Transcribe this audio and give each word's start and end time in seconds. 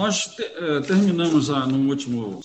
nós 0.00 0.28
te, 0.28 0.42
é, 0.42 0.80
terminamos 0.80 1.50
a, 1.50 1.66
no 1.66 1.90
último 1.90 2.40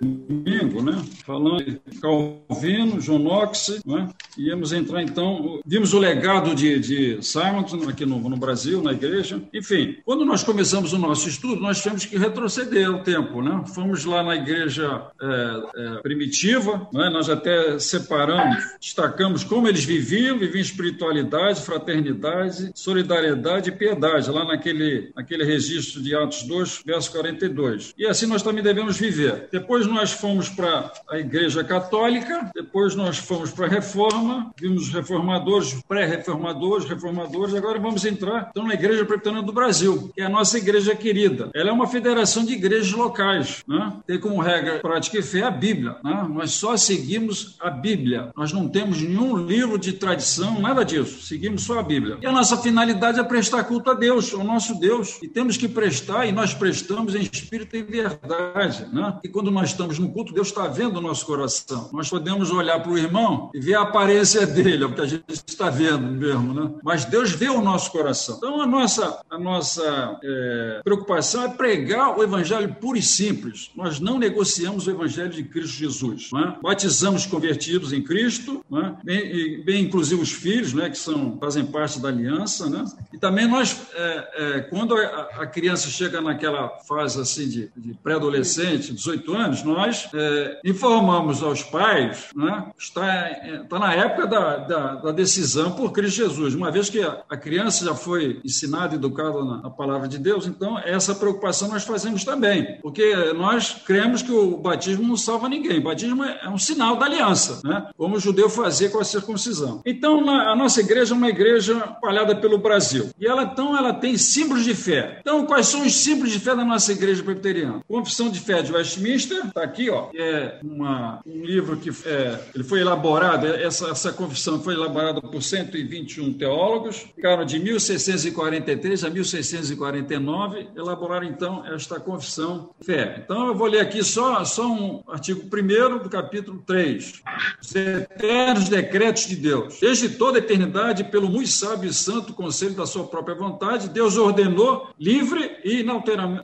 domingo, 0.00 0.82
né? 0.82 1.02
Falando 1.26 1.64
de 1.64 1.80
Calvino, 2.00 3.00
John 3.00 3.18
Knox, 3.18 3.80
né? 3.84 4.08
Íamos 4.38 4.72
entrar 4.72 5.02
então, 5.02 5.60
vimos 5.66 5.92
o 5.92 5.98
legado 5.98 6.54
de, 6.54 6.78
de 6.78 7.22
Simon 7.22 7.66
aqui 7.88 8.06
no, 8.06 8.20
no 8.20 8.36
Brasil, 8.36 8.80
na 8.80 8.92
igreja. 8.92 9.42
Enfim, 9.52 9.96
quando 10.04 10.24
nós 10.24 10.44
começamos 10.44 10.92
o 10.92 10.98
nosso 10.98 11.28
estudo, 11.28 11.60
nós 11.60 11.82
tivemos 11.82 12.04
que 12.04 12.16
retroceder 12.16 12.88
o 12.88 13.02
tempo, 13.02 13.42
né? 13.42 13.64
Fomos 13.74 14.04
lá 14.04 14.22
na 14.22 14.36
igreja 14.36 15.08
é, 15.20 15.62
é, 15.74 16.02
primitiva, 16.02 16.88
né? 16.92 17.10
nós 17.10 17.28
até 17.28 17.80
separamos, 17.80 18.62
destacamos 18.80 19.42
como 19.42 19.66
eles 19.66 19.84
viviam, 19.84 20.38
viviam 20.38 20.62
espiritualidade, 20.62 21.62
fraternidade, 21.62 22.70
solidariedade 22.74 23.70
e 23.70 23.72
piedade, 23.72 24.30
lá 24.30 24.44
naquele, 24.44 25.10
naquele 25.16 25.44
registro 25.44 26.00
de 26.00 26.14
Atos 26.14 26.44
2, 26.44 26.59
verso 26.84 27.12
42. 27.12 27.94
E 27.96 28.06
assim 28.06 28.26
nós 28.26 28.42
também 28.42 28.62
devemos 28.62 28.98
viver. 28.98 29.48
Depois 29.50 29.86
nós 29.86 30.12
fomos 30.12 30.48
para 30.48 30.92
a 31.08 31.18
igreja 31.18 31.62
católica, 31.64 32.50
depois 32.54 32.94
nós 32.94 33.18
fomos 33.18 33.50
para 33.50 33.66
a 33.66 33.68
reforma, 33.68 34.52
vimos 34.58 34.88
reformadores, 34.88 35.80
pré-reformadores, 35.88 36.88
reformadores, 36.88 37.54
agora 37.54 37.78
vamos 37.78 38.04
entrar 38.04 38.48
então, 38.50 38.66
na 38.66 38.74
igreja 38.74 39.04
presbiteriana 39.04 39.42
do 39.44 39.52
Brasil, 39.52 40.10
que 40.14 40.20
é 40.20 40.24
a 40.24 40.28
nossa 40.28 40.58
igreja 40.58 40.94
querida. 40.94 41.50
Ela 41.54 41.70
é 41.70 41.72
uma 41.72 41.86
federação 41.86 42.44
de 42.44 42.52
igrejas 42.52 42.92
locais, 42.92 43.62
né? 43.66 43.92
tem 44.06 44.18
como 44.18 44.40
regra 44.40 44.78
prática 44.80 45.18
e 45.18 45.22
fé 45.22 45.42
a 45.42 45.50
Bíblia. 45.50 45.96
Né? 46.02 46.26
Nós 46.28 46.52
só 46.52 46.76
seguimos 46.76 47.56
a 47.60 47.70
Bíblia. 47.70 48.30
Nós 48.36 48.52
não 48.52 48.68
temos 48.68 49.00
nenhum 49.00 49.36
livro 49.36 49.78
de 49.78 49.92
tradição, 49.92 50.60
nada 50.60 50.84
disso. 50.84 51.26
Seguimos 51.26 51.62
só 51.62 51.78
a 51.78 51.82
Bíblia. 51.82 52.18
E 52.20 52.26
a 52.26 52.32
nossa 52.32 52.56
finalidade 52.56 53.18
é 53.18 53.24
prestar 53.24 53.64
culto 53.64 53.90
a 53.90 53.94
Deus, 53.94 54.32
ao 54.32 54.44
nosso 54.44 54.78
Deus. 54.78 55.18
E 55.22 55.28
temos 55.28 55.56
que 55.56 55.68
prestar, 55.68 56.26
e 56.26 56.32
nós 56.32 56.49
prestamos 56.54 57.14
em 57.14 57.22
espírito 57.22 57.76
e 57.76 57.82
verdade. 57.82 58.86
Né? 58.92 59.18
E 59.24 59.28
quando 59.28 59.50
nós 59.50 59.70
estamos 59.70 59.98
no 59.98 60.10
culto, 60.10 60.32
Deus 60.32 60.48
está 60.48 60.66
vendo 60.66 60.96
o 60.98 61.00
nosso 61.00 61.26
coração. 61.26 61.90
Nós 61.92 62.08
podemos 62.08 62.50
olhar 62.50 62.80
para 62.80 62.92
o 62.92 62.98
irmão 62.98 63.50
e 63.54 63.60
ver 63.60 63.74
a 63.74 63.82
aparência 63.82 64.46
dele, 64.46 64.84
é 64.84 64.86
o 64.86 64.94
que 64.94 65.00
a 65.00 65.06
gente 65.06 65.24
está 65.30 65.70
vendo 65.70 66.06
mesmo. 66.06 66.54
Né? 66.54 66.70
Mas 66.82 67.04
Deus 67.04 67.30
vê 67.30 67.48
o 67.48 67.60
nosso 67.60 67.90
coração. 67.90 68.36
Então, 68.38 68.60
a 68.60 68.66
nossa, 68.66 69.20
a 69.28 69.38
nossa 69.38 70.18
é, 70.22 70.80
preocupação 70.84 71.44
é 71.44 71.48
pregar 71.48 72.16
o 72.18 72.22
evangelho 72.22 72.74
puro 72.80 72.98
e 72.98 73.02
simples. 73.02 73.70
Nós 73.74 74.00
não 74.00 74.18
negociamos 74.18 74.86
o 74.86 74.90
evangelho 74.90 75.30
de 75.30 75.44
Cristo 75.44 75.76
Jesus. 75.76 76.30
Né? 76.32 76.56
Batizamos 76.62 77.26
convertidos 77.26 77.92
em 77.92 78.02
Cristo, 78.02 78.64
né? 78.70 78.96
bem, 79.04 79.62
bem 79.64 79.84
inclusive 79.84 80.20
os 80.20 80.32
filhos, 80.32 80.72
né? 80.72 80.90
que 80.90 80.98
são, 80.98 81.36
fazem 81.38 81.64
parte 81.64 82.00
da 82.00 82.08
aliança. 82.08 82.68
Né? 82.68 82.84
E 83.12 83.18
também 83.18 83.46
nós, 83.46 83.76
é, 83.94 84.28
é, 84.34 84.60
quando 84.60 84.94
a, 84.94 85.28
a, 85.40 85.46
criança 85.46 85.88
chega 85.88 86.20
naquela 86.40 86.70
fase 86.88 87.20
assim 87.20 87.46
de, 87.46 87.70
de 87.76 87.94
pré-adolescente, 88.02 88.94
18 88.94 89.34
anos, 89.34 89.62
nós 89.62 90.08
é, 90.14 90.60
informamos 90.64 91.42
aos 91.42 91.62
pais, 91.62 92.28
né? 92.34 92.70
está, 92.78 93.30
está 93.62 93.78
na 93.78 93.94
época 93.94 94.26
da, 94.26 94.56
da, 94.56 94.94
da, 94.96 95.12
decisão 95.12 95.72
por 95.72 95.92
Cristo 95.92 96.16
Jesus. 96.16 96.54
Uma 96.54 96.70
vez 96.70 96.88
que 96.88 97.02
a, 97.02 97.36
criança 97.36 97.84
já 97.84 97.94
foi 97.94 98.40
ensinada, 98.44 98.94
educada 98.94 99.44
na, 99.44 99.62
na 99.62 99.70
palavra 99.70 100.08
de 100.08 100.18
Deus, 100.18 100.46
então 100.46 100.78
essa 100.78 101.14
preocupação 101.14 101.68
nós 101.68 101.84
fazemos 101.84 102.24
também, 102.24 102.78
porque 102.80 103.14
nós 103.34 103.82
cremos 103.84 104.22
que 104.22 104.32
o 104.32 104.56
batismo 104.56 105.06
não 105.06 105.16
salva 105.16 105.48
ninguém. 105.48 105.78
O 105.78 105.84
batismo 105.84 106.24
é 106.24 106.48
um 106.48 106.58
sinal 106.58 106.96
da 106.96 107.06
aliança, 107.06 107.60
né? 107.64 107.88
como 107.96 108.16
o 108.16 108.20
judeu 108.20 108.48
fazia 108.48 108.88
com 108.88 108.98
a 108.98 109.04
circuncisão. 109.04 109.82
Então, 109.84 110.28
a 110.30 110.56
nossa 110.56 110.80
igreja 110.80 111.14
é 111.14 111.16
uma 111.16 111.28
igreja 111.28 111.76
espalhada 111.92 112.34
pelo 112.36 112.58
Brasil. 112.58 113.10
E 113.18 113.26
ela, 113.26 113.42
então, 113.42 113.76
ela 113.76 113.92
tem 113.92 114.16
símbolos 114.16 114.64
de 114.64 114.74
fé. 114.74 115.18
Então, 115.20 115.44
quais 115.44 115.66
são 115.66 115.82
os 115.82 115.96
símbolos 115.96 116.19
de 116.28 116.38
fé 116.38 116.54
da 116.54 116.64
nossa 116.64 116.92
igreja 116.92 117.22
presbiteriana? 117.22 117.80
Confissão 117.86 118.30
de 118.30 118.40
Fé 118.40 118.62
de 118.62 118.72
Westminster, 118.72 119.46
está 119.46 119.62
aqui, 119.62 119.90
ó, 119.90 120.08
é 120.14 120.58
uma, 120.62 121.20
um 121.26 121.44
livro 121.44 121.76
que 121.76 121.90
é, 122.06 122.40
ele 122.54 122.64
foi 122.64 122.80
elaborado, 122.80 123.46
essa, 123.46 123.90
essa 123.90 124.12
confissão 124.12 124.62
foi 124.62 124.74
elaborada 124.74 125.20
por 125.20 125.42
121 125.42 126.32
teólogos, 126.34 127.06
ficaram 127.14 127.44
de 127.44 127.58
1643 127.58 129.04
a 129.04 129.10
1649, 129.10 130.68
elaboraram 130.76 131.26
então 131.26 131.64
esta 131.66 132.00
confissão 132.00 132.70
de 132.78 132.86
fé. 132.86 133.22
Então, 133.24 133.48
eu 133.48 133.54
vou 133.54 133.66
ler 133.66 133.80
aqui 133.80 134.02
só, 134.02 134.44
só 134.44 134.66
um 134.66 135.02
artigo 135.08 135.42
1 135.42 135.98
do 136.02 136.08
capítulo 136.08 136.62
3. 136.66 137.22
Os 137.60 137.74
eternos 137.74 138.68
decretos 138.68 139.26
de 139.26 139.36
Deus. 139.36 139.78
Desde 139.80 140.08
toda 140.08 140.38
a 140.38 140.40
eternidade, 140.40 141.04
pelo 141.04 141.28
muito 141.28 141.48
sábio 141.48 141.90
e 141.90 141.94
santo 141.94 142.32
conselho 142.32 142.74
da 142.74 142.86
sua 142.86 143.04
própria 143.04 143.34
vontade, 143.34 143.88
Deus 143.88 144.16
ordenou 144.16 144.88
livre 144.98 145.58
e 145.64 145.82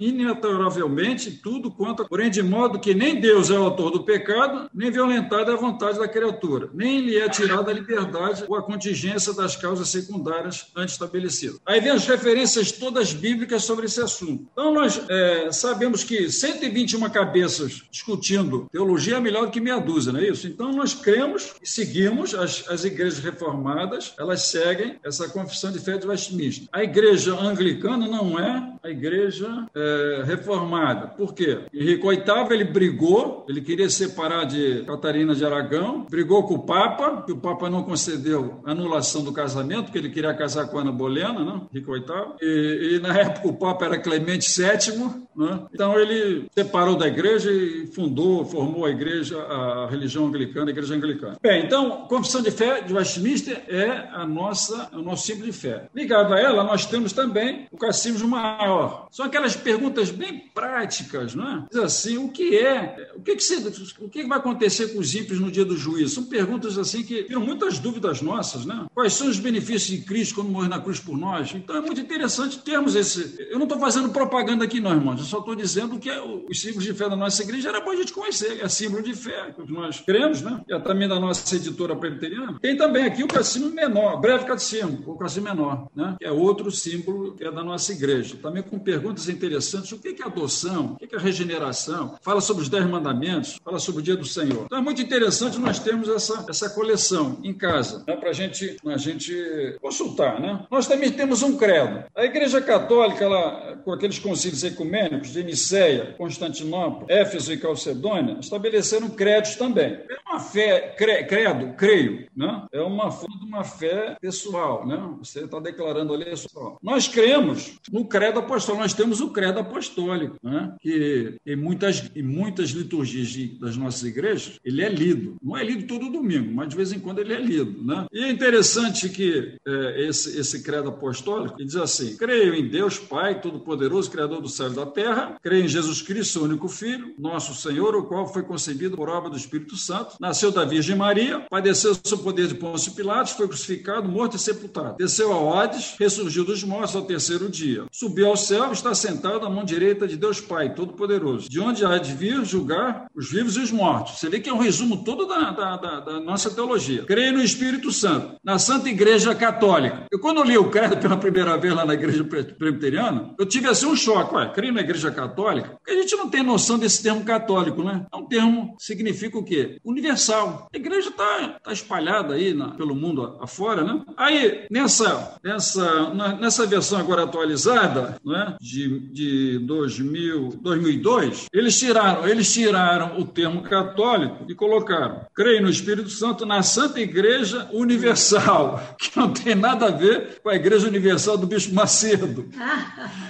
inalteravelmente 0.00 1.30
tudo 1.30 1.70
quanto, 1.70 2.06
porém 2.08 2.30
de 2.30 2.42
modo 2.42 2.78
que 2.78 2.94
nem 2.94 3.20
Deus 3.20 3.50
é 3.50 3.58
o 3.58 3.64
autor 3.64 3.90
do 3.90 4.04
pecado, 4.04 4.70
nem 4.74 4.90
violentada 4.90 5.50
é 5.50 5.54
a 5.54 5.58
vontade 5.58 5.98
da 5.98 6.08
criatura, 6.08 6.70
nem 6.72 7.00
lhe 7.00 7.16
é 7.16 7.28
tirada 7.28 7.70
a 7.70 7.74
liberdade 7.74 8.44
ou 8.48 8.56
a 8.56 8.62
contingência 8.62 9.32
das 9.32 9.56
causas 9.56 9.88
secundárias 9.88 10.66
antes 10.76 10.94
estabelecidas. 10.94 11.60
Aí 11.66 11.80
vem 11.80 11.90
as 11.90 12.06
referências 12.06 12.72
todas 12.72 13.12
bíblicas 13.12 13.64
sobre 13.64 13.86
esse 13.86 14.00
assunto. 14.00 14.46
Então 14.52 14.72
nós 14.72 15.00
é, 15.08 15.50
sabemos 15.52 16.04
que 16.04 16.30
121 16.30 17.08
cabeças 17.10 17.82
discutindo 17.90 18.66
teologia 18.70 19.16
é 19.16 19.20
melhor 19.20 19.46
do 19.46 19.50
que 19.50 19.60
meia 19.60 19.78
dúzia, 19.78 20.12
não 20.12 20.20
é 20.20 20.28
isso? 20.28 20.46
Então 20.46 20.72
nós 20.72 20.94
cremos 20.94 21.54
e 21.62 21.68
seguimos 21.68 22.34
as, 22.34 22.64
as 22.68 22.84
igrejas 22.84 23.18
reformadas, 23.18 24.14
elas 24.18 24.42
seguem 24.42 24.98
essa 25.04 25.28
confissão 25.28 25.72
de 25.72 25.78
fé 25.78 25.96
de 25.98 26.06
Westminster. 26.06 26.68
A 26.72 26.82
igreja 26.82 27.34
anglicana 27.34 28.06
não 28.06 28.38
é 28.38 28.75
a 28.86 28.90
igreja 28.90 29.66
é, 29.74 30.22
reformada. 30.24 31.08
Por 31.08 31.34
quê? 31.34 31.62
Henrique 31.74 32.06
VIII 32.06 32.46
ele 32.50 32.64
brigou, 32.64 33.44
ele 33.48 33.60
queria 33.60 33.90
separar 33.90 34.44
de 34.44 34.84
Catarina 34.84 35.34
de 35.34 35.44
Aragão, 35.44 36.06
brigou 36.08 36.44
com 36.44 36.54
o 36.54 36.62
Papa, 36.62 37.22
que 37.22 37.32
o 37.32 37.38
Papa 37.38 37.68
não 37.68 37.82
concedeu 37.82 38.60
anulação 38.64 39.24
do 39.24 39.32
casamento, 39.32 39.84
porque 39.84 39.98
ele 39.98 40.10
queria 40.10 40.32
casar 40.34 40.68
com 40.68 40.78
Ana 40.78 40.92
Bolena, 40.92 41.44
né? 41.44 41.60
Henrique 41.74 41.90
VIII. 41.90 42.06
E, 42.40 42.94
e 42.94 42.98
na 43.00 43.12
época 43.18 43.48
o 43.48 43.56
Papa 43.56 43.86
era 43.86 43.98
Clemente 43.98 44.46
VII, 44.48 45.26
né? 45.36 45.64
então 45.72 45.98
ele 45.98 46.46
separou 46.54 46.96
da 46.96 47.08
igreja 47.08 47.50
e 47.50 47.86
fundou, 47.88 48.44
formou 48.44 48.86
a 48.86 48.90
igreja, 48.90 49.38
a 49.38 49.88
religião 49.90 50.26
anglicana, 50.26 50.68
a 50.68 50.70
igreja 50.70 50.94
anglicana. 50.94 51.36
Bem, 51.42 51.64
então, 51.64 52.06
confissão 52.08 52.40
de 52.40 52.50
fé 52.50 52.80
de 52.82 52.94
Westminster 52.94 53.64
é 53.68 54.08
a 54.12 54.26
nossa, 54.26 54.88
o 54.94 55.02
nosso 55.02 55.26
símbolo 55.26 55.46
de 55.46 55.52
fé. 55.52 55.88
Ligado 55.94 56.32
a 56.32 56.38
ela, 56.38 56.62
nós 56.62 56.86
temos 56.86 57.12
também 57.12 57.66
o 57.70 57.76
catecismo 57.76 58.28
maior. 58.28 58.75
São 59.10 59.26
aquelas 59.26 59.56
perguntas 59.56 60.10
bem 60.10 60.50
práticas, 60.54 61.34
não 61.34 61.48
é? 61.48 61.64
Diz 61.70 61.80
assim, 61.80 62.16
o 62.18 62.28
que 62.28 62.56
é, 62.56 63.12
o 63.16 63.22
que, 63.22 63.36
que, 63.36 63.42
se, 63.42 63.56
o 64.00 64.08
que 64.08 64.24
vai 64.24 64.38
acontecer 64.38 64.88
com 64.88 64.98
os 64.98 65.14
ímpios 65.14 65.40
no 65.40 65.50
dia 65.50 65.64
do 65.64 65.76
juízo? 65.76 66.14
São 66.14 66.24
perguntas 66.24 66.78
assim 66.78 67.02
que 67.02 67.24
tiram 67.24 67.40
muitas 67.40 67.78
dúvidas 67.78 68.20
nossas, 68.20 68.64
né? 68.64 68.86
Quais 68.94 69.12
são 69.12 69.28
os 69.28 69.38
benefícios 69.38 69.98
de 69.98 70.04
Cristo 70.04 70.36
quando 70.36 70.50
morre 70.50 70.68
na 70.68 70.80
cruz 70.80 71.00
por 71.00 71.16
nós? 71.16 71.52
Então 71.54 71.76
é 71.76 71.80
muito 71.80 72.00
interessante 72.00 72.58
termos 72.58 72.94
esse. 72.94 73.46
Eu 73.50 73.58
não 73.58 73.64
estou 73.64 73.78
fazendo 73.78 74.10
propaganda 74.10 74.64
aqui, 74.64 74.80
não, 74.80 74.92
irmãos. 74.92 75.20
Eu 75.20 75.26
só 75.26 75.38
estou 75.38 75.54
dizendo 75.54 75.98
que 75.98 76.10
é 76.10 76.20
os 76.22 76.60
símbolos 76.60 76.84
de 76.84 76.94
fé 76.94 77.08
da 77.08 77.16
nossa 77.16 77.42
igreja 77.42 77.68
era 77.68 77.80
bom 77.80 77.90
a 77.90 77.96
gente 77.96 78.12
conhecer. 78.12 78.60
É 78.62 78.68
símbolo 78.68 79.02
de 79.02 79.14
fé 79.14 79.54
que 79.54 79.72
nós 79.72 80.00
cremos, 80.00 80.42
né? 80.42 80.60
É 80.68 80.78
também 80.78 81.08
da 81.08 81.18
nossa 81.18 81.54
editora 81.56 81.96
presbiteriana. 81.96 82.58
Tem 82.60 82.76
também 82.76 83.04
aqui 83.04 83.22
o 83.22 83.28
cassino 83.28 83.70
menor, 83.70 84.20
breve 84.20 84.44
catecismo, 84.44 85.02
o 85.06 85.16
cassino 85.16 85.44
menor, 85.44 85.88
né? 85.94 86.16
Que 86.18 86.26
é 86.26 86.32
outro 86.32 86.70
símbolo 86.70 87.34
que 87.34 87.44
é 87.44 87.50
da 87.50 87.62
nossa 87.62 87.92
igreja. 87.92 88.36
Também 88.40 88.62
com 88.66 88.78
perguntas 88.78 89.28
interessantes. 89.28 89.92
O 89.92 89.98
que 89.98 90.22
é 90.22 90.26
adoção? 90.26 90.96
O 91.00 91.06
que 91.06 91.14
é 91.14 91.18
regeneração? 91.18 92.16
Fala 92.20 92.40
sobre 92.40 92.62
os 92.62 92.68
dez 92.68 92.84
mandamentos, 92.86 93.58
fala 93.64 93.78
sobre 93.78 94.00
o 94.00 94.04
dia 94.04 94.16
do 94.16 94.24
Senhor. 94.24 94.64
Então 94.66 94.78
é 94.78 94.82
muito 94.82 95.00
interessante 95.00 95.58
nós 95.58 95.78
termos 95.78 96.08
essa, 96.08 96.44
essa 96.48 96.70
coleção 96.70 97.38
em 97.42 97.54
casa, 97.54 98.04
né? 98.06 98.16
para 98.16 98.32
gente, 98.32 98.76
a 98.84 98.96
gente 98.96 99.76
consultar, 99.80 100.40
né? 100.40 100.66
Nós 100.70 100.86
também 100.86 101.10
temos 101.10 101.42
um 101.42 101.56
credo. 101.56 102.04
A 102.14 102.24
Igreja 102.24 102.60
Católica, 102.60 103.24
ela, 103.24 103.75
com 103.86 103.92
aqueles 103.92 104.18
concílios 104.18 104.64
ecumênicos 104.64 105.32
de 105.32 105.44
Niceia, 105.44 106.12
Constantinopla, 106.18 107.06
Éfeso 107.08 107.52
e 107.52 107.56
Calcedônia, 107.56 108.36
estabeleceram 108.40 109.08
credos 109.08 109.54
também. 109.54 109.92
É 110.10 110.16
uma 110.28 110.40
fé, 110.40 110.92
cre, 110.98 111.22
credo, 111.22 111.72
creio, 111.76 112.26
né? 112.36 112.66
É 112.72 112.80
uma 112.80 113.12
forma 113.12 113.38
de 113.38 113.44
uma 113.44 113.62
fé 113.62 114.16
pessoal, 114.20 114.84
né? 114.84 115.14
Você 115.20 115.44
está 115.44 115.60
declarando 115.60 116.12
ali 116.12 116.24
pessoal. 116.24 116.80
Nós 116.82 117.06
cremos 117.06 117.78
no 117.92 118.04
credo 118.04 118.40
apostólico, 118.40 118.82
nós 118.82 118.92
temos 118.92 119.20
o 119.20 119.30
credo 119.30 119.60
apostólico, 119.60 120.36
né? 120.42 120.74
que 120.80 121.36
em 121.46 121.54
muitas, 121.54 122.10
em 122.16 122.22
muitas 122.22 122.70
liturgias 122.70 123.28
de, 123.28 123.46
das 123.60 123.76
nossas 123.76 124.02
igrejas, 124.02 124.58
ele 124.64 124.82
é 124.82 124.88
lido. 124.88 125.36
Não 125.40 125.56
é 125.56 125.62
lido 125.62 125.86
todo 125.86 126.10
domingo, 126.10 126.52
mas 126.52 126.68
de 126.70 126.76
vez 126.76 126.92
em 126.92 126.98
quando 126.98 127.20
ele 127.20 127.32
é 127.32 127.40
lido. 127.40 127.84
Né? 127.84 128.04
E 128.12 128.24
é 128.24 128.30
interessante 128.30 129.08
que 129.08 129.56
é, 129.64 130.08
esse, 130.08 130.40
esse 130.40 130.64
credo 130.64 130.88
apostólico 130.88 131.56
diz 131.56 131.76
assim: 131.76 132.16
creio 132.16 132.52
em 132.52 132.68
Deus 132.68 132.98
Pai, 132.98 133.40
Todo-Poderoso 133.40 133.75
Todo-Poderoso, 133.76 134.10
Criador 134.10 134.40
do 134.40 134.48
céu 134.48 134.70
e 134.70 134.74
da 134.74 134.86
terra. 134.86 135.36
Creio 135.42 135.64
em 135.64 135.68
Jesus 135.68 136.00
Cristo, 136.00 136.42
único 136.42 136.68
Filho, 136.68 137.14
nosso 137.18 137.54
Senhor, 137.54 137.94
o 137.94 138.04
qual 138.04 138.26
foi 138.26 138.42
concebido 138.42 138.96
por 138.96 139.08
obra 139.08 139.30
do 139.30 139.36
Espírito 139.36 139.76
Santo. 139.76 140.16
Nasceu 140.18 140.50
da 140.50 140.64
Virgem 140.64 140.96
Maria, 140.96 141.44
padeceu 141.50 141.96
sob 142.04 142.22
poder 142.22 142.48
de 142.48 142.54
Pôncio 142.54 142.92
Pilatos, 142.92 143.32
foi 143.32 143.46
crucificado, 143.46 144.08
morto 144.08 144.36
e 144.36 144.38
sepultado. 144.38 144.96
Desceu 144.96 145.32
a 145.32 145.40
Odes, 145.40 145.94
ressurgiu 145.98 146.44
dos 146.44 146.64
mortos 146.64 146.96
ao 146.96 147.02
terceiro 147.02 147.48
dia. 147.48 147.84
Subiu 147.92 148.28
ao 148.28 148.36
céu 148.36 148.72
está 148.72 148.94
sentado 148.94 149.44
à 149.44 149.50
mão 149.50 149.64
direita 149.64 150.08
de 150.08 150.16
Deus 150.16 150.40
Pai, 150.40 150.74
Todo-Poderoso, 150.74 151.48
de 151.48 151.60
onde 151.60 151.84
há 151.84 151.98
de 151.98 152.14
vir 152.14 152.44
julgar 152.44 153.06
os 153.14 153.30
vivos 153.30 153.56
e 153.56 153.60
os 153.60 153.70
mortos. 153.70 154.18
Você 154.18 154.28
vê 154.28 154.40
que 154.40 154.48
é 154.48 154.52
um 154.52 154.58
resumo 154.58 155.04
todo 155.04 155.26
da, 155.26 155.50
da, 155.50 155.76
da, 155.76 156.00
da 156.00 156.20
nossa 156.20 156.50
teologia. 156.50 157.04
Creio 157.04 157.32
no 157.32 157.42
Espírito 157.42 157.92
Santo, 157.92 158.36
na 158.42 158.58
Santa 158.58 158.88
Igreja 158.88 159.34
Católica. 159.34 160.06
Eu, 160.10 160.18
quando 160.18 160.42
li 160.42 160.56
o 160.56 160.70
credo 160.70 160.96
pela 160.96 161.16
primeira 161.16 161.56
vez 161.56 161.74
lá 161.74 161.84
na 161.84 161.94
Igreja 161.94 162.24
Presbiteriana, 162.24 163.34
eu 163.38 163.46
tive 163.46 163.65
assim 163.70 163.86
um 163.86 163.96
choque. 163.96 164.34
Ué, 164.34 164.50
creio 164.54 164.72
na 164.72 164.80
Igreja 164.80 165.10
Católica? 165.10 165.76
Porque 165.76 165.90
a 165.90 166.00
gente 166.00 166.16
não 166.16 166.28
tem 166.28 166.42
noção 166.42 166.78
desse 166.78 167.02
termo 167.02 167.24
católico, 167.24 167.82
né? 167.82 168.06
É 168.12 168.16
um 168.16 168.26
termo 168.26 168.74
significa 168.78 169.38
o 169.38 169.44
quê? 169.44 169.78
Universal. 169.84 170.68
A 170.72 170.76
igreja 170.76 171.08
está 171.08 171.58
tá 171.62 171.72
espalhada 171.72 172.34
aí 172.34 172.54
na, 172.54 172.68
pelo 172.72 172.94
mundo 172.94 173.38
afora, 173.40 173.84
né? 173.84 174.02
Aí, 174.16 174.66
nessa, 174.70 175.38
nessa, 175.42 176.14
nessa 176.40 176.66
versão 176.66 176.98
agora 176.98 177.24
atualizada, 177.24 178.16
né, 178.24 178.56
de, 178.60 179.00
de 179.10 179.58
2000, 179.60 180.58
2002, 180.60 181.46
eles 181.52 181.78
tiraram, 181.78 182.28
eles 182.28 182.52
tiraram 182.52 183.18
o 183.18 183.26
termo 183.26 183.62
católico 183.62 184.44
e 184.48 184.54
colocaram: 184.54 185.26
creio 185.34 185.62
no 185.62 185.70
Espírito 185.70 186.10
Santo 186.10 186.46
na 186.46 186.62
Santa 186.62 187.00
Igreja 187.00 187.68
Universal, 187.72 188.82
que 188.98 189.16
não 189.16 189.32
tem 189.32 189.54
nada 189.54 189.86
a 189.86 189.90
ver 189.90 190.40
com 190.42 190.48
a 190.48 190.54
Igreja 190.54 190.88
Universal 190.88 191.38
do 191.38 191.46
Bispo 191.46 191.74
Macedo. 191.74 192.48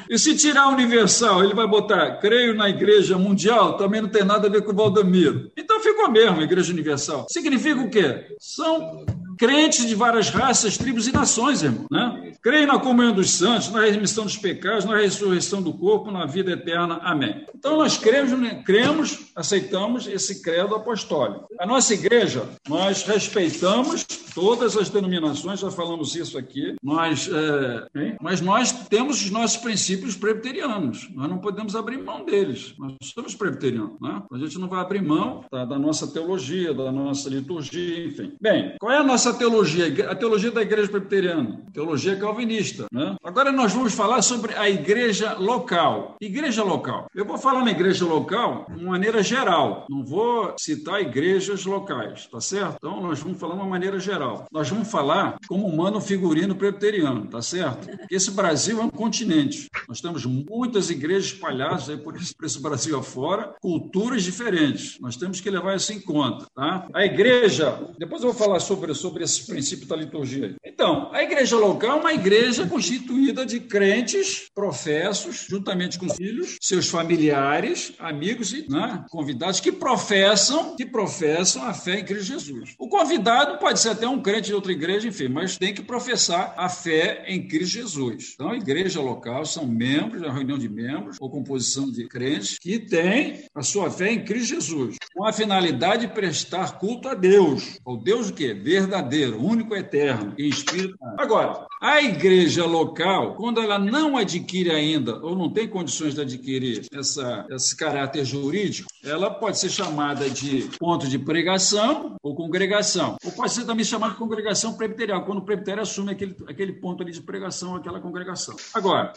E 0.09 0.19
se 0.27 0.35
tirar 0.35 0.67
universal, 0.71 1.45
ele 1.45 1.55
vai 1.55 1.69
botar 1.69 2.17
creio 2.17 2.53
na 2.53 2.69
Igreja 2.69 3.17
Mundial, 3.17 3.77
também 3.77 4.03
não 4.03 4.09
tem 4.09 4.25
nada 4.25 4.49
a 4.49 4.51
ver 4.51 4.63
com 4.63 4.73
o 4.73 4.75
Valdemiro. 4.75 5.53
Então 5.57 5.79
ficou 5.79 6.11
mesmo, 6.11 6.43
Igreja 6.43 6.73
Universal. 6.73 7.27
Significa 7.31 7.81
o 7.81 7.89
quê? 7.89 8.27
São 8.41 9.07
crentes 9.37 9.87
de 9.87 9.95
várias 9.95 10.29
raças, 10.29 10.77
tribos 10.77 11.07
e 11.07 11.13
nações, 11.13 11.63
irmão. 11.63 11.87
Né? 11.91 12.33
Creem 12.43 12.67
na 12.67 12.79
comunhão 12.79 13.13
dos 13.13 13.31
santos, 13.31 13.71
na 13.71 13.83
remissão 13.83 14.25
dos 14.25 14.37
pecados, 14.37 14.85
na 14.85 14.97
ressurreição 14.97 15.63
do 15.63 15.73
corpo, 15.73 16.11
na 16.11 16.27
vida 16.27 16.53
eterna. 16.53 17.01
Amém. 17.03 17.45
Então 17.55 17.77
nós 17.77 17.97
cremos, 17.99 18.33
né? 18.39 18.63
cremos, 18.65 19.31
aceitamos 19.35 20.07
esse 20.07 20.43
credo 20.43 20.75
apostólico. 20.75 21.47
A 21.59 21.67
nossa 21.67 21.95
igreja, 21.95 22.49
nós 22.69 23.03
respeitamos 23.05 24.05
todas 24.35 24.77
as 24.77 24.91
denominações, 24.91 25.61
já 25.61 25.71
falamos 25.71 26.15
isso 26.15 26.37
aqui, 26.37 26.75
nós, 26.83 27.27
é, 27.27 28.17
mas 28.21 28.43
nós 28.43 28.71
temos 28.87 29.23
os 29.23 29.31
nossos 29.31 29.57
princípios 29.57 30.15
presbiterianos, 30.15 31.09
nós 31.15 31.29
não 31.29 31.39
podemos 31.39 31.75
abrir 31.75 31.97
mão 31.97 32.23
deles, 32.23 32.75
nós 32.79 32.93
somos 33.03 33.35
presbiterianos, 33.35 33.99
né? 33.99 34.23
a 34.31 34.39
gente 34.39 34.59
não 34.59 34.69
vai 34.69 34.81
abrir 34.81 35.01
mão 35.01 35.45
da 35.51 35.79
nossa 35.79 36.07
teologia, 36.07 36.75
da 36.75 36.93
nossa 36.93 37.31
liturgia, 37.31 38.05
enfim. 38.05 38.35
Bem, 38.39 38.75
qual 38.79 38.93
é 38.93 38.99
a 38.99 39.03
nossa 39.03 39.26
teologia? 39.33 40.11
A 40.11 40.15
teologia 40.15 40.51
da 40.51 40.63
igreja 40.63 40.89
presbiteriana, 40.89 41.61
teologia 41.73 42.17
calvinista. 42.17 42.87
Né? 42.93 43.17
Agora 43.23 43.53
nós 43.53 43.73
vamos 43.73 43.95
falar 43.95 44.23
sobre 44.23 44.55
a 44.55 44.69
igreja 44.69 45.35
local. 45.35 46.17
Igreja 46.21 46.63
local. 46.63 47.07
Eu 47.15 47.25
vou 47.25 47.39
falar 47.39 47.65
na 47.65 47.71
igreja 47.71 48.05
local 48.05 48.67
de 48.75 48.85
maneira 48.85 49.23
geral, 49.23 49.87
não 49.89 50.05
vou 50.05 50.55
citar 50.59 51.01
igrejas 51.01 51.65
locais, 51.65 52.27
tá 52.27 52.41
certo? 52.41 52.77
Então 52.77 53.01
nós 53.01 53.21
vamos 53.21 53.39
falar 53.39 53.55
de 53.55 53.61
uma 53.61 53.69
maneira 53.69 53.99
geral. 53.99 54.47
Nós 54.53 54.69
vamos 54.69 54.91
falar 54.91 55.39
como 55.49 55.67
humano 55.67 56.01
figurino 56.01 56.55
presbiteriano, 56.55 57.27
tá 57.27 57.43
certo? 57.43 57.87
Porque 57.87 58.15
esse 58.15 58.31
Brasil 58.31 58.81
é 58.81 58.85
um 58.85 58.91
continente. 58.91 59.69
Nós 59.89 60.01
temos 60.01 60.25
muitas 60.25 60.91
igrejas 60.91 61.33
espalhadas 61.33 61.89
aí 61.89 61.97
por 61.97 62.17
esse, 62.17 62.35
por 62.35 62.47
esse 62.47 62.61
Brasil 62.61 62.99
afora, 62.99 63.55
culturas 63.61 64.23
diferentes. 64.23 64.99
Nós 65.01 65.17
temos 65.17 65.41
que 65.41 65.51
levar 65.51 65.77
isso 65.77 65.93
em 65.93 66.01
conta, 66.01 66.47
tá? 66.55 66.87
A 66.93 67.05
igreja, 67.05 67.91
depois 67.99 68.23
eu 68.23 68.33
vou 68.33 68.39
falar 68.39 68.61
sobre, 68.61 68.95
sobre 68.95 69.16
sobre 69.17 69.25
esse 69.25 69.47
princípio 69.47 69.87
da 69.87 69.97
liturgia. 69.97 70.55
Então, 70.65 71.11
a 71.13 71.23
igreja 71.23 71.57
local 71.57 71.99
é 71.99 72.01
uma 72.01 72.13
igreja 72.13 72.67
constituída 72.67 73.47
de 73.47 73.61
crentes, 73.61 74.51
professos, 74.55 75.47
juntamente 75.49 75.99
com 75.99 76.07
os 76.07 76.17
filhos, 76.17 76.57
seus 76.61 76.89
familiares, 76.89 77.95
amigos 77.99 78.53
e 78.53 78.67
né, 78.69 79.05
convidados 79.11 79.61
que 79.61 79.73
professam, 79.73 80.77
que 80.77 80.85
professam 80.85 81.63
a 81.63 81.73
fé 81.73 82.01
em 82.01 82.05
Cristo 82.05 82.27
Jesus. 82.27 82.75
O 82.79 82.89
convidado 82.89 83.59
pode 83.59 83.81
ser 83.81 83.91
até 83.91 84.07
um 84.07 84.21
crente 84.21 84.49
de 84.49 84.55
outra 84.55 84.73
igreja, 84.73 85.09
enfim, 85.09 85.29
mas 85.29 85.57
tem 85.57 85.73
que 85.73 85.83
professar 85.83 86.55
a 86.57 86.69
fé 86.69 87.25
em 87.27 87.47
Cristo 87.47 87.75
Jesus. 87.75 88.33
Então, 88.35 88.51
a 88.51 88.57
igreja 88.57 89.01
local 89.01 89.47
são 89.47 89.67
membros, 89.67 90.23
a 90.23 90.33
reunião 90.33 90.59
de 90.59 90.69
membros 90.69 91.17
ou 91.21 91.31
composição 91.31 91.91
de 91.91 92.07
crentes 92.07 92.59
que 92.59 92.79
têm 92.79 93.45
a 93.55 93.63
sua 93.63 93.91
fé 93.91 94.13
em 94.13 94.25
Cristo 94.25 94.55
Jesus, 94.55 94.97
com 95.15 95.25
a 95.25 95.33
finalidade 95.33 96.07
de 96.07 96.13
prestar 96.13 96.79
culto 96.79 97.09
a 97.09 97.15
Deus. 97.15 97.79
O 97.85 97.97
Deus 97.97 98.29
o 98.29 98.35
quê? 98.35 98.53
Verdadeiro 98.53 99.06
verdadeiro, 99.07 99.43
único 99.43 99.75
eterno 99.75 100.35
e 100.37 100.49
espírito. 100.49 100.97
Agora, 101.17 101.67
a 101.81 102.03
igreja 102.03 102.67
local, 102.67 103.35
quando 103.35 103.61
ela 103.61 103.79
não 103.79 104.17
adquire 104.17 104.71
ainda 104.71 105.17
ou 105.25 105.37
não 105.37 105.51
tem 105.51 105.69
condições 105.69 106.15
de 106.15 106.21
adquirir 106.21 106.87
essa, 106.93 107.47
esse 107.51 107.77
caráter 107.77 108.25
jurídico, 108.25 108.89
ela 109.05 109.31
pode 109.31 109.59
ser 109.59 109.71
chamada 109.71 110.29
de 110.29 110.69
ponto 110.79 111.09
de 111.09 111.19
pregação 111.19 112.17
ou 112.23 112.35
congregação. 112.35 113.17
Ou 113.25 113.33
pode 113.33 113.53
ser 113.53 113.65
também 113.65 113.85
chamada 113.85 114.13
de 114.13 114.19
congregação 114.19 114.75
presbiterial, 114.75 115.25
quando 115.25 115.39
o 115.39 115.45
presbitério 115.45 115.83
assume 115.83 116.13
aquele, 116.13 116.37
aquele 116.49 116.73
ponto 116.73 117.03
ali 117.03 117.13
de 117.13 117.23
pregação, 117.23 117.77
aquela 117.77 118.01
congregação. 118.01 118.57
Agora, 118.75 119.13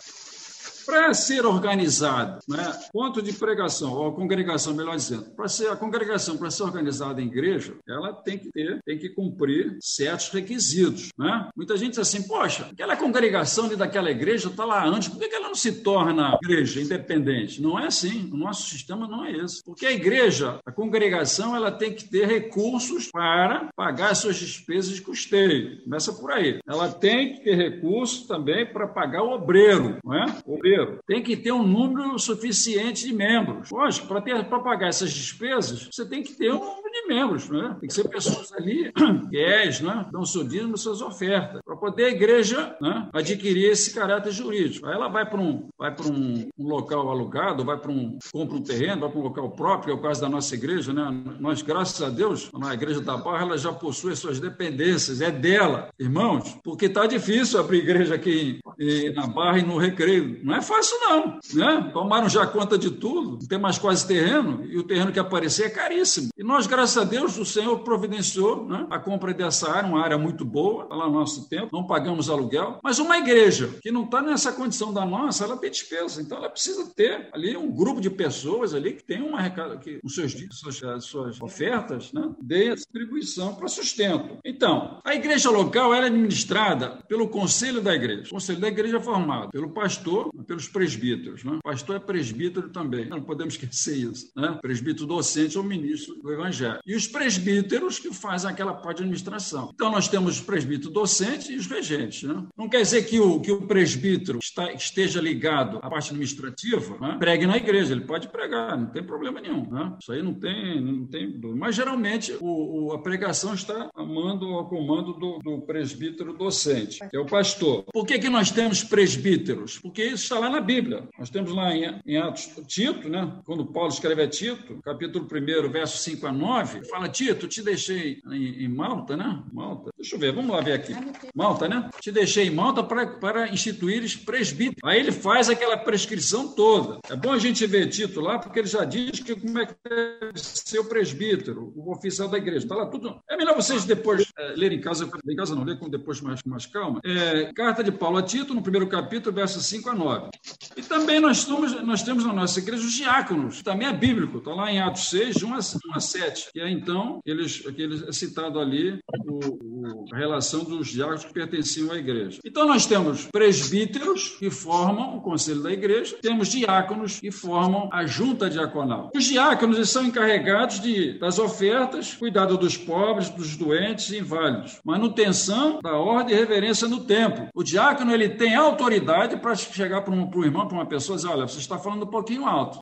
para 0.90 1.14
ser 1.14 1.46
organizado, 1.46 2.40
né, 2.48 2.72
ponto 2.92 3.22
de 3.22 3.32
pregação, 3.34 3.94
ou 3.94 4.12
congregação, 4.12 4.74
melhor 4.74 4.96
dizendo, 4.96 5.26
para 5.36 5.48
ser 5.48 5.70
a 5.70 5.76
congregação, 5.76 6.36
para 6.36 6.50
ser 6.50 6.64
organizada 6.64 7.22
em 7.22 7.28
igreja, 7.28 7.76
ela 7.88 8.12
tem 8.12 8.40
que 8.40 8.52
ter, 8.52 8.80
tem 8.84 8.98
que 8.98 9.10
cumprir 9.10 9.78
certos 9.80 10.30
requisitos. 10.30 11.10
Né? 11.18 11.48
Muita 11.56 11.78
gente 11.78 11.92
diz 11.92 12.00
assim, 12.00 12.28
poxa, 12.28 12.68
aquela 12.72 12.98
congregação 12.98 13.66
ali 13.66 13.76
daquela 13.76 14.10
igreja 14.10 14.50
está 14.50 14.66
lá 14.66 14.84
antes, 14.84 15.10
por 15.10 15.20
que 15.20 15.34
ela 15.34 15.48
não 15.48 15.56
se 15.56 15.84
torna 15.84 16.38
igreja 16.44 16.82
independente? 16.82 17.62
Não 17.62 17.80
é 17.80 17.86
assim, 17.86 18.28
o 18.34 18.38
nosso 18.38 18.68
sistema 18.70 19.08
não 19.08 19.24
é 19.24 19.32
esse. 19.32 19.64
Porque 19.64 19.86
a 19.86 19.92
igreja, 19.92 20.60
a 20.66 20.72
congregação, 20.72 21.56
ela 21.56 21.72
tem 21.72 21.94
que 21.94 22.10
ter 22.10 22.28
recursos 22.28 23.10
para 23.12 23.70
pagar 23.76 24.16
suas 24.16 24.38
despesas 24.38 24.96
de 24.96 25.02
custeio. 25.02 25.84
Começa 25.84 26.14
por 26.14 26.32
aí. 26.32 26.60
Ela 26.68 26.90
tem 26.90 27.34
que 27.34 27.44
ter 27.44 27.56
recursos 27.56 28.26
também 28.26 28.66
para 28.66 28.88
pagar 28.88 29.22
o 29.22 29.32
obreiro, 29.32 29.98
não 30.04 30.16
é? 30.16 30.26
O 30.46 30.56
obreiro 30.56 30.79
tem 31.06 31.22
que 31.22 31.36
ter 31.36 31.52
um 31.52 31.66
número 31.66 32.18
suficiente 32.20 33.08
de 33.08 33.14
membros. 33.14 33.70
Lógico, 33.70 34.08
para 34.08 34.60
pagar 34.60 34.90
essas 34.90 35.12
despesas, 35.12 35.88
você 35.92 36.08
tem 36.08 36.24
que 36.24 36.34
ter 36.34 36.54
um 36.54 36.79
número 36.90 36.92
de 36.92 37.08
membros, 37.08 37.50
né? 37.50 37.76
Tem 37.80 37.88
que 37.88 37.94
ser 37.94 38.08
pessoas 38.08 38.52
ali, 38.54 38.92
fiéis, 39.30 39.80
né? 39.82 40.06
Dão 40.12 40.26
seu 40.26 40.44
dízimo, 40.44 40.78
suas 40.78 41.02
ofertas, 41.02 41.62
para 41.64 41.76
poder 41.76 42.06
a 42.06 42.10
igreja 42.10 42.76
né? 42.82 43.08
adquirir 43.14 43.72
esse 43.72 43.94
caráter 43.94 44.32
jurídico. 44.32 44.88
Aí 44.88 44.94
ela 44.94 45.08
vai 45.08 45.28
para 45.28 45.40
um, 45.40 45.68
vai 45.78 45.96
um, 46.06 46.50
um 46.58 46.68
local 46.68 47.10
alugado, 47.10 47.64
vai 47.64 47.78
para 47.78 47.92
um, 47.92 48.18
compra 48.32 48.58
um 48.58 48.62
terreno, 48.62 49.02
vai 49.02 49.10
para 49.10 49.20
um 49.20 49.24
local 49.24 49.52
próprio, 49.52 49.86
que 49.86 49.92
é 49.92 49.94
o 49.94 50.02
caso 50.02 50.22
da 50.22 50.30
nossa 50.30 50.54
igreja, 50.56 50.92
né? 50.92 51.10
Nós, 51.40 51.62
graças 51.62 52.02
a 52.02 52.10
Deus, 52.10 52.50
na 52.54 52.74
igreja 52.74 53.02
da 53.02 53.18
Barra, 53.18 53.44
ela 53.44 53.58
já 53.58 53.72
possui 53.72 54.14
as 54.14 54.20
suas 54.20 54.40
dependências, 54.40 55.22
é 55.22 55.32
dela, 55.32 55.90
irmãos, 56.00 56.58
porque 56.64 56.86
está 56.86 57.06
difícil 57.06 57.60
abrir 57.60 57.80
igreja 57.80 58.16
aqui 58.16 58.60
em, 58.80 59.14
na 59.14 59.28
Barra 59.28 59.60
e 59.60 59.64
no 59.64 59.78
Recreio. 59.78 60.40
Não 60.44 60.56
é 60.56 60.62
fácil, 60.62 60.98
não. 61.02 61.40
Né? 61.54 61.90
Tomaram 61.94 62.30
já 62.30 62.46
conta 62.46 62.78
de 62.78 62.92
tudo, 62.92 63.32
não 63.32 63.48
tem 63.48 63.60
mais 63.60 63.78
quase 63.78 64.08
terreno, 64.08 64.66
e 64.66 64.78
o 64.78 64.84
terreno 64.84 65.12
que 65.12 65.20
aparecer 65.20 65.68
é 65.68 65.70
caríssimo. 65.70 66.30
E 66.38 66.44
nós, 66.44 66.68
graças 66.68 66.79
a 66.80 67.04
Deus, 67.04 67.38
o 67.38 67.46
Senhor 67.46 67.80
providenciou 67.80 68.66
né, 68.66 68.86
a 68.90 69.00
compra 69.00 69.34
dessa 69.34 69.72
área, 69.72 69.90
uma 69.90 70.04
área 70.04 70.18
muito 70.18 70.46
boa, 70.46 70.88
lá 70.90 71.08
no 71.08 71.14
nosso 71.14 71.50
tempo, 71.50 71.70
não 71.74 71.86
pagamos 71.86 72.30
aluguel, 72.30 72.80
mas 72.84 73.00
uma 73.00 73.18
igreja 73.18 73.70
que 73.82 73.92
não 73.92 74.04
está 74.04 74.22
nessa 74.22 74.52
condição 74.52 74.94
da 74.94 75.06
nossa, 75.06 75.44
ela 75.44 75.58
tem 75.58 75.72
despesa, 75.72 76.22
então 76.22 76.38
ela 76.38 76.50
precisa 76.50 76.86
ter 76.96 77.30
ali 77.34 77.58
um 77.58 77.72
grupo 77.72 78.00
de 78.00 78.10
pessoas 78.10 78.74
ali 78.74 78.94
que 78.94 79.04
tem 79.04 79.22
uma 79.22 79.50
que 79.82 80.00
os 80.04 80.14
seus 80.14 80.36
suas, 80.52 81.04
suas 81.04 81.42
ofertas, 81.42 82.14
né, 82.14 82.30
dê 82.42 82.76
distribuição 82.76 83.56
para 83.56 83.68
sustento. 83.68 84.38
Então, 84.46 85.00
a 85.04 85.16
igreja 85.16 85.50
local 85.50 85.94
é 85.94 86.06
administrada 86.06 87.00
pelo 87.08 87.30
conselho 87.30 87.82
da 87.82 87.96
igreja. 87.96 88.28
O 88.28 88.30
conselho 88.30 88.60
da 88.60 88.68
igreja 88.68 88.98
é 88.98 89.02
formado 89.02 89.50
pelo 89.50 89.72
pastor, 89.72 90.32
pelo 90.46 90.60
pelos 90.60 90.68
presbíteros. 90.68 91.44
Né? 91.44 91.60
Pastor 91.64 91.96
é 91.96 92.00
presbítero 92.00 92.70
também, 92.70 93.08
não 93.08 93.22
podemos 93.22 93.54
esquecer 93.60 93.96
isso. 93.96 94.32
Né? 94.36 94.60
Presbítero 94.62 95.08
docente 95.08 95.58
ou 95.58 95.64
ministro 95.64 96.16
do 96.16 96.32
Evangelho. 96.32 96.69
E 96.86 96.96
os 96.96 97.08
presbíteros 97.08 98.00
que 98.00 98.14
fazem 98.14 98.50
aquela 98.50 98.74
parte 98.74 98.98
de 98.98 99.04
administração. 99.04 99.72
Então, 99.74 99.92
nós 99.92 100.08
temos 100.08 100.36
os 100.38 100.42
presbíteros 100.42 100.94
docentes 100.94 101.50
e 101.50 101.56
os 101.56 101.68
regentes. 101.68 102.24
Né? 102.24 102.44
Não 102.58 102.70
quer 102.70 102.82
dizer 102.82 103.04
que 103.04 103.20
o, 103.20 103.40
que 103.40 103.52
o 103.52 103.62
presbítero 103.62 104.40
está, 104.40 104.72
esteja 104.74 105.22
ligado 105.22 105.80
à 105.82 105.90
parte 105.90 106.10
administrativa, 106.10 106.98
né? 107.00 107.18
pregue 107.20 107.46
na 107.46 107.58
igreja, 107.58 107.94
ele 107.94 108.06
pode 108.06 108.28
pregar, 108.30 108.78
não 108.78 108.88
tem 108.88 109.04
problema 109.04 109.42
nenhum. 109.42 109.70
Né? 109.70 109.96
Isso 110.00 110.12
aí 110.12 110.22
não 110.22 110.34
tem, 110.34 110.82
não 110.82 111.06
tem 111.06 111.40
Mas, 111.56 111.76
geralmente, 111.76 112.36
o, 112.40 112.88
o, 112.88 112.94
a 112.94 113.02
pregação 113.02 113.54
está 113.54 113.90
a 113.96 114.04
mando, 114.04 114.46
ao 114.48 114.68
comando 114.68 115.14
do, 115.14 115.40
do 115.40 115.62
presbítero 115.62 116.34
docente, 116.34 117.00
que 117.10 117.18
é 117.18 117.20
o 117.20 117.26
pastor. 117.26 117.84
Por 117.92 118.06
que, 118.06 118.20
que 118.20 118.30
nós 118.30 118.52
temos 118.52 118.84
presbíteros? 118.84 119.80
Porque 119.80 120.04
isso 120.04 120.24
está 120.24 120.40
lá 120.40 120.50
na 120.50 120.62
Bíblia. 120.62 121.08
Nós 121.18 121.30
temos 121.30 121.52
lá 121.52 121.74
em, 121.76 122.02
em 122.06 122.18
Atos 122.18 122.50
Tito, 122.68 123.10
né? 123.10 123.40
quando 123.46 123.66
Paulo 123.66 123.90
escreve 123.90 124.22
a 124.22 124.28
Tito, 124.28 124.80
capítulo 124.84 125.26
1, 125.26 125.70
verso 125.72 125.98
5 125.98 126.28
a 126.28 126.32
9, 126.32 126.59
fala, 126.66 127.10
Tito, 127.10 127.48
te 127.48 127.62
deixei 127.62 128.22
em, 128.32 128.64
em 128.64 128.68
Malta, 128.68 129.16
né? 129.16 129.44
Malta. 129.52 129.92
Deixa 129.98 130.16
eu 130.16 130.20
ver, 130.20 130.34
vamos 130.34 130.56
lá 130.56 130.62
ver 130.62 130.74
aqui. 130.74 130.94
Malta, 131.36 131.68
né? 131.68 131.90
Te 132.00 132.12
deixei 132.12 132.48
em 132.48 132.52
Malta 132.52 132.84
para, 132.84 133.08
para 133.08 133.50
instituir 133.50 134.04
presbíteros. 134.24 134.80
Aí 134.84 135.00
ele 135.00 135.12
faz 135.12 135.50
aquela 135.50 135.78
prescrição 135.78 136.54
toda. 136.56 137.00
É 137.10 137.16
bom 137.16 137.34
a 137.34 137.40
gente 137.40 137.66
ver 137.66 137.88
Tito 137.88 138.22
lá, 138.22 138.40
porque 138.40 138.60
ele 138.60 138.68
já 138.68 138.86
diz 138.86 139.20
que 139.20 139.36
como 139.36 139.60
é 139.60 139.66
que 139.66 139.76
deve 139.84 140.40
ser 140.40 140.80
o 140.80 140.86
presbítero, 140.86 141.74
o 141.76 141.92
oficial 141.92 142.28
da 142.28 142.38
igreja. 142.38 142.66
Está 142.66 142.76
lá 142.76 142.86
tudo. 142.86 143.20
É 143.30 143.36
melhor 143.36 143.56
vocês 143.56 143.86
depois 143.86 144.26
é, 144.38 144.54
lerem 144.56 144.78
em 144.78 144.82
casa, 144.82 145.10
em 145.28 145.36
casa 145.36 145.56
não, 145.56 145.64
ler 145.64 145.78
com 145.80 145.90
depois 145.90 146.22
mais, 146.22 146.42
mais 146.44 146.66
calma. 146.66 147.00
É, 147.04 147.52
carta 147.54 147.84
de 147.84 147.92
Paulo 147.92 148.18
a 148.18 148.24
Tito, 148.24 148.54
no 148.54 148.62
primeiro 148.62 148.88
capítulo, 148.88 149.36
versos 149.36 149.66
5 149.66 149.90
a 149.90 149.96
9. 149.96 150.30
E 150.78 150.82
também 150.82 151.20
nós, 151.20 151.40
somos, 151.40 151.82
nós 151.84 152.04
temos 152.04 152.26
na 152.26 152.34
nossa 152.34 152.60
igreja 152.60 152.84
os 152.84 152.94
diáconos, 152.94 153.62
também 153.62 153.88
é 153.88 153.94
bíblico, 153.94 154.38
está 154.38 154.54
lá 154.54 154.72
em 154.72 154.80
Atos 154.80 155.10
6, 155.10 155.36
de 155.36 155.46
1 155.46 155.54
a, 155.54 155.58
1 155.58 155.60
a 155.96 156.00
7, 156.00 156.49
que 156.52 156.60
é 156.60 156.70
então, 156.70 157.20
eles, 157.26 157.64
aqueles, 157.68 158.08
é 158.08 158.12
citado 158.12 158.60
ali 158.60 159.00
o, 159.26 159.40
o, 159.40 160.06
a 160.14 160.18
relação 160.18 160.64
dos 160.64 160.88
diáconos 160.88 161.26
que 161.26 161.34
pertenciam 161.34 161.92
à 161.92 161.98
igreja. 161.98 162.40
Então 162.46 162.68
nós 162.68 162.86
temos 162.86 163.26
presbíteros 163.26 164.36
que 164.40 164.50
formam 164.50 165.18
o 165.18 165.22
conselho 165.22 165.64
da 165.64 165.72
igreja, 165.72 166.18
temos 166.22 166.50
diáconos 166.50 167.20
que 167.20 167.32
formam 167.32 167.90
a 167.92 168.06
junta 168.06 168.50
diaconal. 168.50 169.12
Os 169.16 169.26
diáconos 169.26 169.90
são 169.90 170.06
encarregados 170.06 170.80
de, 170.80 171.18
das 171.20 171.40
ofertas, 171.40 172.14
cuidado 172.14 172.58
dos 172.58 172.78
pobres, 172.78 173.30
dos 173.30 173.56
doentes 173.56 174.10
e 174.12 174.20
inválidos, 174.20 174.80
manutenção 174.84 175.80
da 175.82 175.96
ordem 175.96 176.36
e 176.36 176.40
reverência 176.40 176.88
no 176.88 177.02
templo. 177.06 177.48
O 177.54 177.64
diácono 177.64 178.14
ele 178.14 178.30
tem 178.30 178.56
autoridade 178.56 179.38
para 179.38 179.56
chegar 179.56 180.02
para 180.02 180.14
um, 180.14 180.30
um 180.34 180.44
irmão, 180.44 180.68
para 180.68 180.78
uma 180.78 180.86
pessoa 180.86 181.16
e 181.16 181.18
dizer: 181.18 181.30
olha, 181.30 181.48
você 181.48 181.60
está 181.60 181.78
falando 181.78 182.04
um 182.04 182.10
pouquinho 182.10 182.46
alto. 182.46 182.80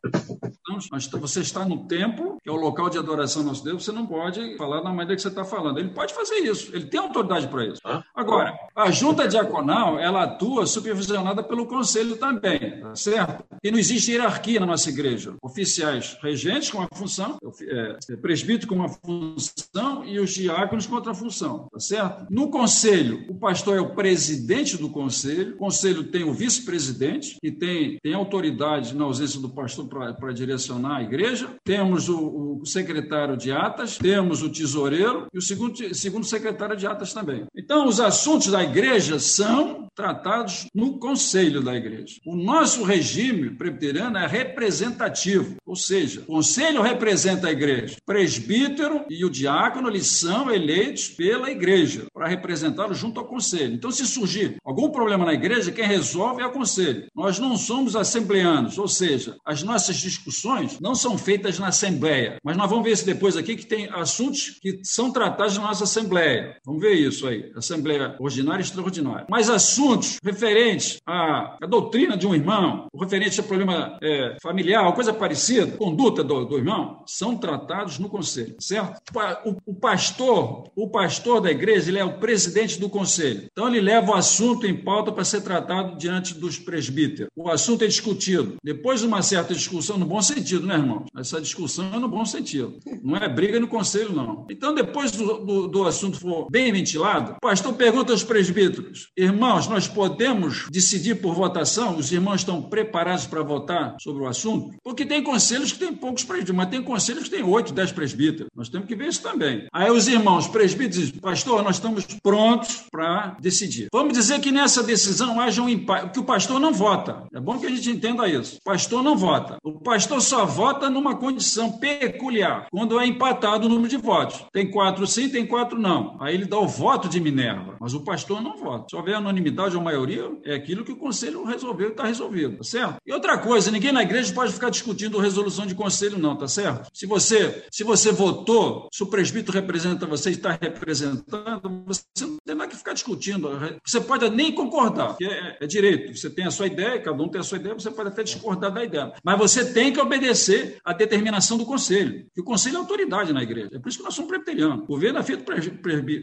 Então, 0.69 1.19
você 1.21 1.39
está 1.39 1.63
no 1.65 1.87
templo, 1.87 2.37
que 2.43 2.49
é 2.49 2.51
o 2.51 2.55
local 2.55 2.89
de 2.89 2.97
adoração 2.97 3.47
ao 3.47 3.53
nosso 3.57 3.63
Deus, 3.63 3.83
você 3.83 3.91
não 3.91 4.05
pode 4.05 4.55
falar 4.57 4.81
da 4.81 4.89
maneira 4.89 5.15
que 5.15 5.21
você 5.21 5.27
está 5.27 5.43
falando. 5.43 5.79
Ele 5.79 5.89
pode 5.89 6.13
fazer 6.13 6.35
isso, 6.35 6.75
ele 6.75 6.85
tem 6.85 6.99
autoridade 6.99 7.47
para 7.47 7.65
isso. 7.65 7.81
Agora, 8.15 8.57
a 8.75 8.91
junta 8.91 9.27
diaconal, 9.27 9.99
ela 9.99 10.23
atua 10.23 10.65
supervisionada 10.65 11.43
pelo 11.43 11.65
conselho 11.65 12.17
também, 12.17 12.81
tá 12.81 12.95
certo? 12.95 13.43
E 13.63 13.71
não 13.71 13.79
existe 13.79 14.11
hierarquia 14.11 14.59
na 14.59 14.65
nossa 14.65 14.89
igreja. 14.89 15.35
Oficiais 15.41 16.17
regentes 16.21 16.69
com 16.71 16.79
uma 16.79 16.89
função, 16.93 17.37
é, 17.61 18.15
presbítero 18.17 18.67
com 18.67 18.75
uma 18.75 18.89
função 18.89 20.05
e 20.05 20.19
os 20.19 20.31
diáconos 20.31 20.85
com 20.85 20.95
outra 20.95 21.13
função, 21.13 21.67
tá 21.71 21.79
certo? 21.79 22.27
No 22.29 22.49
conselho, 22.49 23.25
o 23.29 23.35
pastor 23.35 23.77
é 23.77 23.81
o 23.81 23.95
presidente 23.95 24.77
do 24.77 24.89
conselho, 24.89 25.55
o 25.55 25.57
conselho 25.57 26.03
tem 26.03 26.23
o 26.23 26.33
vice-presidente, 26.33 27.37
que 27.41 27.51
tem, 27.51 27.97
tem 28.01 28.13
autoridade 28.13 28.95
na 28.95 29.05
ausência 29.05 29.39
do 29.39 29.49
pastor 29.49 29.87
para 29.87 30.31
direcionar 30.31 30.97
a 30.97 31.03
igreja, 31.03 31.55
temos 31.63 32.09
o, 32.09 32.59
o, 32.61 32.65
secretário 32.65 33.37
de 33.37 33.46
atas, 33.51 33.97
temos 33.97 34.41
o 34.41 34.49
tesoureiro 34.49 35.27
e 35.33 35.37
o 35.37 35.41
segundo, 35.41 35.93
segundo 35.95 36.25
secretário 36.25 36.75
de 36.75 36.87
atas 36.87 37.13
também. 37.13 37.45
Então, 37.55 37.87
os 37.87 37.99
assuntos 37.99 38.47
da 38.47 38.63
igreja 38.63 39.19
são 39.19 39.87
tratados 39.97 40.67
no 40.75 40.99
conselho 40.99 41.61
da 41.61 41.75
igreja. 41.75 42.19
O 42.25 42.35
nosso 42.35 42.83
regime 42.83 43.49
presbiteriano 43.49 44.17
é 44.17 44.27
representativo, 44.27 45.55
ou 45.65 45.75
seja, 45.75 46.21
o 46.21 46.33
conselho 46.33 46.83
representa 46.83 47.47
a 47.47 47.51
igreja. 47.51 47.95
O 47.99 48.05
presbítero 48.05 49.05
e 49.09 49.25
o 49.25 49.29
diácono 49.29 49.89
eles 49.89 50.07
são 50.07 50.51
eleitos 50.53 51.09
pela 51.09 51.49
igreja 51.49 52.05
para 52.13 52.27
representá-lo 52.27 52.93
junto 52.93 53.19
ao 53.19 53.25
conselho. 53.25 53.73
Então, 53.73 53.89
se 53.89 54.05
surgir 54.05 54.57
algum 54.63 54.89
problema 54.91 55.25
na 55.25 55.33
igreja, 55.33 55.71
quem 55.71 55.87
resolve 55.87 56.43
é 56.43 56.45
o 56.45 56.51
conselho. 56.51 57.07
Nós 57.15 57.39
não 57.39 57.57
somos 57.57 57.95
assembleanos, 57.95 58.77
ou 58.77 58.87
seja, 58.87 59.35
as 59.43 59.63
nossas 59.63 59.97
discussões 59.97 60.79
não 60.79 60.93
são 60.93 61.17
feitas 61.17 61.57
na 61.57 61.69
assembleia, 61.69 62.37
mas 62.43 62.55
nós 62.55 62.69
vamos 62.69 62.85
ver 62.85 62.91
isso 62.91 63.05
depois 63.05 63.26
aqui 63.35 63.55
que 63.55 63.65
tem 63.65 63.89
assuntos 63.91 64.59
que 64.61 64.79
são 64.83 65.11
tratados 65.11 65.57
na 65.57 65.63
nossa 65.63 65.83
assembleia. 65.83 66.57
Vamos 66.65 66.81
ver 66.81 66.93
isso 66.93 67.27
aí, 67.27 67.51
assembleia 67.55 68.15
ordinária 68.19 68.61
e 68.61 68.65
extraordinária. 68.65 69.25
Mas 69.29 69.49
assuntos 69.49 70.17
referentes 70.23 70.97
à, 71.05 71.57
à 71.61 71.67
doutrina 71.67 72.15
de 72.15 72.27
um 72.27 72.35
irmão, 72.35 72.87
referentes 72.95 73.39
a 73.39 73.43
problema 73.43 73.97
é, 74.01 74.37
familiar, 74.41 74.93
coisa 74.93 75.13
parecida, 75.13 75.77
conduta 75.77 76.23
do, 76.23 76.45
do, 76.45 76.57
irmão, 76.57 77.03
são 77.05 77.35
tratados 77.35 77.99
no 77.99 78.09
conselho, 78.09 78.55
certo? 78.59 79.01
O, 79.45 79.71
o 79.71 79.75
pastor, 79.75 80.69
o 80.75 80.89
pastor 80.89 81.41
da 81.41 81.51
igreja, 81.51 81.89
ele 81.89 81.99
é 81.99 82.05
o 82.05 82.19
presidente 82.19 82.79
do 82.79 82.89
conselho. 82.89 83.47
Então 83.51 83.67
ele 83.67 83.81
leva 83.81 84.11
o 84.11 84.15
assunto 84.15 84.65
em 84.65 84.75
pauta 84.75 85.11
para 85.11 85.23
ser 85.23 85.41
tratado 85.41 85.97
diante 85.97 86.33
dos 86.33 86.57
presbíteros. 86.59 87.31
O 87.35 87.49
assunto 87.49 87.83
é 87.83 87.87
discutido. 87.87 88.55
Depois 88.63 89.01
de 89.01 89.07
uma 89.07 89.21
certa 89.21 89.53
discussão, 89.53 89.97
no 89.97 90.05
bom 90.05 90.21
sentido, 90.21 90.65
né, 90.65 90.75
irmão? 90.75 91.05
Essa 91.15 91.41
discussão 91.41 91.93
é 91.93 91.99
no 91.99 92.07
bom 92.07 92.25
sentido. 92.25 92.79
Não 93.03 93.16
é 93.17 93.29
briga 93.29 93.59
no 93.59 93.67
conselho, 93.67 94.13
não. 94.13 94.45
Então, 94.49 94.73
depois 94.73 95.11
do, 95.11 95.45
do, 95.45 95.67
do 95.67 95.87
assunto 95.87 96.19
for 96.19 96.47
bem 96.49 96.71
ventilado, 96.71 97.33
o 97.33 97.39
pastor 97.39 97.73
pergunta 97.73 98.11
aos 98.11 98.23
presbíteros: 98.23 99.09
irmãos, 99.17 99.67
nós 99.67 99.87
podemos 99.87 100.67
decidir 100.71 101.15
por 101.15 101.33
votação? 101.33 101.97
Os 101.97 102.11
irmãos 102.11 102.41
estão 102.41 102.61
preparados 102.61 103.25
para 103.25 103.41
votar 103.41 103.95
sobre 103.99 104.23
o 104.23 104.27
assunto? 104.27 104.75
Porque 104.83 105.05
tem 105.05 105.23
conselhos 105.23 105.71
que 105.71 105.79
tem 105.79 105.93
poucos 105.93 106.23
presbíteros, 106.23 106.57
mas 106.57 106.69
tem 106.69 106.81
conselhos 106.81 107.23
que 107.25 107.29
tem 107.29 107.43
oito, 107.43 107.73
dez 107.73 107.91
presbíteros. 107.91 108.49
Nós 108.55 108.69
temos 108.69 108.87
que 108.87 108.95
ver 108.95 109.07
isso 109.07 109.21
também. 109.21 109.67
Aí 109.73 109.89
os 109.89 110.07
irmãos 110.07 110.47
presbíteros 110.47 111.07
dizem: 111.07 111.19
pastor, 111.19 111.63
nós 111.63 111.77
estamos 111.77 112.05
prontos 112.21 112.83
para 112.91 113.35
decidir. 113.39 113.87
Vamos 113.91 114.13
dizer 114.13 114.39
que 114.39 114.51
nessa 114.51 114.83
decisão 114.83 115.39
haja 115.39 115.61
um 115.61 115.69
empate, 115.69 116.11
que 116.11 116.19
o 116.19 116.23
pastor 116.23 116.59
não 116.59 116.73
vota. 116.73 117.23
É 117.33 117.39
bom 117.39 117.57
que 117.59 117.65
a 117.65 117.69
gente 117.69 117.89
entenda 117.89 118.27
isso. 118.27 118.57
O 118.57 118.63
pastor 118.63 119.03
não 119.03 119.17
vota. 119.17 119.57
O 119.63 119.73
pastor 119.73 120.21
só 120.21 120.45
vota 120.45 120.89
numa 120.89 121.15
condição 121.15 121.71
peculiar, 121.71 122.67
quando 122.71 122.99
é 122.99 123.06
empatado 123.07 123.67
o 123.67 123.69
número 123.69 123.89
de 123.89 123.97
votos. 123.97 124.45
Tem 124.51 124.69
quatro 124.69 125.05
sim, 125.07 125.29
tem 125.29 125.45
quatro 125.45 125.79
não. 125.79 126.17
Aí 126.19 126.33
ele 126.33 126.45
dá 126.45 126.57
o 126.57 126.67
voto 126.67 127.07
de 127.07 127.19
Minerva, 127.19 127.75
mas 127.79 127.93
o 127.93 128.03
pastor 128.03 128.41
não 128.41 128.57
vota. 128.57 128.87
Se 128.89 128.95
houver 128.95 129.15
anonimidade 129.15 129.75
ou 129.75 129.81
maioria, 129.81 130.29
é 130.45 130.55
aquilo 130.55 130.83
que 130.83 130.91
o 130.91 130.97
conselho 130.97 131.43
resolveu 131.43 131.89
e 131.89 131.91
está 131.91 132.05
resolvido, 132.05 132.57
tá 132.57 132.63
certo? 132.63 132.97
E 133.05 133.13
outra 133.13 133.37
coisa, 133.37 133.71
ninguém 133.71 133.91
na 133.91 134.03
igreja 134.03 134.33
pode 134.33 134.53
ficar 134.53 134.69
discutindo 134.69 135.17
resolução 135.17 135.65
de 135.65 135.75
conselho, 135.75 136.17
não, 136.17 136.35
tá 136.35 136.47
certo? 136.47 136.89
Se 136.93 137.05
você, 137.05 137.65
se 137.71 137.83
você 137.83 138.11
votou, 138.11 138.87
se 138.91 139.03
o 139.03 139.07
presbítero 139.07 139.53
representa 139.53 140.05
você 140.05 140.29
e 140.29 140.33
está 140.33 140.57
representando, 140.59 141.83
você 141.85 142.03
não 142.21 142.37
tem 142.45 142.55
nada 142.55 142.69
que 142.69 142.77
ficar 142.77 142.93
discutindo. 142.93 143.49
Você 143.85 144.01
pode 144.01 144.29
nem 144.29 144.51
concordar, 144.51 145.15
que 145.17 145.25
é, 145.25 145.57
é 145.61 145.67
direito. 145.67 146.15
Você 146.15 146.29
tem 146.29 146.45
a 146.45 146.51
sua 146.51 146.67
ideia, 146.67 147.01
cada 147.01 147.21
um 147.21 147.29
tem 147.29 147.41
a 147.41 147.43
sua 147.43 147.57
ideia, 147.57 147.73
você 147.73 147.91
pode 147.91 148.09
até 148.09 148.23
discordar 148.23 148.71
da 148.71 148.83
ideia. 148.83 149.13
Mas 149.23 149.37
você 149.37 149.73
tem 149.73 149.91
que 149.91 149.99
obedecer 149.99 150.77
à 150.83 150.93
determinação 150.93 151.57
do 151.57 151.65
conselho. 151.65 152.25
E 152.35 152.41
o 152.41 152.43
conselho 152.43 152.77
é 152.77 152.79
na 153.05 153.43
igreja. 153.43 153.69
É 153.73 153.79
por 153.79 153.89
isso 153.89 153.99
que 153.99 154.03
nós 154.03 154.13
somos 154.13 154.29
presbiterianos. 154.29 154.83
O 154.83 154.87
governo 154.87 155.19
é 155.19 155.23
feito 155.23 155.43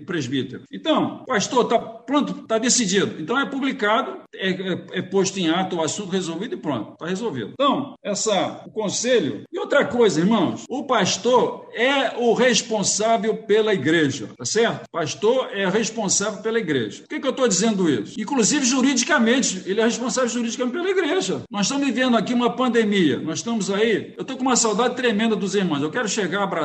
presbítero. 0.06 0.62
Então, 0.72 1.24
pastor, 1.26 1.64
está 1.64 1.78
pronto, 1.78 2.42
está 2.42 2.58
decidido. 2.58 3.20
Então 3.20 3.38
é 3.38 3.46
publicado, 3.46 4.22
é, 4.34 4.50
é, 4.50 4.84
é, 4.92 5.02
posto 5.02 5.38
em 5.38 5.48
ato 5.48 5.76
o 5.76 5.82
assunto 5.82 6.10
resolvido 6.10 6.54
e 6.54 6.58
pronto, 6.58 6.92
está 6.92 7.06
resolvido. 7.06 7.52
Então, 7.52 7.94
essa, 8.02 8.62
o 8.66 8.70
conselho. 8.70 9.42
E 9.52 9.58
outra 9.58 9.84
coisa, 9.84 10.20
irmãos, 10.20 10.64
o 10.68 10.84
pastor 10.84 11.68
é 11.74 12.16
o 12.18 12.34
responsável 12.34 13.36
pela 13.36 13.74
igreja, 13.74 14.28
tá 14.36 14.44
certo? 14.44 14.88
Pastor 14.90 15.50
é 15.52 15.68
responsável 15.68 16.42
pela 16.42 16.58
igreja. 16.58 17.02
Por 17.02 17.08
que, 17.08 17.20
que 17.20 17.26
eu 17.26 17.30
estou 17.30 17.48
dizendo 17.48 17.88
isso? 17.88 18.20
Inclusive, 18.20 18.64
juridicamente, 18.64 19.62
ele 19.66 19.80
é 19.80 19.84
responsável 19.84 20.28
juridicamente 20.28 20.76
pela 20.76 20.90
igreja. 20.90 21.42
Nós 21.50 21.66
estamos 21.66 21.86
vivendo 21.86 22.16
aqui 22.16 22.34
uma 22.34 22.54
pandemia, 22.54 23.18
nós 23.18 23.38
estamos 23.38 23.70
aí. 23.70 24.14
Eu 24.16 24.22
estou 24.22 24.36
com 24.36 24.42
uma 24.42 24.56
saudade 24.56 24.96
tremenda 24.96 25.36
dos 25.36 25.54
irmãos. 25.54 25.82
Eu 25.82 25.90
quero 25.90 26.08
chegar, 26.08 26.42
abraçar 26.42 26.63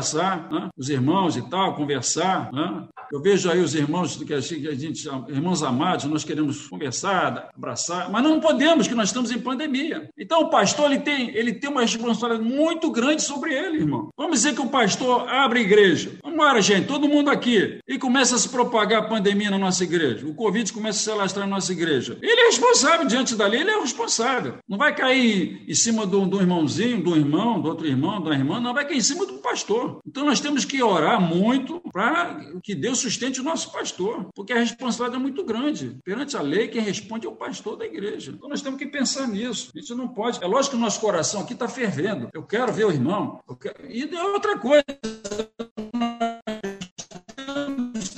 né, 0.51 0.69
os 0.77 0.89
irmãos 0.89 1.35
e 1.35 1.41
tal, 1.49 1.75
conversar. 1.75 2.51
Né? 2.51 2.87
Eu 3.11 3.21
vejo 3.21 3.49
aí 3.49 3.59
os 3.59 3.73
irmãos 3.75 4.15
que 4.17 4.33
a 4.33 4.39
gente, 4.39 5.07
irmãos 5.27 5.63
amados, 5.63 6.05
nós 6.05 6.23
queremos 6.23 6.67
conversar, 6.67 7.49
abraçar, 7.55 8.09
mas 8.11 8.23
não 8.23 8.39
podemos, 8.39 8.87
que 8.87 8.95
nós 8.95 9.09
estamos 9.09 9.31
em 9.31 9.39
pandemia. 9.39 10.09
Então, 10.17 10.41
o 10.41 10.49
pastor 10.49 10.91
ele 10.91 11.01
tem, 11.01 11.35
ele 11.35 11.53
tem 11.53 11.69
uma 11.69 11.81
responsabilidade 11.81 12.09
responsabilidade 12.09 12.43
muito 12.43 12.91
grande 12.91 13.21
sobre 13.21 13.53
ele, 13.53 13.77
irmão. 13.77 14.09
Vamos 14.17 14.37
dizer 14.37 14.53
que 14.53 14.61
o 14.61 14.69
pastor 14.69 15.27
abre 15.29 15.59
a 15.59 15.61
igreja. 15.63 16.11
Vamos 16.21 16.35
embora, 16.35 16.61
gente, 16.61 16.87
todo 16.87 17.07
mundo 17.07 17.29
aqui. 17.29 17.79
E 17.87 17.97
começa 17.97 18.35
a 18.35 18.37
se 18.37 18.49
propagar 18.49 19.03
a 19.03 19.07
pandemia 19.07 19.49
na 19.49 19.57
nossa 19.57 19.83
igreja. 19.83 20.25
O 20.25 20.33
Covid 20.33 20.71
começa 20.73 20.99
a 20.99 21.01
se 21.01 21.11
alastrar 21.11 21.47
na 21.47 21.55
nossa 21.55 21.71
igreja. 21.71 22.17
Ele 22.21 22.41
é 22.41 22.45
responsável 22.45 23.05
diante 23.07 23.35
da 23.35 23.47
lei, 23.47 23.61
ele 23.61 23.71
é 23.71 23.79
responsável. 23.79 24.55
Não 24.67 24.77
vai 24.77 24.95
cair 24.95 25.63
em 25.67 25.73
cima 25.73 26.05
do, 26.05 26.25
do 26.25 26.39
irmãozinho, 26.39 27.01
do 27.01 27.15
irmão, 27.15 27.61
do 27.61 27.69
outro 27.69 27.87
irmão, 27.87 28.21
da 28.21 28.31
irmã, 28.31 28.59
não 28.59 28.73
vai 28.73 28.85
cair 28.85 28.97
em 28.97 29.01
cima 29.01 29.25
do 29.25 29.33
pastor. 29.33 29.88
Então 30.05 30.25
nós 30.25 30.39
temos 30.39 30.65
que 30.65 30.81
orar 30.81 31.19
muito 31.21 31.81
para 31.91 32.39
que 32.63 32.75
Deus 32.75 32.99
sustente 32.99 33.39
o 33.39 33.43
nosso 33.43 33.71
pastor, 33.71 34.29
porque 34.35 34.53
a 34.53 34.59
responsabilidade 34.59 35.15
é 35.15 35.19
muito 35.19 35.43
grande. 35.43 35.97
Perante 36.03 36.37
a 36.37 36.41
lei, 36.41 36.67
quem 36.67 36.81
responde 36.81 37.25
é 37.25 37.29
o 37.29 37.35
pastor 37.35 37.77
da 37.77 37.85
igreja. 37.85 38.31
Então 38.31 38.49
nós 38.49 38.61
temos 38.61 38.79
que 38.79 38.85
pensar 38.85 39.27
nisso. 39.27 39.71
A 39.75 39.79
gente 39.79 39.93
não 39.95 40.07
pode. 40.07 40.43
É 40.43 40.47
lógico 40.47 40.75
que 40.75 40.81
o 40.81 40.83
nosso 40.83 40.99
coração 40.99 41.41
aqui 41.41 41.53
está 41.53 41.67
fervendo. 41.67 42.29
Eu 42.33 42.43
quero 42.43 42.71
ver 42.71 42.85
o 42.85 42.91
irmão. 42.91 43.39
Quero... 43.59 43.89
E 43.89 44.03
é 44.03 44.23
outra 44.23 44.57
coisa 44.57 44.83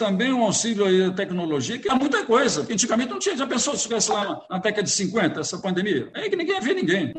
também 0.02 0.34
um 0.34 0.44
auxílio 0.44 1.12
à 1.12 1.14
tecnologia, 1.14 1.78
que 1.78 1.88
é 1.88 1.94
muita 1.94 2.26
coisa. 2.26 2.62
Antigamente 2.62 3.12
não 3.12 3.20
tinha, 3.20 3.38
já 3.38 3.46
pensou 3.46 3.74
se 3.74 3.82
estivesse 3.82 4.10
lá 4.10 4.42
na 4.50 4.58
década 4.58 4.82
de 4.82 4.90
50, 4.90 5.40
essa 5.40 5.60
pandemia? 5.60 6.10
É 6.16 6.28
que 6.28 6.36
ninguém 6.36 6.56
ia 6.56 6.62
ver 6.62 6.74
ninguém 6.74 7.14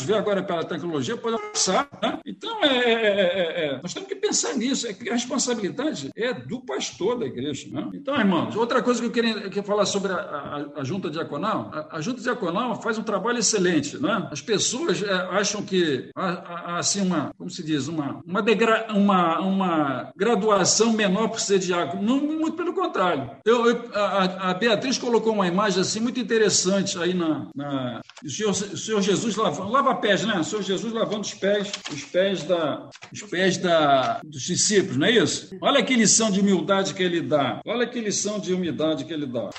podemos 0.00 0.02
ver 0.04 0.14
agora 0.14 0.42
pela 0.42 0.64
tecnologia, 0.64 1.16
podemos 1.16 1.39
passar. 1.50 1.88
Né? 2.02 2.18
Então, 2.26 2.64
é, 2.64 2.68
é, 2.68 2.92
é, 2.92 3.64
é, 3.66 3.82
nós 3.82 3.92
temos 3.92 4.08
que 4.08 4.16
pensar 4.30 4.54
nisso. 4.54 4.86
É 4.86 4.92
que 4.92 5.10
a 5.10 5.14
responsabilidade 5.14 6.10
é 6.16 6.32
do 6.32 6.60
pastor 6.60 7.18
da 7.18 7.26
igreja. 7.26 7.68
Né? 7.70 7.90
Então, 7.94 8.18
irmãos, 8.18 8.54
outra 8.56 8.82
coisa 8.82 9.00
que 9.00 9.06
eu 9.06 9.10
queria, 9.10 9.34
queria 9.42 9.62
falar 9.62 9.84
sobre 9.86 10.12
a, 10.12 10.16
a, 10.16 10.80
a 10.80 10.84
junta 10.84 11.10
diaconal, 11.10 11.70
a, 11.72 11.96
a, 11.96 12.00
junta 12.00 12.22
diaconal 12.22 12.80
faz 12.80 12.96
um 12.98 13.02
trabalho 13.02 13.38
excelente. 13.38 13.98
Né? 13.98 14.28
As 14.30 14.40
pessoas 14.40 15.02
é, 15.02 15.12
acham 15.12 15.62
que 15.62 16.10
há, 16.14 16.78
assim 16.78 17.02
uma, 17.02 17.32
como 17.36 17.50
se 17.50 17.62
diz, 17.62 17.88
uma, 17.88 18.22
uma, 18.24 18.40
degra, 18.40 18.86
uma, 18.90 19.40
uma 19.40 20.12
graduação 20.16 20.92
menor 20.92 21.28
por 21.28 21.40
ser 21.40 21.58
diácono. 21.58 22.02
Não, 22.02 22.20
muito 22.20 22.56
pelo 22.56 22.72
contrário. 22.72 23.30
Eu, 23.44 23.66
eu 23.66 23.90
a, 23.94 24.54
Beatriz 24.54 24.98
colocou 24.98 25.32
uma 25.32 25.46
imagem 25.46 25.80
assim 25.80 26.00
muito 26.00 26.20
interessante 26.20 26.98
aí 26.98 27.14
na, 27.14 27.48
na 27.54 28.00
o 28.24 28.28
senhor, 28.28 28.50
o 28.50 28.76
senhor 28.76 29.00
Jesus 29.00 29.36
lavando 29.36 29.70
lava-pés, 29.70 30.24
né? 30.24 30.38
O 30.38 30.44
Senhor 30.44 30.62
Jesus 30.62 30.92
lavando 30.92 31.22
os 31.22 31.32
pés, 31.32 31.72
os 31.90 32.04
pés 32.04 32.42
da, 32.44 32.88
os 33.10 33.22
pés 33.22 33.56
da, 33.56 34.19
dos 34.24 34.42
discípulos, 34.42 34.96
não 34.96 35.06
é 35.06 35.10
isso? 35.10 35.56
Olha 35.60 35.82
que 35.82 35.94
lição 35.94 36.30
de 36.30 36.40
humildade 36.40 36.94
que 36.94 37.02
ele 37.02 37.20
dá. 37.20 37.60
Olha 37.66 37.86
que 37.86 38.00
lição 38.00 38.38
de 38.38 38.52
humildade 38.52 39.04
que 39.04 39.12
ele 39.12 39.26
dá. 39.26 39.50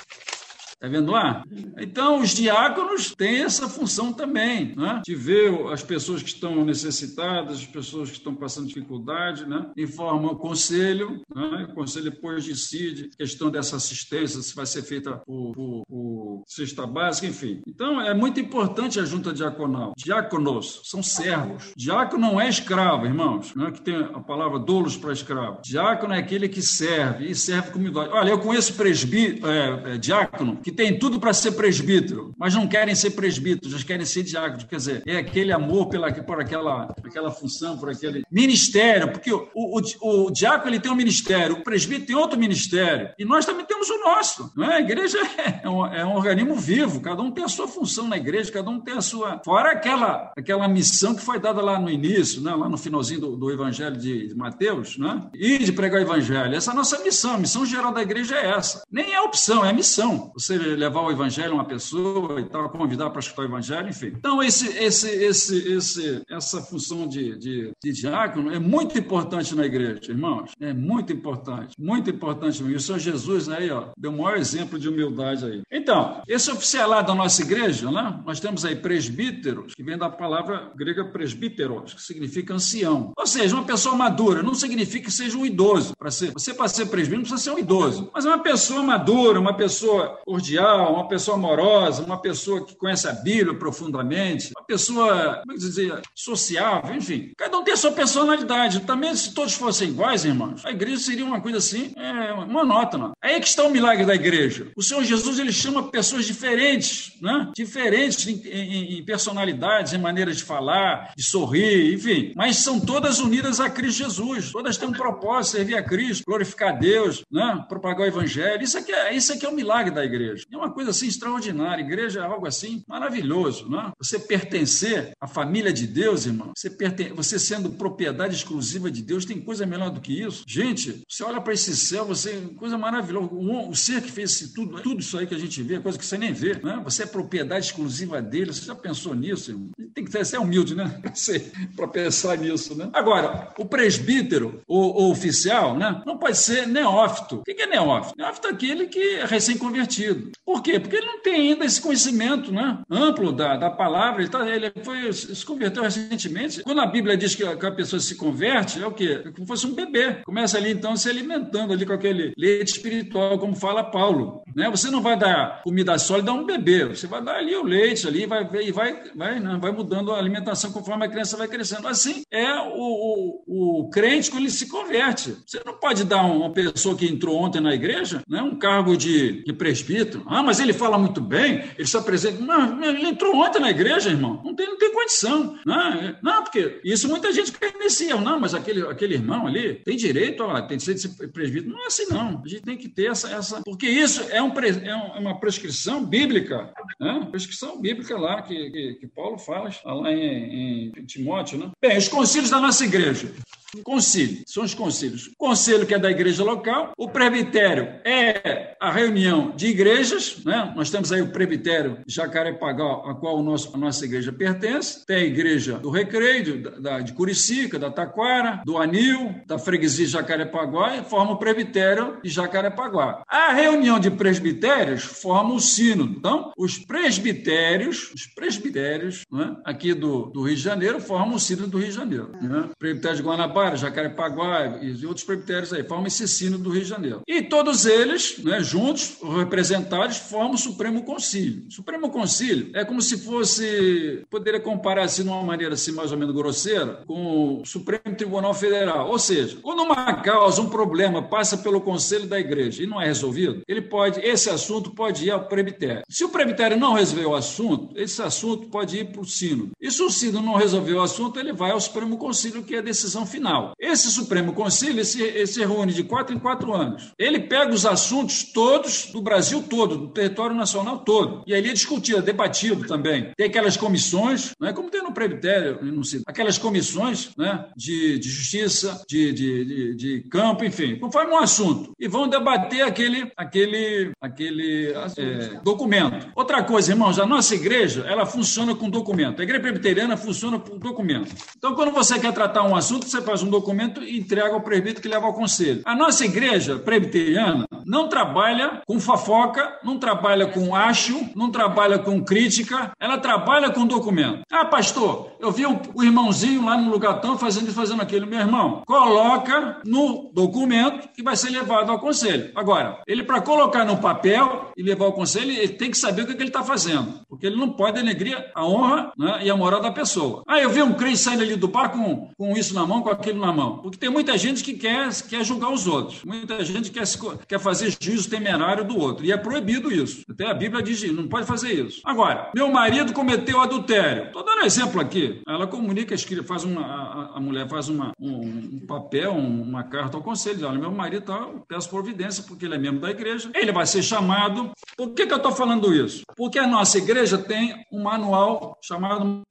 Está 0.82 0.88
vendo 0.88 1.12
lá? 1.12 1.44
Então, 1.78 2.20
os 2.20 2.30
diáconos 2.30 3.14
têm 3.14 3.44
essa 3.44 3.68
função 3.68 4.12
também, 4.12 4.74
né? 4.74 5.00
de 5.06 5.14
ver 5.14 5.68
as 5.72 5.80
pessoas 5.80 6.24
que 6.24 6.30
estão 6.30 6.64
necessitadas, 6.64 7.58
as 7.58 7.66
pessoas 7.66 8.10
que 8.10 8.16
estão 8.16 8.34
passando 8.34 8.66
dificuldade, 8.66 9.46
né? 9.46 9.70
informa 9.76 10.32
o 10.32 10.36
conselho, 10.36 11.22
né? 11.32 11.68
o 11.70 11.74
conselho 11.74 12.10
depois 12.10 12.44
decide 12.44 13.10
questão 13.16 13.48
dessa 13.48 13.76
assistência, 13.76 14.42
se 14.42 14.56
vai 14.56 14.66
ser 14.66 14.82
feita 14.82 15.22
por, 15.24 15.52
por, 15.52 15.84
por 15.88 16.42
cesta 16.48 16.84
básica, 16.84 17.28
enfim. 17.28 17.62
Então, 17.64 18.00
é 18.00 18.12
muito 18.12 18.40
importante 18.40 18.98
a 18.98 19.04
junta 19.04 19.32
diaconal. 19.32 19.92
Diáconos 19.96 20.80
são 20.82 21.00
servos. 21.00 21.72
Diácono 21.76 22.22
não 22.22 22.40
é 22.40 22.48
escravo, 22.48 23.06
irmãos, 23.06 23.54
né? 23.54 23.70
que 23.70 23.80
tem 23.80 23.94
a 23.94 24.18
palavra 24.18 24.58
doulos 24.58 24.96
para 24.96 25.12
escravo. 25.12 25.60
Diácono 25.62 26.12
é 26.12 26.18
aquele 26.18 26.48
que 26.48 26.60
serve, 26.60 27.30
e 27.30 27.36
serve 27.36 27.70
com 27.70 27.78
humildade. 27.78 28.10
Olha, 28.12 28.30
eu 28.30 28.40
conheço 28.40 28.74
presbítero, 28.74 29.46
é, 29.46 29.94
é, 29.94 29.98
diácono 29.98 30.56
que 30.56 30.71
tem 30.72 30.98
tudo 30.98 31.20
para 31.20 31.32
ser 31.32 31.52
presbítero, 31.52 32.32
mas 32.38 32.54
não 32.54 32.66
querem 32.66 32.94
ser 32.94 33.10
presbíteros, 33.10 33.72
eles 33.72 33.84
querem 33.84 34.06
ser 34.06 34.22
diáconos. 34.22 34.64
Quer 34.64 34.76
dizer, 34.76 35.02
é 35.06 35.16
aquele 35.16 35.52
amor 35.52 35.88
pela, 35.88 36.12
por 36.12 36.40
aquela, 36.40 36.94
aquela 37.04 37.30
função, 37.30 37.76
por 37.78 37.90
aquele 37.90 38.22
ministério, 38.30 39.10
porque 39.10 39.32
o, 39.32 39.48
o, 39.54 39.80
o, 40.00 40.30
diácono 40.30 40.70
ele 40.70 40.80
tem 40.80 40.90
um 40.90 40.96
ministério, 40.96 41.56
o 41.56 41.62
presbítero 41.62 42.06
tem 42.06 42.16
outro 42.16 42.38
ministério, 42.38 43.10
e 43.18 43.24
nós 43.24 43.44
também 43.44 43.64
temos 43.64 43.88
o 43.90 43.98
nosso. 43.98 44.52
Não 44.56 44.64
é? 44.64 44.76
A 44.76 44.80
igreja 44.80 45.18
é 45.62 45.68
um, 45.68 45.86
é 45.86 46.04
um 46.04 46.14
organismo 46.14 46.54
vivo, 46.54 47.00
cada 47.00 47.22
um 47.22 47.30
tem 47.30 47.44
a 47.44 47.48
sua 47.48 47.68
função 47.68 48.08
na 48.08 48.16
igreja, 48.16 48.52
cada 48.52 48.70
um 48.70 48.80
tem 48.80 48.94
a 48.94 49.00
sua. 49.00 49.40
Fora 49.44 49.72
aquela, 49.72 50.32
aquela 50.36 50.68
missão 50.68 51.14
que 51.14 51.22
foi 51.22 51.38
dada 51.38 51.60
lá 51.60 51.78
no 51.78 51.90
início, 51.90 52.42
né? 52.42 52.54
lá 52.54 52.68
no 52.68 52.78
finalzinho 52.78 53.20
do, 53.20 53.36
do 53.36 53.50
Evangelho 53.50 53.96
de 53.96 54.34
Mateus, 54.36 54.96
né? 54.98 55.28
e 55.34 55.58
de 55.58 55.72
pregar 55.72 56.00
o 56.00 56.04
Evangelho. 56.04 56.54
Essa 56.54 56.70
é 56.70 56.72
a 56.72 56.76
nossa 56.76 56.98
missão, 56.98 57.34
a 57.34 57.38
missão 57.38 57.64
geral 57.66 57.92
da 57.92 58.02
igreja 58.02 58.36
é 58.36 58.50
essa. 58.50 58.82
Nem 58.90 59.12
é 59.12 59.20
opção, 59.20 59.64
é 59.64 59.72
missão. 59.72 60.30
Você 60.34 60.58
levar 60.62 61.02
o 61.02 61.10
evangelho 61.10 61.52
a 61.52 61.54
uma 61.54 61.64
pessoa 61.64 62.40
e 62.40 62.44
tal, 62.44 62.68
convidar 62.70 63.10
para 63.10 63.20
escutar 63.20 63.42
o 63.42 63.46
evangelho, 63.46 63.88
enfim. 63.88 64.12
Então, 64.16 64.42
esse, 64.42 64.68
esse, 64.78 65.08
esse, 65.08 65.72
esse, 65.72 66.22
essa 66.30 66.60
função 66.60 67.06
de, 67.06 67.36
de, 67.38 67.72
de 67.82 67.92
diácono 67.92 68.52
é 68.52 68.58
muito 68.58 68.98
importante 68.98 69.54
na 69.54 69.64
igreja, 69.64 70.12
irmãos. 70.12 70.52
É 70.60 70.72
muito 70.72 71.12
importante, 71.12 71.74
muito 71.78 72.10
importante. 72.10 72.62
E 72.62 72.74
o 72.74 72.80
Senhor 72.80 72.98
Jesus 72.98 73.48
aí, 73.48 73.70
ó, 73.70 73.88
deu 73.96 74.10
o 74.10 74.18
maior 74.18 74.36
exemplo 74.36 74.78
de 74.78 74.88
humildade 74.88 75.44
aí. 75.44 75.62
Então, 75.70 76.22
esse 76.28 76.50
oficialado 76.50 77.08
da 77.08 77.14
nossa 77.14 77.42
igreja, 77.42 77.90
né? 77.90 78.20
Nós 78.24 78.40
temos 78.40 78.64
aí 78.64 78.76
presbíteros, 78.76 79.74
que 79.74 79.82
vem 79.82 79.98
da 79.98 80.08
palavra 80.08 80.70
grega 80.76 81.04
presbíteros, 81.04 81.94
que 81.94 82.02
significa 82.02 82.54
ancião. 82.54 83.12
Ou 83.16 83.26
seja, 83.26 83.54
uma 83.54 83.64
pessoa 83.64 83.96
madura, 83.96 84.42
não 84.42 84.54
significa 84.54 85.06
que 85.06 85.12
seja 85.12 85.36
um 85.36 85.46
idoso. 85.46 85.94
Para 85.96 86.10
ser, 86.10 86.32
você, 86.32 86.54
para 86.54 86.68
ser 86.68 86.86
presbítero, 86.86 87.22
não 87.22 87.28
precisa 87.28 87.50
ser 87.50 87.56
um 87.56 87.58
idoso, 87.58 88.10
mas 88.14 88.24
é 88.24 88.28
uma 88.28 88.42
pessoa 88.42 88.82
madura, 88.82 89.40
uma 89.40 89.56
pessoa 89.56 90.18
cordial 90.52 90.94
uma 90.94 91.08
pessoa 91.08 91.36
amorosa, 91.36 92.04
uma 92.04 92.20
pessoa 92.20 92.64
que 92.64 92.76
conhece 92.76 93.08
a 93.08 93.12
Bíblia 93.12 93.56
profundamente, 93.58 94.50
uma 94.56 94.64
pessoa, 94.64 95.40
como 95.40 95.52
é 95.52 95.56
dizer, 95.56 96.00
sociável, 96.14 96.94
enfim. 96.94 97.32
Cada 97.36 97.58
um 97.58 97.64
tem 97.64 97.74
a 97.74 97.76
sua 97.76 97.92
personalidade. 97.92 98.80
Também, 98.80 99.14
se 99.14 99.34
todos 99.34 99.54
fossem 99.54 99.88
iguais, 99.88 100.24
irmãos, 100.24 100.64
a 100.64 100.70
igreja 100.70 100.98
seria 100.98 101.24
uma 101.24 101.40
coisa 101.40 101.58
assim, 101.58 101.92
é, 101.96 102.34
monótona. 102.46 103.12
Aí 103.22 103.34
é 103.34 103.40
que 103.40 103.46
está 103.46 103.64
o 103.64 103.70
milagre 103.70 104.04
da 104.04 104.14
igreja. 104.14 104.70
O 104.76 104.82
Senhor 104.82 105.02
Jesus, 105.04 105.38
ele 105.38 105.52
chama 105.52 105.90
pessoas 105.90 106.26
diferentes, 106.26 107.14
né? 107.20 107.50
Diferentes 107.54 108.26
em, 108.26 108.42
em, 108.46 108.98
em 108.98 109.04
personalidades, 109.04 109.92
em 109.92 109.98
maneiras 109.98 110.36
de 110.36 110.44
falar, 110.44 111.12
de 111.16 111.22
sorrir, 111.22 111.94
enfim. 111.94 112.32
Mas 112.36 112.58
são 112.58 112.80
todas 112.80 113.18
unidas 113.20 113.60
a 113.60 113.70
Cristo 113.70 113.98
Jesus. 113.98 114.52
Todas 114.52 114.76
têm 114.76 114.88
um 114.88 114.92
propósito, 114.92 115.56
servir 115.56 115.76
a 115.76 115.82
Cristo, 115.82 116.24
glorificar 116.26 116.70
a 116.70 116.72
Deus, 116.72 117.22
né? 117.30 117.64
propagar 117.68 118.02
o 118.02 118.06
Evangelho. 118.06 118.62
Isso 118.62 118.78
aqui 118.78 118.92
é, 118.92 119.14
isso 119.14 119.32
aqui 119.32 119.46
é 119.46 119.48
o 119.48 119.54
milagre 119.54 119.94
da 119.94 120.04
igreja. 120.04 120.41
É 120.50 120.56
uma 120.56 120.72
coisa 120.72 120.90
assim 120.90 121.06
extraordinária. 121.06 121.82
Igreja 121.82 122.20
é 122.20 122.24
algo 122.24 122.46
assim 122.46 122.82
maravilhoso, 122.88 123.68
não 123.68 123.80
é? 123.80 123.92
Você 123.98 124.18
pertencer 124.18 125.12
à 125.20 125.26
família 125.26 125.72
de 125.72 125.86
Deus, 125.86 126.26
irmão, 126.26 126.52
você, 126.56 126.70
perten 126.70 127.12
você 127.12 127.38
sendo 127.38 127.70
propriedade 127.70 128.34
exclusiva 128.34 128.90
de 128.90 129.02
Deus, 129.02 129.24
tem 129.24 129.40
coisa 129.40 129.66
melhor 129.66 129.90
do 129.90 130.00
que 130.00 130.20
isso? 130.20 130.44
Gente, 130.46 131.02
você 131.08 131.22
olha 131.22 131.40
para 131.40 131.52
esse 131.52 131.76
céu, 131.76 132.04
você 132.04 132.32
coisa 132.56 132.76
maravilhosa. 132.78 133.28
O, 133.32 133.74
ser 133.74 134.02
que 134.02 134.10
fez 134.10 134.32
esse, 134.32 134.54
tudo, 134.54 134.80
tudo 134.82 135.00
isso 135.00 135.18
aí 135.18 135.26
que 135.26 135.34
a 135.34 135.38
gente 135.38 135.62
vê, 135.62 135.80
coisa 135.80 135.98
que 135.98 136.06
você 136.06 136.16
nem 136.16 136.32
vê, 136.32 136.54
né? 136.62 136.80
Você 136.84 137.02
é 137.02 137.06
propriedade 137.06 137.66
exclusiva 137.66 138.20
dele. 138.22 138.52
Você 138.52 138.64
já 138.64 138.74
pensou 138.74 139.14
nisso, 139.14 139.50
irmão? 139.50 139.70
Tem 139.94 140.04
que 140.04 140.24
ser 140.24 140.38
humilde, 140.38 140.74
né? 140.74 141.00
Para 141.76 141.88
pensar 141.88 142.36
nisso, 142.38 142.74
né? 142.74 142.90
Agora, 142.92 143.52
o 143.58 143.64
presbítero, 143.64 144.62
o, 144.66 145.04
o, 145.04 145.10
oficial, 145.10 145.76
né? 145.76 146.02
Não 146.06 146.18
pode 146.18 146.38
ser 146.38 146.66
neófito. 146.66 147.36
O 147.36 147.42
que 147.42 147.62
é 147.62 147.66
neófito? 147.66 148.14
Neófito 148.16 148.48
é 148.48 148.50
aquele 148.50 148.86
que 148.86 149.16
é 149.16 149.24
recém-convertido. 149.24 150.21
Por 150.44 150.62
quê? 150.62 150.78
Porque 150.78 150.96
ele 150.96 151.06
não 151.06 151.22
tem 151.22 151.34
ainda 151.34 151.64
esse 151.64 151.80
conhecimento 151.80 152.52
né, 152.52 152.78
amplo 152.90 153.32
da, 153.32 153.56
da 153.56 153.70
palavra. 153.70 154.22
Ele, 154.22 154.30
tá, 154.30 154.48
ele 154.48 154.72
foi, 154.82 155.12
se 155.12 155.44
converteu 155.44 155.82
recentemente. 155.82 156.62
Quando 156.62 156.80
a 156.80 156.86
Bíblia 156.86 157.16
diz 157.16 157.34
que 157.34 157.44
a, 157.44 157.56
que 157.56 157.66
a 157.66 157.72
pessoa 157.72 158.00
se 158.00 158.14
converte, 158.16 158.82
é 158.82 158.86
o 158.86 158.92
quê? 158.92 159.22
É 159.24 159.30
como 159.30 159.40
se 159.40 159.46
fosse 159.46 159.66
um 159.66 159.74
bebê. 159.74 160.22
Começa 160.24 160.58
ali, 160.58 160.72
então, 160.72 160.96
se 160.96 161.08
alimentando 161.08 161.72
ali 161.72 161.86
com 161.86 161.92
aquele 161.92 162.32
leite 162.36 162.72
espiritual, 162.72 163.38
como 163.38 163.56
fala 163.56 163.84
Paulo. 163.84 164.42
Né? 164.54 164.70
Você 164.70 164.90
não 164.90 165.00
vai 165.00 165.18
dar 165.18 165.62
comida 165.62 165.98
sólida 165.98 166.30
a 166.30 166.34
um 166.34 166.44
bebê. 166.44 166.84
Você 166.86 167.06
vai 167.06 167.22
dar 167.22 167.36
ali 167.36 167.54
o 167.54 167.64
leite 167.64 168.06
ali 168.06 168.26
vai, 168.26 168.48
e 168.62 168.72
vai, 168.72 169.02
vai, 169.14 169.40
né, 169.40 169.58
vai 169.60 169.72
mudando 169.72 170.12
a 170.12 170.18
alimentação 170.18 170.72
conforme 170.72 171.06
a 171.06 171.08
criança 171.08 171.36
vai 171.36 171.48
crescendo. 171.48 171.88
Assim 171.88 172.22
é 172.30 172.52
o, 172.54 173.42
o, 173.46 173.82
o 173.82 173.90
crente 173.90 174.30
quando 174.30 174.42
ele 174.42 174.50
se 174.50 174.68
converte. 174.68 175.36
Você 175.46 175.60
não 175.64 175.78
pode 175.78 176.04
dar 176.04 176.24
uma 176.24 176.52
pessoa 176.52 176.96
que 176.96 177.06
entrou 177.06 177.36
ontem 177.36 177.60
na 177.60 177.74
igreja 177.74 178.22
né, 178.28 178.42
um 178.42 178.56
cargo 178.56 178.96
de, 178.96 179.42
de 179.44 179.52
presbítero. 179.52 180.11
Ah, 180.26 180.42
mas 180.42 180.60
ele 180.60 180.72
fala 180.72 180.98
muito 180.98 181.20
bem, 181.20 181.64
ele 181.76 181.86
se 181.86 181.96
apresenta. 181.96 182.40
Não, 182.40 182.82
ele 182.82 183.08
entrou 183.08 183.36
ontem 183.36 183.60
na 183.60 183.70
igreja, 183.70 184.10
irmão. 184.10 184.40
Não 184.44 184.54
tem, 184.54 184.66
não 184.66 184.78
tem 184.78 184.92
condição. 184.92 185.58
Não, 185.64 186.16
não, 186.22 186.42
porque 186.42 186.80
isso 186.84 187.08
muita 187.08 187.32
gente 187.32 187.52
conhecia. 187.52 188.16
Não, 188.16 188.40
mas 188.40 188.54
aquele, 188.54 188.82
aquele 188.82 189.14
irmão 189.14 189.46
ali 189.46 189.74
tem 189.84 189.96
direito, 189.96 190.42
ó, 190.42 190.60
tem 190.62 190.78
que 190.78 190.84
ser 190.84 191.08
presbítero. 191.28 191.72
Não 191.72 191.84
é 191.84 191.86
assim, 191.86 192.06
não. 192.10 192.42
A 192.44 192.48
gente 192.48 192.62
tem 192.62 192.76
que 192.76 192.88
ter 192.88 193.10
essa. 193.10 193.30
essa 193.30 193.62
porque 193.62 193.86
isso 193.86 194.22
é, 194.30 194.42
um, 194.42 194.52
é 194.52 195.18
uma 195.18 195.38
prescrição 195.38 196.04
bíblica. 196.04 196.72
Né? 197.00 197.28
Prescrição 197.30 197.80
bíblica 197.80 198.16
lá 198.18 198.42
que, 198.42 198.70
que, 198.70 198.94
que 199.00 199.06
Paulo 199.06 199.38
fala, 199.38 199.70
lá 199.84 200.12
em, 200.12 200.92
em 200.96 201.04
Timóteo. 201.06 201.58
Né? 201.58 201.70
Bem, 201.80 201.98
os 201.98 202.08
concílios 202.08 202.50
da 202.50 202.60
nossa 202.60 202.84
igreja. 202.84 203.32
Concílio, 203.80 204.42
são 204.46 204.64
os 204.64 204.74
concílios. 204.74 205.28
O 205.28 205.36
conselho 205.36 205.86
que 205.86 205.94
é 205.94 205.98
da 205.98 206.10
igreja 206.10 206.44
local, 206.44 206.92
o 206.96 207.08
presbitério 207.08 207.88
é 208.04 208.76
a 208.80 208.90
reunião 208.90 209.52
de 209.54 209.68
igrejas, 209.68 210.42
né? 210.44 210.72
Nós 210.74 210.90
temos 210.90 211.12
aí 211.12 211.22
o 211.22 211.30
presbitério 211.30 211.98
Jacarepaguá, 212.06 213.10
a 213.10 213.14
qual 213.14 213.38
o 213.38 213.42
nosso, 213.42 213.74
a 213.74 213.78
nossa 213.78 214.04
igreja 214.04 214.32
pertence, 214.32 215.06
tem 215.06 215.16
a 215.16 215.24
igreja 215.24 215.78
do 215.78 215.88
Recreio, 215.88 216.82
da, 216.82 217.00
de 217.00 217.12
Curicica, 217.12 217.78
da 217.78 217.90
Taquara, 217.90 218.60
do 218.64 218.76
Anil, 218.76 219.34
da 219.46 219.58
freguesia 219.58 220.06
Jacarepaguá 220.06 220.96
e 220.96 221.04
forma 221.04 221.32
o 221.32 221.38
presbitério 221.38 222.18
de 222.22 222.28
Jacarepaguá. 222.28 223.22
A 223.28 223.52
reunião 223.52 224.00
de 224.00 224.10
presbitérios 224.10 225.04
forma 225.04 225.54
o 225.54 225.60
sínodo. 225.60 226.14
Então, 226.18 226.52
os 226.58 226.78
presbitérios, 226.78 228.12
os 228.12 228.26
presbitérios 228.26 229.22
né, 229.30 229.56
aqui 229.64 229.94
do, 229.94 230.26
do 230.26 230.42
Rio 230.42 230.56
de 230.56 230.62
Janeiro 230.62 231.00
formam 231.00 231.36
o 231.36 231.40
sínodo 231.40 231.68
do 231.68 231.78
Rio 231.78 231.88
de 231.88 231.94
Janeiro. 231.94 232.32
Né? 232.40 232.68
Presbitério 232.78 233.16
de 233.18 233.22
Guanabara, 233.22 233.61
Jacarepaguá 233.74 234.78
e 234.82 235.06
outros 235.06 235.24
presbitérios 235.24 235.72
aí 235.72 235.82
formam 235.82 236.06
esse 236.06 236.26
sínodo 236.26 236.64
do 236.64 236.70
Rio 236.70 236.82
de 236.82 236.88
Janeiro. 236.88 237.22
E 237.26 237.42
todos 237.42 237.86
eles, 237.86 238.38
né, 238.38 238.62
juntos, 238.62 239.16
representados, 239.38 240.16
formam 240.16 240.54
o 240.54 240.58
Supremo 240.58 241.02
Concílio. 241.04 241.64
O 241.68 241.72
Supremo 241.72 242.10
Concílio 242.10 242.70
é 242.74 242.84
como 242.84 243.00
se 243.00 243.18
fosse, 243.18 244.24
poderia 244.30 244.60
comparar 244.60 245.04
assim 245.04 245.22
de 245.22 245.28
uma 245.28 245.42
maneira 245.42 245.74
assim 245.74 245.92
mais 245.92 246.12
ou 246.12 246.18
menos 246.18 246.34
grosseira, 246.34 247.02
com 247.06 247.60
o 247.60 247.66
Supremo 247.66 248.16
Tribunal 248.16 248.54
Federal. 248.54 249.08
Ou 249.08 249.18
seja, 249.18 249.58
quando 249.62 249.82
uma 249.82 250.14
causa, 250.22 250.60
um 250.60 250.68
problema 250.68 251.22
passa 251.22 251.56
pelo 251.58 251.80
Conselho 251.80 252.26
da 252.26 252.38
Igreja 252.38 252.82
e 252.82 252.86
não 252.86 253.00
é 253.00 253.06
resolvido, 253.06 253.62
ele 253.66 253.82
pode, 253.82 254.20
esse 254.20 254.50
assunto 254.50 254.90
pode 254.90 255.26
ir 255.26 255.30
ao 255.30 255.46
presbitério. 255.46 256.02
Se 256.08 256.24
o 256.24 256.28
presbitério 256.28 256.76
não 256.76 256.94
resolver 256.94 257.26
o 257.26 257.34
assunto, 257.34 257.96
esse 257.96 258.22
assunto 258.22 258.68
pode 258.68 258.98
ir 258.98 259.12
para 259.12 259.20
o 259.20 259.24
sínodo. 259.24 259.72
E 259.80 259.90
se 259.90 260.02
o 260.02 260.10
sínodo 260.10 260.44
não 260.44 260.54
resolver 260.54 260.94
o 260.94 261.02
assunto, 261.02 261.38
ele 261.38 261.52
vai 261.52 261.70
ao 261.70 261.80
Supremo 261.80 262.16
Conselho, 262.16 262.62
que 262.62 262.74
é 262.74 262.78
a 262.78 262.82
decisão 262.82 263.26
final. 263.26 263.51
Esse 263.78 264.10
Supremo 264.10 264.52
Conselho 264.52 265.04
se, 265.04 265.64
reúne 265.64 265.92
de 265.92 266.02
quatro 266.02 266.34
em 266.34 266.38
quatro 266.38 266.72
anos. 266.72 267.12
Ele 267.18 267.40
pega 267.40 267.72
os 267.72 267.86
assuntos 267.86 268.52
todos 268.52 269.06
do 269.12 269.20
Brasil 269.20 269.62
todo, 269.68 269.96
do 269.96 270.08
território 270.08 270.54
nacional 270.54 270.98
todo. 271.00 271.42
E 271.46 271.54
ali 271.54 271.70
é 271.70 271.72
discutido, 271.72 272.18
é 272.18 272.22
debatido 272.22 272.86
também. 272.86 273.32
Tem 273.36 273.46
aquelas 273.46 273.76
comissões, 273.76 274.52
não 274.60 274.68
é 274.68 274.72
como 274.72 274.90
tem 274.90 275.02
no 275.02 275.12
presbitério, 275.12 275.78
não 275.82 276.04
sei, 276.04 276.22
aquelas 276.26 276.58
comissões 276.58 277.30
né, 277.36 277.66
de, 277.76 278.18
de 278.18 278.28
justiça, 278.28 279.02
de, 279.08 279.32
de, 279.32 279.64
de, 279.64 279.94
de 279.94 280.20
campo, 280.28 280.64
enfim, 280.64 280.96
conforme 280.98 281.32
um 281.32 281.38
assunto. 281.38 281.92
E 281.98 282.08
vão 282.08 282.28
debater 282.28 282.82
aquele, 282.82 283.30
aquele, 283.36 284.12
aquele 284.20 284.92
é, 285.16 285.60
documento. 285.62 286.28
Outra 286.34 286.62
coisa, 286.62 286.92
irmãos, 286.92 287.18
a 287.18 287.26
nossa 287.26 287.54
igreja, 287.54 288.04
ela 288.08 288.26
funciona 288.26 288.74
com 288.74 288.88
documento. 288.88 289.40
A 289.40 289.42
igreja 289.42 289.60
presbiteriana 289.60 290.16
funciona 290.16 290.58
com 290.58 290.78
documento. 290.78 291.34
Então, 291.56 291.74
quando 291.74 291.92
você 291.92 292.18
quer 292.18 292.32
tratar 292.32 292.62
um 292.62 292.76
assunto, 292.76 293.08
você 293.08 293.20
faz 293.20 293.41
um 293.42 293.50
documento 293.50 294.02
e 294.02 294.18
entrega 294.18 294.54
ao 294.54 294.60
presbítero 294.60 295.02
que 295.02 295.08
leva 295.08 295.26
ao 295.26 295.34
conselho. 295.34 295.82
A 295.84 295.94
nossa 295.94 296.24
igreja 296.24 296.76
presbiteriana 296.78 297.66
não 297.84 298.08
trabalha 298.08 298.82
com 298.86 299.00
fofoca, 299.00 299.78
não 299.82 299.98
trabalha 299.98 300.46
com 300.46 300.74
acho, 300.74 301.28
não 301.34 301.50
trabalha 301.50 301.98
com 301.98 302.22
crítica, 302.22 302.92
ela 302.98 303.18
trabalha 303.18 303.70
com 303.70 303.86
documento. 303.86 304.42
Ah, 304.50 304.64
pastor, 304.64 305.32
eu 305.40 305.50
vi 305.50 305.66
o, 305.66 305.80
o 305.94 306.04
irmãozinho 306.04 306.64
lá 306.64 306.76
no 306.76 306.90
lugar 306.90 307.20
tão 307.20 307.38
fazendo 307.38 307.66
isso, 307.66 307.74
fazendo 307.74 308.02
aquilo. 308.02 308.26
Meu 308.26 308.40
irmão, 308.40 308.82
coloca 308.86 309.80
no 309.84 310.30
documento 310.32 311.08
que 311.14 311.22
vai 311.22 311.36
ser 311.36 311.50
levado 311.50 311.90
ao 311.90 311.98
conselho. 311.98 312.50
Agora, 312.54 313.00
ele 313.06 313.24
para 313.24 313.40
colocar 313.40 313.84
no 313.84 313.98
papel 313.98 314.72
e 314.76 314.82
levar 314.82 315.06
ao 315.06 315.12
conselho, 315.12 315.50
ele 315.50 315.68
tem 315.68 315.90
que 315.90 315.98
saber 315.98 316.22
o 316.22 316.26
que, 316.26 316.32
é 316.32 316.34
que 316.34 316.42
ele 316.42 316.50
está 316.50 316.62
fazendo, 316.62 317.20
porque 317.28 317.46
ele 317.46 317.56
não 317.56 317.70
pode 317.70 318.00
denegrir 318.00 318.50
a 318.54 318.64
honra 318.64 319.12
né, 319.18 319.40
e 319.42 319.50
a 319.50 319.56
moral 319.56 319.80
da 319.80 319.90
pessoa. 319.90 320.42
Ah, 320.46 320.60
eu 320.60 320.70
vi 320.70 320.82
um 320.82 320.94
crente 320.94 321.18
saindo 321.18 321.42
ali 321.42 321.56
do 321.56 321.68
bar 321.68 321.90
com, 321.90 322.28
com 322.36 322.56
isso 322.56 322.74
na 322.74 322.86
mão, 322.86 323.02
com 323.02 323.10
na 323.40 323.52
mão. 323.52 323.78
Porque 323.78 323.98
tem 323.98 324.10
muita 324.10 324.36
gente 324.36 324.62
que 324.62 324.74
quer, 324.74 325.08
quer 325.28 325.44
julgar 325.44 325.72
os 325.72 325.86
outros. 325.86 326.24
Muita 326.24 326.64
gente 326.64 326.90
quer, 326.90 327.04
quer 327.46 327.58
fazer 327.58 327.94
juízo 328.00 328.28
temerário 328.28 328.84
do 328.84 328.98
outro. 328.98 329.24
E 329.24 329.32
é 329.32 329.36
proibido 329.36 329.92
isso. 329.92 330.22
Até 330.28 330.50
a 330.50 330.54
Bíblia 330.54 330.82
diz 330.82 331.02
não 331.12 331.26
pode 331.26 331.46
fazer 331.46 331.72
isso. 331.72 332.00
Agora, 332.04 332.50
meu 332.54 332.70
marido 332.70 333.12
cometeu 333.12 333.60
adultério. 333.60 334.26
Estou 334.26 334.44
dando 334.44 334.64
exemplo 334.64 335.00
aqui. 335.00 335.42
Ela 335.48 335.66
comunica, 335.66 336.14
faz 336.46 336.64
uma, 336.64 336.82
a, 336.82 337.38
a 337.38 337.40
mulher 337.40 337.68
faz 337.68 337.88
uma, 337.88 338.12
um, 338.20 338.40
um 338.74 338.86
papel, 338.86 339.32
uma 339.32 339.82
carta 339.82 340.16
ao 340.16 340.22
conselho. 340.22 340.66
Olha, 340.66 340.78
meu 340.78 340.90
marido 340.90 341.24
tá, 341.24 341.48
peço 341.68 341.90
providência 341.90 342.44
porque 342.46 342.64
ele 342.64 342.74
é 342.74 342.78
membro 342.78 343.00
da 343.00 343.10
igreja. 343.10 343.50
Ele 343.54 343.72
vai 343.72 343.86
ser 343.86 344.02
chamado. 344.02 344.70
Por 344.96 345.10
que, 345.10 345.26
que 345.26 345.32
eu 345.32 345.38
estou 345.38 345.52
falando 345.52 345.92
isso? 345.92 346.22
Porque 346.36 346.58
a 346.58 346.66
nossa 346.66 346.98
igreja 346.98 347.38
tem 347.38 347.84
um 347.90 348.02
manual 348.02 348.78
chamado 348.82 349.42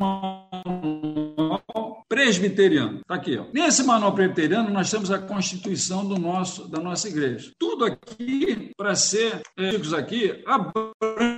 presbiteriano. 2.12 3.00
Está 3.00 3.15
aqui. 3.15 3.38
Ó. 3.38 3.45
Nesse 3.54 3.84
manual 3.84 4.13
presbiteriano, 4.13 4.69
nós 4.69 4.91
temos 4.91 5.10
a 5.10 5.17
constituição 5.17 6.06
do 6.06 6.19
nosso, 6.19 6.67
da 6.67 6.82
nossa 6.82 7.08
igreja. 7.08 7.54
Tudo 7.58 7.86
aqui, 7.86 8.71
para 8.76 8.95
ser 8.95 9.41
é, 9.58 9.69
aqui, 9.97 10.43
abrange 10.45 11.31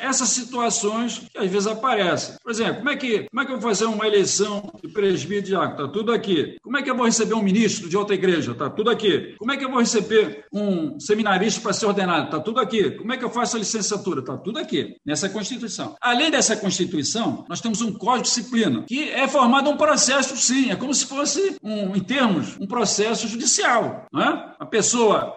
essas 0.00 0.28
situações 0.30 1.22
que 1.30 1.38
às 1.38 1.50
vezes 1.50 1.66
aparecem. 1.66 2.36
Por 2.42 2.50
exemplo, 2.50 2.76
como 2.76 2.90
é 2.90 2.96
que, 2.96 3.26
como 3.30 3.42
é 3.42 3.44
que 3.44 3.52
eu 3.52 3.60
vou 3.60 3.68
fazer 3.68 3.84
uma 3.86 4.06
eleição 4.06 4.72
de 4.82 4.88
presbítero? 4.88 5.62
Está 5.62 5.88
tudo 5.88 6.12
aqui. 6.12 6.56
Como 6.62 6.76
é 6.76 6.82
que 6.82 6.90
eu 6.90 6.96
vou 6.96 7.06
receber 7.06 7.34
um 7.34 7.42
ministro 7.42 7.88
de 7.88 7.96
outra 7.96 8.14
igreja? 8.14 8.52
Está 8.52 8.70
tudo 8.70 8.90
aqui. 8.90 9.34
Como 9.38 9.52
é 9.52 9.56
que 9.56 9.64
eu 9.64 9.70
vou 9.70 9.80
receber 9.80 10.44
um 10.52 10.98
seminarista 10.98 11.60
para 11.60 11.72
ser 11.72 11.86
ordenado? 11.86 12.26
Está 12.26 12.40
tudo 12.40 12.60
aqui. 12.60 12.90
Como 12.92 13.12
é 13.12 13.16
que 13.16 13.24
eu 13.24 13.30
faço 13.30 13.56
a 13.56 13.58
licenciatura? 13.58 14.20
Está 14.20 14.36
tudo 14.36 14.58
aqui, 14.58 14.96
nessa 15.04 15.28
Constituição. 15.28 15.96
Além 16.00 16.30
dessa 16.30 16.56
Constituição, 16.56 17.44
nós 17.48 17.60
temos 17.60 17.80
um 17.80 17.92
Código 17.92 18.24
de 18.24 18.28
Disciplina, 18.28 18.84
que 18.86 19.10
é 19.10 19.26
formado 19.28 19.68
um 19.70 19.76
processo, 19.76 20.36
sim, 20.36 20.70
é 20.70 20.76
como 20.76 20.94
se 20.94 21.06
fosse, 21.06 21.56
um, 21.62 21.94
em 21.94 22.00
termos, 22.00 22.56
um 22.60 22.66
processo 22.66 23.28
judicial. 23.28 24.06
Não 24.12 24.22
é? 24.22 24.54
A 24.58 24.66
pessoa, 24.66 25.34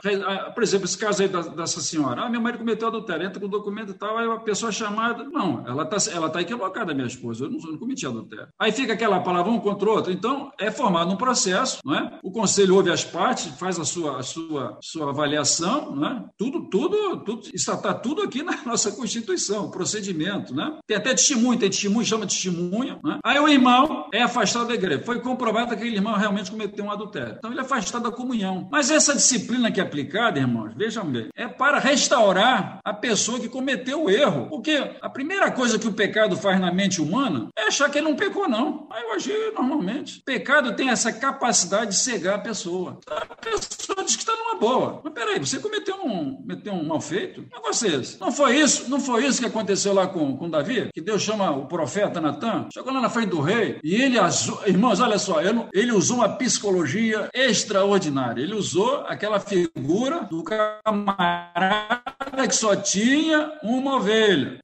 por 0.53 0.63
exemplo, 0.63 0.85
esse 0.85 0.97
caso 0.97 1.21
aí 1.21 1.27
dessa 1.27 1.81
senhora, 1.81 2.23
ah, 2.23 2.29
meu 2.29 2.41
marido 2.41 2.59
cometeu 2.59 2.87
adultério, 2.87 3.25
entra 3.25 3.39
com 3.39 3.45
o 3.45 3.49
documento 3.49 3.91
e 3.91 3.93
tal, 3.93 4.17
aí 4.17 4.27
a 4.31 4.39
pessoa 4.39 4.71
chamada, 4.71 5.23
não, 5.25 5.65
ela 5.67 5.83
está 5.83 6.11
ela 6.11 6.29
tá 6.29 6.41
equivocada, 6.41 6.93
minha 6.93 7.07
esposa, 7.07 7.45
eu 7.45 7.49
não, 7.49 7.59
não 7.59 7.77
cometi 7.77 8.05
adultério. 8.05 8.47
Aí 8.59 8.71
fica 8.71 8.93
aquela 8.93 9.19
palavra 9.19 9.51
um 9.51 9.59
contra 9.59 9.89
o 9.89 9.93
outro, 9.93 10.11
então 10.11 10.51
é 10.59 10.71
formado 10.71 11.11
um 11.11 11.17
processo, 11.17 11.79
não 11.85 11.95
é? 11.95 12.19
O 12.23 12.31
conselho 12.31 12.75
ouve 12.75 12.91
as 12.91 13.03
partes, 13.03 13.47
faz 13.57 13.79
a 13.79 13.85
sua, 13.85 14.19
a 14.19 14.23
sua, 14.23 14.77
sua 14.81 15.09
avaliação, 15.09 15.95
não 15.95 16.07
é? 16.07 16.25
Tudo, 16.37 16.69
tudo, 16.69 17.17
tudo, 17.17 17.49
está 17.53 17.77
tá 17.77 17.93
tudo 17.93 18.21
aqui 18.21 18.43
na 18.43 18.61
nossa 18.65 18.91
Constituição, 18.91 19.69
procedimento, 19.69 20.53
né? 20.53 20.77
Tem 20.85 20.97
até 20.97 21.11
testemunho, 21.11 21.59
tem 21.59 21.69
testemunho, 21.69 22.05
chama 22.05 22.25
de 22.25 22.35
testemunha, 22.35 22.99
né? 23.03 23.19
Aí 23.23 23.39
o 23.39 23.47
irmão 23.47 24.09
é 24.13 24.21
afastado 24.21 24.67
da 24.67 24.73
igreja. 24.73 25.03
Foi 25.03 25.19
comprovado 25.21 25.69
que 25.69 25.75
aquele 25.75 25.95
irmão 25.95 26.15
realmente 26.15 26.51
cometeu 26.51 26.85
um 26.85 26.91
adultério. 26.91 27.35
Então 27.37 27.51
ele 27.51 27.59
é 27.59 27.63
afastado 27.63 28.03
da 28.03 28.11
comunhão. 28.11 28.67
Mas 28.71 28.89
essa 28.91 29.13
disciplina 29.15 29.71
que 29.71 29.79
é 29.79 29.83
aplicada, 29.83 30.39
irmãos, 30.39 30.73
vejam 30.75 31.05
bem, 31.05 31.29
é 31.35 31.47
para 31.47 31.79
restaurar 31.79 32.79
a 32.83 32.93
pessoa 32.93 33.39
que 33.39 33.49
cometeu 33.49 34.03
o 34.03 34.09
erro. 34.09 34.18
Porque 34.49 34.91
a 35.01 35.09
primeira 35.09 35.51
coisa 35.51 35.79
que 35.79 35.87
o 35.87 35.93
pecado 35.93 36.35
faz 36.35 36.59
na 36.59 36.71
mente 36.73 37.01
humana 37.01 37.49
é 37.57 37.63
achar 37.63 37.89
que 37.89 37.97
ele 37.97 38.07
não 38.07 38.15
pecou, 38.15 38.47
não. 38.47 38.87
Aí 38.91 39.03
eu 39.03 39.13
agi 39.13 39.33
normalmente. 39.53 40.21
Pecado 40.25 40.75
tem 40.75 40.89
essa 40.89 41.11
capacidade 41.11 41.91
de 41.91 41.97
cegar 41.97 42.35
a 42.35 42.39
pessoa. 42.39 42.99
A 43.07 43.35
pessoa 43.35 44.03
diz 44.03 44.15
que 44.15 44.21
está 44.21 44.33
numa 44.35 44.55
boa. 44.55 45.01
Mas 45.03 45.13
peraí, 45.13 45.39
você 45.39 45.59
cometeu 45.59 45.95
um, 46.03 46.35
cometeu 46.35 46.73
um 46.73 46.85
mal 46.85 47.01
feito? 47.01 47.41
É. 47.41 47.59
Não 48.19 48.31
foi 48.31 48.57
isso? 48.57 48.89
Não 48.89 48.99
foi 48.99 49.25
isso 49.25 49.39
que 49.39 49.47
aconteceu 49.47 49.93
lá 49.93 50.07
com, 50.07 50.35
com 50.35 50.49
Davi? 50.49 50.89
Que 50.93 51.01
Deus 51.01 51.21
chama 51.21 51.51
o 51.51 51.67
profeta 51.67 52.19
Natan? 52.19 52.67
Chegou 52.73 52.91
lá 52.93 53.01
na 53.01 53.09
frente 53.09 53.29
do 53.29 53.41
rei 53.41 53.79
e 53.83 53.95
ele, 53.95 54.17
irmãos, 54.65 54.99
olha 54.99 55.17
só, 55.17 55.39
ele 55.73 55.91
usou 55.91 56.17
uma 56.17 56.29
psicologia 56.29 57.29
extraordinária. 57.33 58.41
Ele 58.41 58.55
usou 58.55 59.05
aquela 59.07 59.39
figura 59.39 60.21
do 60.29 60.43
camarada 60.43 62.01
que 62.47 62.55
só 62.55 62.75
tinha 62.75 63.51
uma 63.61 63.97
ovelha 63.97 64.08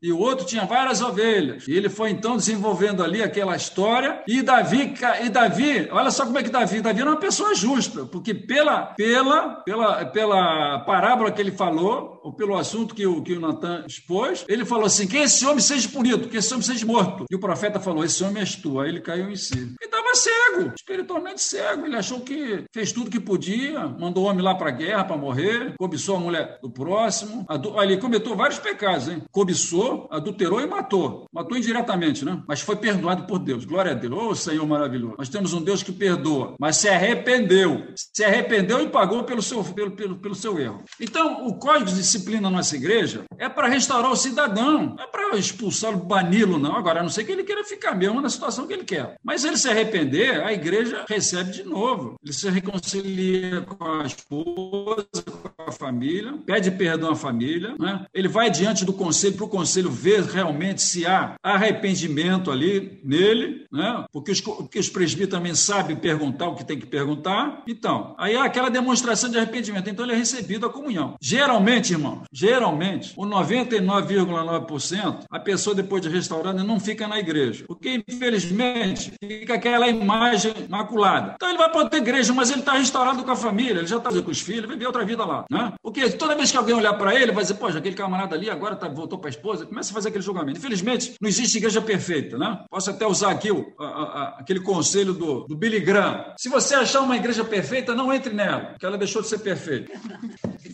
e 0.01 0.12
o 0.12 0.19
outro 0.19 0.45
tinha 0.45 0.65
várias 0.65 1.01
ovelhas. 1.01 1.67
E 1.67 1.73
ele 1.73 1.89
foi 1.89 2.10
então 2.10 2.38
desenvolvendo 2.38 3.03
ali 3.03 3.21
aquela 3.21 3.55
história. 3.55 4.21
E 4.27 4.41
Davi, 4.41 4.93
e 5.23 5.29
Davi, 5.29 5.88
olha 5.91 6.12
só 6.12 6.25
como 6.25 6.38
é 6.38 6.43
que 6.43 6.49
Davi, 6.49 6.81
Davi 6.81 7.01
era 7.01 7.10
uma 7.10 7.19
pessoa 7.19 7.55
justa, 7.55 8.05
porque 8.05 8.34
pela, 8.34 8.93
pela, 8.97 9.62
pela, 9.65 10.05
pela 10.05 10.79
parábola 10.79 11.31
que 11.31 11.41
ele 11.41 11.51
falou, 11.51 12.14
ou 12.14 12.14
pelo 12.33 12.57
assunto 12.57 12.95
que 12.95 13.05
o, 13.05 13.21
que 13.21 13.33
o 13.33 13.39
Natan 13.39 13.85
expôs, 13.88 14.45
ele 14.47 14.65
falou 14.65 14.85
assim: 14.85 15.07
que 15.07 15.17
esse 15.17 15.45
homem 15.45 15.59
seja 15.59 15.88
punido, 15.89 16.27
que 16.27 16.38
esse 16.38 16.53
homem 16.53 16.65
seja 16.65 16.85
morto. 16.85 17.25
E 17.29 17.35
o 17.35 17.39
profeta 17.39 17.79
falou: 17.79 18.03
esse 18.03 18.23
homem 18.23 18.41
és 18.41 18.55
tu. 18.55 18.79
Aí 18.79 18.89
ele 18.89 19.01
caiu 19.01 19.29
em 19.29 19.35
si. 19.35 19.57
Ele 19.57 19.77
estava 19.81 20.15
cego, 20.15 20.73
espiritualmente 20.75 21.41
cego. 21.41 21.85
Ele 21.85 21.95
achou 21.95 22.21
que 22.21 22.65
fez 22.73 22.91
tudo 22.91 23.09
que 23.09 23.19
podia, 23.19 23.88
mandou 23.88 24.23
o 24.23 24.27
homem 24.27 24.43
lá 24.43 24.55
para 24.55 24.69
a 24.69 24.73
guerra 24.73 25.03
para 25.03 25.17
morrer, 25.17 25.73
cobiçou 25.77 26.17
a 26.17 26.19
mulher 26.19 26.59
do 26.61 26.69
próximo, 26.69 27.45
adulterou 27.47 27.83
ele 27.83 27.97
cometeu 27.97 28.35
vários 28.35 28.59
pecados, 28.59 29.07
hein? 29.07 29.23
Cobiçou, 29.31 30.07
adulterou 30.11 30.61
e 30.61 30.67
matou. 30.67 31.25
Matou 31.31 31.57
indiretamente, 31.57 32.25
né? 32.25 32.41
Mas 32.47 32.61
foi 32.61 32.75
perdoado 32.75 33.25
por 33.25 33.39
Deus. 33.39 33.65
Glória 33.65 33.91
a 33.91 33.95
Deus. 33.95 34.13
Ô 34.13 34.29
oh, 34.29 34.35
Senhor 34.35 34.65
maravilhoso. 34.67 35.15
Nós 35.17 35.29
temos 35.29 35.53
um 35.53 35.61
Deus 35.61 35.83
que 35.83 35.91
perdoa, 35.91 36.55
mas 36.59 36.77
se 36.77 36.89
arrependeu. 36.89 37.88
Se 37.95 38.23
arrependeu 38.23 38.81
e 38.81 38.89
pagou 38.89 39.23
pelo 39.23 39.41
seu, 39.41 39.63
pelo, 39.63 39.91
pelo, 39.91 40.15
pelo 40.17 40.35
seu 40.35 40.59
erro. 40.59 40.83
Então, 40.99 41.47
o 41.47 41.57
Código 41.57 41.91
de 41.91 42.03
Disciplina 42.15 42.49
na 42.49 42.58
nossa 42.58 42.78
igreja 42.78 43.25
é 43.38 43.49
para 43.49 43.67
restaurar 43.67 44.10
o 44.10 44.15
cidadão, 44.15 44.95
não 44.95 45.04
é 45.04 45.08
para 45.08 45.36
expulsá-lo, 45.38 45.97
bani-lo, 45.97 46.58
não. 46.58 46.78
Agora, 46.78 47.01
a 47.01 47.04
não 47.04 47.10
ser 47.10 47.25
que 47.25 47.32
ele 47.32 47.43
queira 47.43 47.63
ficar 47.63 47.93
mesmo 47.93 48.21
na 48.21 48.30
situação 48.30 48.65
que 48.65 48.73
ele 48.73 48.86
quer. 48.86 49.15
Mas 49.21 49.43
ele 49.43 49.58
se 49.58 49.69
arrepender, 49.69 50.41
a 50.41 50.54
igreja 50.54 51.04
recebe 51.10 51.51
de 51.51 51.63
novo. 51.63 52.15
Ele 52.23 52.32
se 52.32 52.49
reconcilia 52.49 53.62
com 53.62 53.84
a 53.84 54.06
esposa, 54.06 55.06
com 55.25 55.63
a 55.67 55.71
família, 55.71 56.34
pede 56.45 56.71
perdão 56.71 57.12
à 57.12 57.15
família, 57.15 57.75
né? 57.78 58.06
ele 58.13 58.30
vai 58.30 58.49
diante 58.49 58.86
do 58.86 58.93
conselho 58.93 59.36
para 59.36 59.45
o 59.45 59.49
conselho 59.49 59.91
ver 59.91 60.23
realmente 60.23 60.82
se 60.82 61.06
há 61.06 61.36
arrependimento 61.43 62.49
ali 62.49 63.01
nele, 63.04 63.65
né? 63.71 64.06
porque, 64.12 64.32
os, 64.32 64.39
porque 64.39 64.80
os 64.80 64.88
presbíteros 64.88 65.36
também 65.36 65.56
sabem 65.56 65.97
perguntar 65.97 66.47
o 66.47 66.56
que 66.56 66.63
tem 66.63 66.80
que 66.80 66.86
perguntar. 66.86 67.63
Então, 67.67 68.15
aí 68.17 68.36
há 68.36 68.45
aquela 68.45 68.69
demonstração 68.69 69.30
de 69.30 69.38
arrependimento. 69.38 69.89
Então, 69.89 70.06
ele 70.06 70.13
é 70.13 70.17
recebido 70.17 70.65
a 70.65 70.69
comunhão. 70.69 71.15
Geralmente, 71.21 71.91
irmão, 71.91 72.04
geralmente, 72.31 73.13
o 73.15 73.25
99,9%, 73.25 75.25
a 75.29 75.39
pessoa 75.39 75.75
depois 75.75 76.01
de 76.01 76.09
restaurada 76.09 76.63
não 76.63 76.79
fica 76.79 77.07
na 77.07 77.19
igreja. 77.19 77.65
Porque, 77.67 78.03
infelizmente, 78.07 79.13
fica 79.19 79.55
aquela 79.55 79.87
imagem 79.87 80.53
maculada. 80.69 81.33
Então, 81.35 81.49
ele 81.49 81.57
vai 81.57 81.69
para 81.69 81.81
outra 81.81 81.99
igreja, 81.99 82.33
mas 82.33 82.49
ele 82.49 82.59
está 82.59 82.73
restaurado 82.73 83.23
com 83.23 83.31
a 83.31 83.35
família, 83.35 83.79
ele 83.79 83.87
já 83.87 83.97
está 83.97 84.09
com 84.09 84.31
os 84.31 84.41
filhos, 84.41 84.65
vai 84.65 84.77
ver 84.77 84.87
outra 84.87 85.05
vida 85.05 85.25
lá. 85.25 85.45
Né? 85.49 85.73
Porque 85.81 86.09
toda 86.11 86.35
vez 86.35 86.51
que 86.51 86.57
alguém 86.57 86.75
olhar 86.75 86.93
para 86.93 87.15
ele, 87.15 87.31
vai 87.31 87.43
dizer, 87.43 87.55
poxa, 87.55 87.79
aquele 87.79 87.95
camarada 87.95 88.35
ali 88.35 88.49
agora 88.49 88.75
tá, 88.75 88.87
voltou 88.87 89.19
para 89.19 89.29
a 89.29 89.31
esposa, 89.31 89.65
começa 89.65 89.91
a 89.91 89.93
fazer 89.93 90.09
aquele 90.09 90.23
julgamento. 90.23 90.59
Infelizmente, 90.59 91.15
não 91.21 91.29
existe 91.29 91.57
igreja 91.57 91.81
perfeita, 91.81 92.37
né? 92.37 92.63
Posso 92.69 92.89
até 92.89 93.05
usar 93.05 93.31
aqui 93.31 93.51
o, 93.51 93.73
a, 93.79 93.85
a, 93.85 94.23
aquele 94.39 94.59
conselho 94.59 95.13
do, 95.13 95.45
do 95.45 95.55
Billy 95.55 95.79
Graham. 95.79 96.33
Se 96.37 96.49
você 96.49 96.75
achar 96.75 97.01
uma 97.01 97.15
igreja 97.15 97.43
perfeita, 97.43 97.95
não 97.95 98.13
entre 98.13 98.33
nela, 98.33 98.67
porque 98.67 98.85
ela 98.85 98.97
deixou 98.97 99.21
de 99.21 99.27
ser 99.27 99.39
perfeita. 99.39 99.91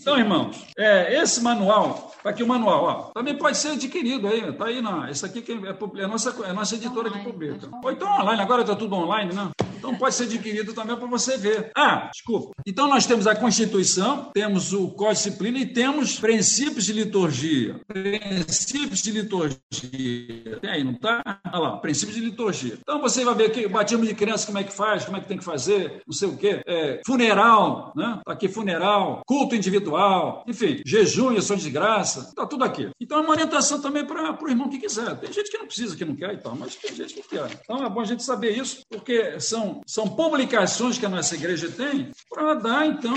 Então, 0.01 0.17
irmãos, 0.17 0.65
é, 0.75 1.21
esse 1.21 1.39
manual, 1.43 2.11
aqui 2.25 2.41
o 2.41 2.47
manual, 2.47 2.83
ó, 2.83 2.93
também 3.13 3.37
pode 3.37 3.55
ser 3.55 3.73
adquirido 3.73 4.27
aí, 4.27 4.51
tá 4.51 4.65
aí 4.65 4.81
na, 4.81 5.11
esse 5.11 5.23
aqui 5.23 5.45
é, 5.47 5.99
é, 5.99 6.03
a 6.03 6.07
nossa, 6.07 6.43
é 6.43 6.49
a 6.49 6.53
nossa 6.53 6.75
editora 6.75 7.11
que 7.11 7.19
publica. 7.19 7.69
Ou 7.83 7.91
então 7.91 8.11
online, 8.19 8.41
agora 8.41 8.61
está 8.61 8.75
tudo 8.75 8.95
online, 8.95 9.31
né? 9.31 9.51
Então 9.81 9.95
pode 9.95 10.13
ser 10.13 10.25
adquirido 10.25 10.73
também 10.73 10.95
para 10.95 11.07
você 11.07 11.37
ver. 11.37 11.71
Ah, 11.75 12.07
desculpa. 12.13 12.51
Então 12.67 12.87
nós 12.87 13.07
temos 13.07 13.25
a 13.25 13.35
Constituição, 13.35 14.29
temos 14.31 14.73
o 14.73 14.89
Código 14.89 15.15
de 15.15 15.23
Disciplina 15.23 15.57
e 15.57 15.65
temos 15.65 16.19
princípios 16.19 16.85
de 16.85 16.93
liturgia. 16.93 17.81
Princípios 17.87 19.01
de 19.01 19.11
liturgia. 19.11 20.59
Tem 20.61 20.69
aí, 20.69 20.83
não 20.83 20.93
tá? 20.93 21.23
Olha 21.51 21.59
lá, 21.59 21.77
princípios 21.77 22.15
de 22.15 22.23
liturgia. 22.23 22.77
Então 22.79 23.01
você 23.01 23.25
vai 23.25 23.33
ver 23.33 23.45
aqui, 23.45 23.67
batismo 23.67 24.05
de 24.05 24.13
criança, 24.13 24.45
como 24.45 24.59
é 24.59 24.63
que 24.63 24.71
faz, 24.71 25.03
como 25.03 25.17
é 25.17 25.19
que 25.19 25.27
tem 25.27 25.37
que 25.39 25.43
fazer, 25.43 26.03
não 26.05 26.13
sei 26.13 26.27
o 26.29 26.37
quê. 26.37 26.61
É, 26.67 27.01
funeral, 27.03 27.91
né? 27.95 28.21
Tá 28.23 28.33
aqui 28.33 28.47
funeral, 28.47 29.23
culto 29.25 29.55
individual, 29.55 30.43
enfim, 30.47 30.79
jejum 30.85 31.31
e 31.31 31.39
ação 31.39 31.57
de 31.57 31.71
graça, 31.71 32.31
tá 32.35 32.45
tudo 32.45 32.63
aqui. 32.63 32.91
Então 33.01 33.17
é 33.17 33.21
uma 33.21 33.31
orientação 33.31 33.81
também 33.81 34.05
para 34.05 34.37
o 34.43 34.49
irmão 34.49 34.69
que 34.69 34.77
quiser. 34.77 35.15
Tem 35.19 35.33
gente 35.33 35.49
que 35.49 35.57
não 35.57 35.65
precisa, 35.65 35.95
que 35.95 36.05
não 36.05 36.15
quer 36.15 36.35
e 36.35 36.37
tal, 36.37 36.55
mas 36.55 36.75
tem 36.75 36.93
gente 36.95 37.15
que 37.15 37.23
quer. 37.23 37.49
Então 37.63 37.83
é 37.83 37.89
bom 37.89 38.01
a 38.01 38.05
gente 38.05 38.23
saber 38.23 38.55
isso, 38.55 38.81
porque 38.87 39.39
são 39.39 39.70
são, 39.85 40.07
publicações 40.07 40.97
que 40.97 41.05
a 41.05 41.09
nossa 41.09 41.35
igreja 41.35 41.69
tem 41.69 42.11
para 42.29 42.53
dar, 42.55 42.85
então, 42.85 43.13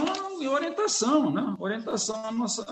orientação, 0.46 1.30
né? 1.30 1.54
Orientação 1.58 2.24
à 2.24 2.32
nossa 2.32 2.64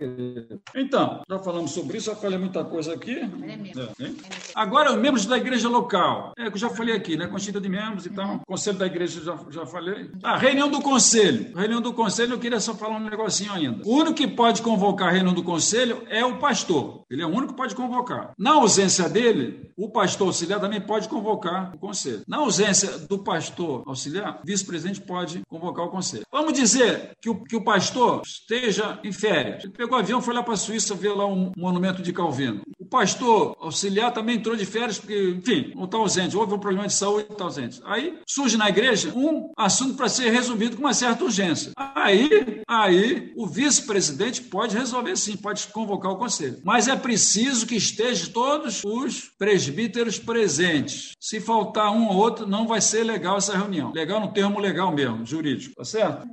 igreja. 0.00 0.60
Então, 0.74 1.22
já 1.28 1.38
falamos 1.38 1.72
sobre 1.72 1.98
isso, 1.98 2.10
já 2.10 2.16
falei 2.16 2.38
muita 2.38 2.64
coisa 2.64 2.94
aqui. 2.94 3.18
É, 3.18 4.04
é. 4.04 4.12
Agora, 4.54 4.96
membros 4.96 5.26
da 5.26 5.36
igreja 5.36 5.68
local. 5.68 6.32
É 6.38 6.48
que 6.48 6.56
eu 6.56 6.60
já 6.60 6.70
falei 6.70 6.94
aqui, 6.94 7.16
né? 7.16 7.26
Constituição 7.26 7.62
de 7.62 7.68
membros 7.68 8.06
e 8.06 8.08
então, 8.08 8.40
Conselho 8.46 8.78
da 8.78 8.86
igreja, 8.86 9.22
já, 9.22 9.38
já 9.50 9.66
falei. 9.66 10.10
Ah, 10.22 10.36
reunião 10.36 10.68
do 10.68 10.80
conselho. 10.80 11.56
Reunião 11.56 11.80
do 11.80 11.92
conselho, 11.92 12.34
eu 12.34 12.38
queria 12.38 12.60
só 12.60 12.74
falar 12.74 12.96
um 12.96 13.08
negocinho 13.08 13.52
ainda. 13.52 13.82
O 13.84 13.96
único 13.96 14.14
que 14.14 14.28
pode 14.28 14.62
convocar 14.62 15.08
a 15.08 15.12
reunião 15.12 15.34
do 15.34 15.42
conselho 15.42 16.02
é 16.08 16.24
o 16.24 16.38
pastor. 16.38 17.04
Ele 17.10 17.22
é 17.22 17.26
o 17.26 17.30
único 17.30 17.48
que 17.48 17.56
pode 17.56 17.74
convocar. 17.74 18.32
Na 18.38 18.52
ausência 18.52 19.08
dele, 19.08 19.72
o 19.76 19.88
pastor 19.90 20.28
auxiliar 20.28 20.60
também 20.60 20.80
pode 20.80 21.08
convocar 21.08 21.74
o 21.74 21.78
conselho. 21.78 22.22
Na 22.28 22.38
ausência 22.38 22.61
ausência 22.62 22.98
do 22.98 23.18
pastor 23.18 23.82
auxiliar, 23.86 24.40
o 24.42 24.46
vice-presidente 24.46 25.00
pode 25.00 25.42
convocar 25.48 25.84
o 25.86 25.90
conselho. 25.90 26.24
Vamos 26.30 26.52
dizer 26.52 27.16
que 27.20 27.28
o, 27.28 27.42
que 27.42 27.56
o 27.56 27.64
pastor 27.64 28.22
esteja 28.24 29.00
em 29.02 29.12
férias. 29.12 29.64
Ele 29.64 29.72
pegou 29.72 29.96
o 29.96 30.00
avião, 30.00 30.22
foi 30.22 30.34
lá 30.34 30.42
para 30.42 30.54
a 30.54 30.56
Suíça 30.56 30.94
ver 30.94 31.12
lá 31.12 31.26
um 31.26 31.52
monumento 31.56 32.02
de 32.02 32.12
Calvino. 32.12 32.62
Pastor 32.92 33.56
auxiliar 33.58 34.12
também 34.12 34.36
entrou 34.36 34.54
de 34.54 34.66
férias, 34.66 34.98
porque, 34.98 35.30
enfim, 35.38 35.72
não 35.74 35.86
está 35.86 35.96
ausente, 35.96 36.36
houve 36.36 36.52
um 36.52 36.58
problema 36.58 36.86
de 36.86 36.92
saúde 36.92 37.26
e 37.30 37.32
está 37.32 37.44
ausente. 37.44 37.80
Aí 37.86 38.18
surge 38.26 38.58
na 38.58 38.68
igreja 38.68 39.10
um 39.16 39.50
assunto 39.56 39.94
para 39.94 40.10
ser 40.10 40.30
resolvido 40.30 40.76
com 40.76 40.82
uma 40.82 40.92
certa 40.92 41.24
urgência. 41.24 41.72
Aí, 41.74 42.60
aí 42.68 43.32
o 43.34 43.46
vice-presidente 43.46 44.42
pode 44.42 44.76
resolver 44.76 45.16
sim, 45.16 45.38
pode 45.38 45.66
convocar 45.68 46.12
o 46.12 46.18
conselho. 46.18 46.60
Mas 46.62 46.86
é 46.86 46.94
preciso 46.94 47.66
que 47.66 47.76
estejam 47.76 48.30
todos 48.30 48.82
os 48.84 49.30
presbíteros 49.38 50.18
presentes. 50.18 51.12
Se 51.18 51.40
faltar 51.40 51.90
um 51.92 52.08
ou 52.08 52.16
outro, 52.16 52.46
não 52.46 52.66
vai 52.66 52.82
ser 52.82 53.04
legal 53.04 53.38
essa 53.38 53.56
reunião. 53.56 53.90
Legal 53.94 54.20
no 54.20 54.32
termo 54.32 54.60
legal 54.60 54.92
mesmo, 54.92 55.24
jurídico, 55.24 55.76
tá 55.76 55.84
certo? 55.84 56.28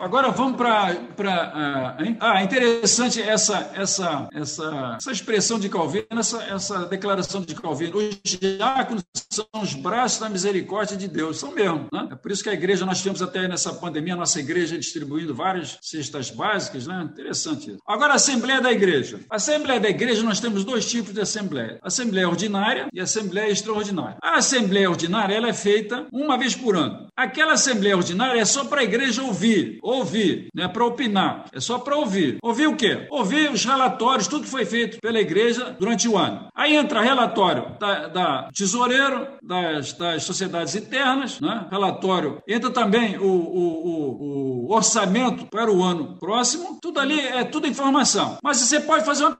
Agora 0.00 0.30
vamos 0.30 0.56
para. 0.56 0.92
Uh, 0.92 2.16
ah, 2.18 2.42
interessante 2.42 3.22
essa, 3.22 3.70
essa, 3.74 4.28
essa, 4.32 4.96
essa 4.96 5.12
expressão 5.12 5.58
de 5.58 5.67
Calvino, 5.68 6.06
essa, 6.10 6.42
essa 6.44 6.86
declaração 6.86 7.40
de 7.40 7.54
Calvino. 7.54 7.98
Os 7.98 8.18
diáconos 8.24 9.04
são 9.30 9.46
os 9.62 9.74
braços 9.74 10.18
da 10.18 10.28
misericórdia 10.28 10.96
de 10.96 11.08
Deus, 11.08 11.38
são 11.38 11.52
mesmo. 11.52 11.88
Né? 11.92 12.08
É 12.12 12.16
por 12.16 12.30
isso 12.30 12.42
que 12.42 12.50
a 12.50 12.54
igreja, 12.54 12.84
nós 12.84 13.02
temos 13.02 13.22
até 13.22 13.46
nessa 13.46 13.72
pandemia, 13.72 14.14
a 14.14 14.16
nossa 14.16 14.40
igreja 14.40 14.78
distribuindo 14.78 15.34
várias 15.34 15.78
cestas 15.82 16.30
básicas, 16.30 16.86
né? 16.86 17.08
Interessante 17.12 17.70
isso. 17.70 17.78
Agora, 17.86 18.12
a 18.12 18.16
Assembleia 18.16 18.60
da 18.60 18.72
Igreja. 18.72 19.20
A 19.30 19.36
Assembleia 19.36 19.80
da 19.80 19.88
Igreja, 19.88 20.22
nós 20.22 20.40
temos 20.40 20.64
dois 20.64 20.88
tipos 20.88 21.12
de 21.12 21.20
Assembleia: 21.20 21.78
Assembleia 21.82 22.28
Ordinária 22.28 22.88
e 22.92 23.00
Assembleia 23.00 23.50
Extraordinária. 23.50 24.16
A 24.22 24.38
Assembleia 24.38 24.90
Ordinária 24.90 25.34
ela 25.34 25.48
é 25.48 25.52
feita 25.52 26.06
uma 26.12 26.36
vez 26.36 26.54
por 26.54 26.76
ano. 26.76 27.08
Aquela 27.18 27.54
assembleia 27.54 27.96
ordinária 27.96 28.40
é 28.40 28.44
só 28.44 28.64
para 28.64 28.80
a 28.80 28.84
igreja 28.84 29.24
ouvir, 29.24 29.80
ouvir, 29.82 30.46
não 30.54 30.64
é 30.64 30.68
para 30.68 30.86
opinar, 30.86 31.46
é 31.52 31.58
só 31.58 31.76
para 31.76 31.96
ouvir. 31.96 32.38
Ouvir 32.40 32.68
o 32.68 32.76
quê? 32.76 33.08
Ouvir 33.10 33.50
os 33.50 33.64
relatórios, 33.64 34.28
tudo 34.28 34.44
que 34.44 34.48
foi 34.48 34.64
feito 34.64 34.98
pela 35.00 35.18
igreja 35.18 35.57
durante 35.78 36.08
o 36.08 36.16
ano. 36.16 36.48
Aí 36.54 36.76
entra 36.76 37.00
relatório 37.00 37.76
da, 37.78 38.08
da 38.08 38.48
tesoureiro, 38.54 39.26
das, 39.42 39.92
das 39.92 40.24
sociedades 40.24 40.74
internas, 40.74 41.40
né? 41.40 41.66
relatório. 41.70 42.42
Entra 42.46 42.70
também 42.70 43.18
o, 43.18 43.24
o, 43.24 43.88
o, 43.88 44.66
o 44.66 44.74
orçamento 44.74 45.46
para 45.46 45.70
o 45.70 45.82
ano 45.82 46.16
próximo. 46.18 46.78
Tudo 46.80 47.00
ali 47.00 47.18
é 47.20 47.44
tudo 47.44 47.66
informação. 47.66 48.38
Mas 48.42 48.58
você 48.58 48.80
pode 48.80 49.04
fazer 49.04 49.24
uma 49.24 49.38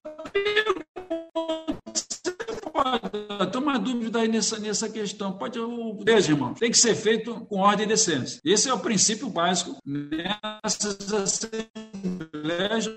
tem 3.47 3.61
uma 3.61 3.79
dúvida 3.79 4.21
aí 4.21 4.29
nessa, 4.29 4.59
nessa 4.59 4.89
questão. 4.89 5.33
Pode, 5.33 5.59
veja, 6.05 6.33
irmão, 6.33 6.55
tem 6.55 6.71
que 6.71 6.79
ser 6.79 6.95
feito 6.95 7.35
com 7.47 7.59
ordem 7.59 7.85
e 7.87 7.89
decência. 7.89 8.41
Esse 8.45 8.69
é 8.69 8.73
o 8.73 8.79
princípio 8.79 9.29
básico 9.29 9.77
nessas 9.85 11.49
assembleias 12.29 12.91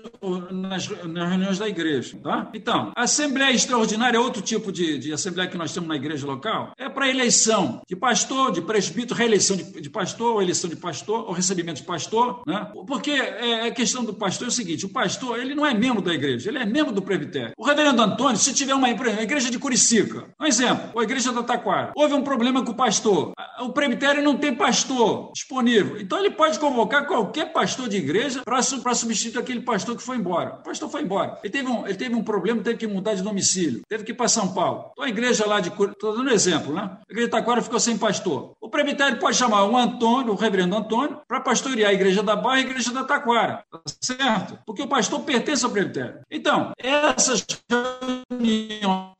nas, 0.50 0.88
nas 0.88 1.28
reuniões 1.28 1.58
da 1.58 1.68
igreja. 1.68 2.18
Tá? 2.22 2.50
Então, 2.54 2.92
assembleia 2.94 3.52
extraordinária 3.52 4.16
é 4.16 4.20
outro 4.20 4.42
tipo 4.42 4.70
de, 4.70 4.98
de 4.98 5.12
assembleia 5.12 5.48
que 5.48 5.56
nós 5.56 5.72
temos 5.72 5.88
na 5.88 5.96
igreja 5.96 6.26
local. 6.26 6.72
É 6.78 6.88
para 6.88 7.08
eleição 7.08 7.82
de 7.88 7.96
pastor, 7.96 8.52
de 8.52 8.60
presbítero, 8.60 9.14
reeleição 9.14 9.56
de, 9.56 9.80
de 9.80 9.90
pastor, 9.90 10.34
ou 10.34 10.42
eleição 10.42 10.68
de 10.68 10.76
pastor, 10.76 11.24
ou 11.26 11.32
recebimento 11.32 11.80
de 11.80 11.86
pastor. 11.86 12.42
Né? 12.46 12.70
Porque 12.86 13.10
é, 13.10 13.66
a 13.66 13.70
questão 13.70 14.04
do 14.04 14.14
pastor 14.14 14.46
é 14.46 14.48
o 14.48 14.52
seguinte: 14.52 14.86
o 14.86 14.90
pastor 14.90 15.38
ele 15.38 15.54
não 15.54 15.64
é 15.64 15.74
membro 15.74 16.02
da 16.02 16.12
igreja, 16.12 16.48
ele 16.48 16.58
é 16.58 16.66
membro 16.66 16.92
do 16.92 17.02
presbitério. 17.02 17.52
O 17.56 17.64
reverendo 17.64 18.02
Antônio, 18.02 18.36
se 18.36 18.52
tiver 18.54 18.74
uma, 18.74 18.88
uma 18.88 19.22
igreja 19.22 19.50
de 19.50 19.58
Curicica. 19.58 20.26
Um 20.40 20.46
exemplo, 20.46 20.98
a 20.98 21.02
igreja 21.02 21.32
da 21.32 21.42
Taquara. 21.42 21.92
Houve 21.94 22.14
um 22.14 22.22
problema 22.22 22.64
com 22.64 22.72
o 22.72 22.74
pastor. 22.74 23.32
O 23.60 23.70
presbitério 23.70 24.22
não 24.22 24.36
tem 24.36 24.54
pastor 24.54 25.30
disponível. 25.32 26.00
Então 26.00 26.18
ele 26.18 26.30
pode 26.30 26.58
convocar 26.58 27.06
qualquer 27.06 27.52
pastor 27.52 27.88
de 27.88 27.96
igreja 27.96 28.42
para 28.44 28.62
substituir 28.62 29.21
aquele 29.38 29.60
pastor 29.60 29.96
que 29.96 30.02
foi 30.02 30.16
embora. 30.16 30.54
O 30.60 30.62
pastor 30.62 30.90
foi 30.90 31.02
embora. 31.02 31.38
Ele 31.42 31.52
teve 31.52 31.68
um, 31.68 31.86
ele 31.86 31.96
teve 31.96 32.14
um 32.14 32.22
problema, 32.22 32.62
teve 32.62 32.78
que 32.78 32.86
mudar 32.86 33.14
de 33.14 33.22
domicílio. 33.22 33.82
Teve 33.88 34.04
que 34.04 34.12
ir 34.12 34.14
para 34.14 34.28
São 34.28 34.52
Paulo. 34.52 34.90
Então 34.92 35.04
a 35.04 35.08
igreja 35.08 35.46
lá 35.46 35.60
de 35.60 35.68
estou 35.68 36.16
dando 36.16 36.28
um 36.28 36.32
exemplo, 36.32 36.74
né? 36.74 36.98
A 37.08 37.12
igreja 37.12 37.28
da 37.28 37.38
Taquara 37.38 37.62
ficou 37.62 37.80
sem 37.80 37.98
pastor. 37.98 38.54
O 38.60 38.68
presbitério 38.68 39.18
pode 39.18 39.36
chamar 39.36 39.64
o 39.64 39.76
Antônio, 39.76 40.32
o 40.32 40.36
reverendo 40.36 40.76
Antônio, 40.76 41.20
para 41.26 41.40
pastorear 41.40 41.90
a 41.90 41.94
igreja 41.94 42.22
da 42.22 42.36
Barra 42.36 42.60
e 42.60 42.64
a 42.64 42.66
igreja 42.66 42.92
da 42.92 43.04
Taquara. 43.04 43.64
Tá 43.70 43.80
certo? 44.00 44.58
Porque 44.66 44.82
o 44.82 44.88
pastor 44.88 45.20
pertence 45.20 45.64
ao 45.64 45.70
presbitério. 45.70 46.20
Então, 46.30 46.72
essas 46.78 47.44
reuniões 47.70 49.12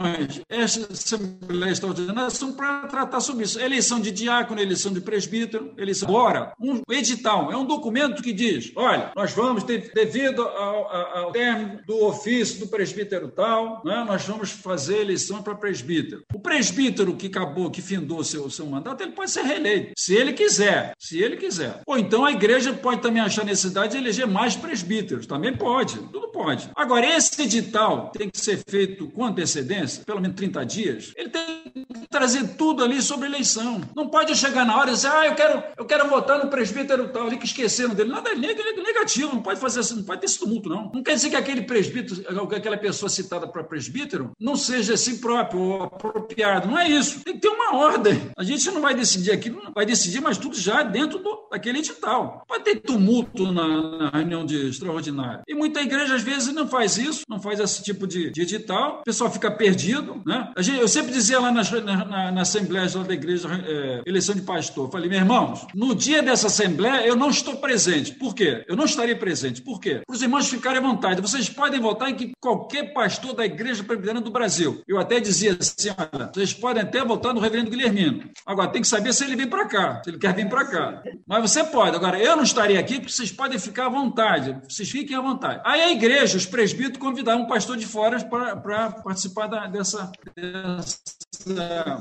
essas 0.48 0.90
assembleias 0.90 1.78
extraordinárias 1.78 2.34
são 2.34 2.52
para 2.52 2.86
tratar 2.86 3.20
sobre 3.20 3.44
isso. 3.44 3.60
Eleição 3.60 4.00
de 4.00 4.10
diácono 4.10 4.60
eleição 4.60 4.92
de 4.92 5.00
presbítero, 5.00 5.72
eleição. 5.76 6.08
Agora, 6.08 6.52
um 6.60 6.80
edital 6.90 7.50
é 7.52 7.56
um 7.56 7.64
documento 7.64 8.22
que 8.22 8.32
diz: 8.32 8.72
olha, 8.76 9.12
nós 9.16 9.32
vamos, 9.32 9.64
devido 9.94 10.42
ao, 10.42 11.16
ao 11.16 11.32
término 11.32 11.80
do 11.86 12.04
ofício 12.04 12.60
do 12.60 12.68
presbítero 12.68 13.28
tal, 13.28 13.82
né, 13.84 14.04
nós 14.06 14.24
vamos 14.24 14.50
fazer 14.50 15.00
eleição 15.00 15.42
para 15.42 15.54
presbítero. 15.54 16.24
O 16.34 16.40
presbítero 16.40 17.14
que 17.16 17.26
acabou, 17.26 17.70
que 17.70 17.82
findou 17.82 18.22
seu, 18.24 18.48
seu 18.50 18.66
mandato, 18.66 19.02
ele 19.02 19.12
pode 19.12 19.30
ser 19.30 19.42
reeleito, 19.42 19.92
se 19.96 20.14
ele 20.14 20.32
quiser, 20.32 20.94
se 20.98 21.20
ele 21.20 21.36
quiser. 21.36 21.80
Ou 21.86 21.98
então 21.98 22.24
a 22.24 22.32
igreja 22.32 22.72
pode 22.72 23.00
também 23.00 23.22
achar 23.22 23.44
necessidade 23.44 23.92
de 23.92 23.98
eleger 23.98 24.26
mais 24.26 24.56
presbíteros, 24.56 25.26
também 25.26 25.56
pode, 25.56 25.98
tudo 26.08 26.28
pode. 26.28 26.70
Agora, 26.74 27.06
esse 27.06 27.40
edital 27.42 28.10
tem 28.10 28.28
que 28.28 28.38
ser 28.38 28.62
feito 28.68 29.08
com 29.10 29.24
antecedência, 29.24 30.04
pelo 30.04 30.20
menos 30.20 30.36
30 30.36 30.66
dias, 30.66 31.12
ele 31.16 31.28
tem 31.28 31.62
que 31.74 32.08
trazer 32.08 32.56
tudo 32.56 32.82
ali 32.82 33.00
sobre 33.00 33.26
eleição. 33.26 33.80
Não 33.94 34.08
pode 34.08 34.34
chegar 34.36 34.64
na 34.64 34.76
hora 34.76 34.90
e 34.90 34.94
dizer, 34.94 35.08
ah, 35.08 35.26
eu 35.26 35.34
quero, 35.34 35.62
eu 35.78 35.84
quero 35.84 36.08
votar 36.08 36.38
no 36.42 36.50
presbítero 36.50 37.08
tal, 37.08 37.26
ali 37.26 37.36
que 37.36 37.46
esqueceram 37.46 37.94
dele. 37.94 38.10
Nada 38.10 38.30
é 38.30 38.34
negativo, 38.34 39.34
não 39.34 39.42
pode 39.42 39.60
fazer 39.60 39.81
assim, 39.82 39.96
não 39.96 40.04
pode 40.04 40.20
ter 40.20 40.26
esse 40.26 40.38
tumulto, 40.38 40.68
não. 40.68 40.90
Não 40.92 41.02
quer 41.02 41.14
dizer 41.14 41.30
que 41.30 41.36
aquele 41.36 41.62
presbítero, 41.62 42.24
aquela 42.54 42.76
pessoa 42.76 43.08
citada 43.08 43.46
para 43.46 43.64
presbítero, 43.64 44.32
não 44.40 44.56
seja 44.56 44.94
assim 44.94 45.18
próprio 45.18 45.60
ou 45.60 45.82
apropriado. 45.82 46.68
Não 46.68 46.78
é 46.78 46.88
isso. 46.88 47.20
Tem 47.24 47.34
que 47.34 47.40
ter 47.40 47.48
uma 47.48 47.76
ordem. 47.76 48.30
A 48.36 48.44
gente 48.44 48.70
não 48.70 48.80
vai 48.80 48.94
decidir 48.94 49.32
aqui, 49.32 49.50
não 49.50 49.72
vai 49.72 49.86
decidir, 49.86 50.20
mas 50.20 50.38
tudo 50.38 50.58
já 50.58 50.82
dentro 50.82 51.18
do, 51.18 51.48
daquele 51.50 51.78
edital. 51.78 52.44
Pode 52.46 52.64
ter 52.64 52.76
tumulto 52.76 53.50
na, 53.52 53.98
na 53.98 54.10
reunião 54.10 54.44
de 54.44 54.68
extraordinário. 54.68 55.42
E 55.48 55.54
muita 55.54 55.80
igreja, 55.80 56.14
às 56.14 56.22
vezes, 56.22 56.52
não 56.52 56.68
faz 56.68 56.98
isso, 56.98 57.22
não 57.28 57.40
faz 57.40 57.60
esse 57.60 57.82
tipo 57.82 58.06
de, 58.06 58.30
de 58.30 58.42
edital. 58.42 59.00
O 59.00 59.04
pessoal 59.04 59.30
fica 59.30 59.50
perdido, 59.50 60.22
né? 60.26 60.50
Gente, 60.58 60.80
eu 60.80 60.88
sempre 60.88 61.12
dizia 61.12 61.40
lá 61.40 61.50
na, 61.50 61.62
na, 61.80 62.32
na 62.32 62.40
Assembleia 62.42 62.82
da 62.88 63.14
Igreja, 63.14 63.48
é, 63.66 64.02
eleição 64.04 64.34
de 64.34 64.42
pastor, 64.42 64.90
falei, 64.90 65.08
meus 65.08 65.22
irmãos, 65.22 65.66
no 65.74 65.94
dia 65.94 66.22
dessa 66.22 66.48
Assembleia 66.48 67.06
eu 67.06 67.16
não 67.16 67.30
estou 67.30 67.56
presente. 67.56 68.12
Por 68.12 68.34
quê? 68.34 68.64
Eu 68.66 68.76
não 68.76 68.84
estarei 68.84 69.14
presente. 69.14 69.62
Por 69.62 69.71
quê? 69.80 70.02
Para 70.06 70.14
os 70.14 70.22
irmãos 70.22 70.48
ficarem 70.48 70.78
à 70.78 70.82
vontade. 70.82 71.20
Vocês 71.20 71.48
podem 71.48 71.80
votar 71.80 72.10
em 72.10 72.14
que 72.14 72.32
qualquer 72.40 72.92
pastor 72.92 73.34
da 73.34 73.44
Igreja 73.44 73.82
Presbiteriana 73.84 74.20
do 74.20 74.30
Brasil. 74.30 74.82
Eu 74.86 74.98
até 74.98 75.20
dizia 75.20 75.56
assim, 75.58 75.90
olha, 75.90 76.30
vocês 76.32 76.52
podem 76.52 76.82
até 76.82 77.04
votar 77.04 77.34
no 77.34 77.40
reverendo 77.40 77.70
Guilhermino. 77.70 78.30
Agora, 78.46 78.70
tem 78.70 78.82
que 78.82 78.88
saber 78.88 79.12
se 79.12 79.24
ele 79.24 79.36
vem 79.36 79.48
para 79.48 79.66
cá, 79.66 80.00
se 80.02 80.10
ele 80.10 80.18
quer 80.18 80.34
vir 80.34 80.48
para 80.48 80.64
cá. 80.64 81.02
Mas 81.26 81.50
você 81.50 81.64
pode. 81.64 81.96
Agora, 81.96 82.18
eu 82.18 82.36
não 82.36 82.42
estarei 82.42 82.76
aqui 82.76 82.94
porque 82.94 83.12
vocês 83.12 83.32
podem 83.32 83.58
ficar 83.58 83.86
à 83.86 83.90
vontade. 83.90 84.56
Vocês 84.68 84.90
fiquem 84.90 85.16
à 85.16 85.20
vontade. 85.20 85.60
Aí 85.64 85.80
a 85.80 85.90
igreja, 85.92 86.36
os 86.36 86.46
presbíteros, 86.46 86.98
convidaram 86.98 87.42
um 87.42 87.46
pastor 87.46 87.76
de 87.76 87.86
fora 87.86 88.22
para 88.24 88.90
participar 88.90 89.46
da, 89.46 89.66
dessa, 89.66 90.10
dessa 90.36 90.98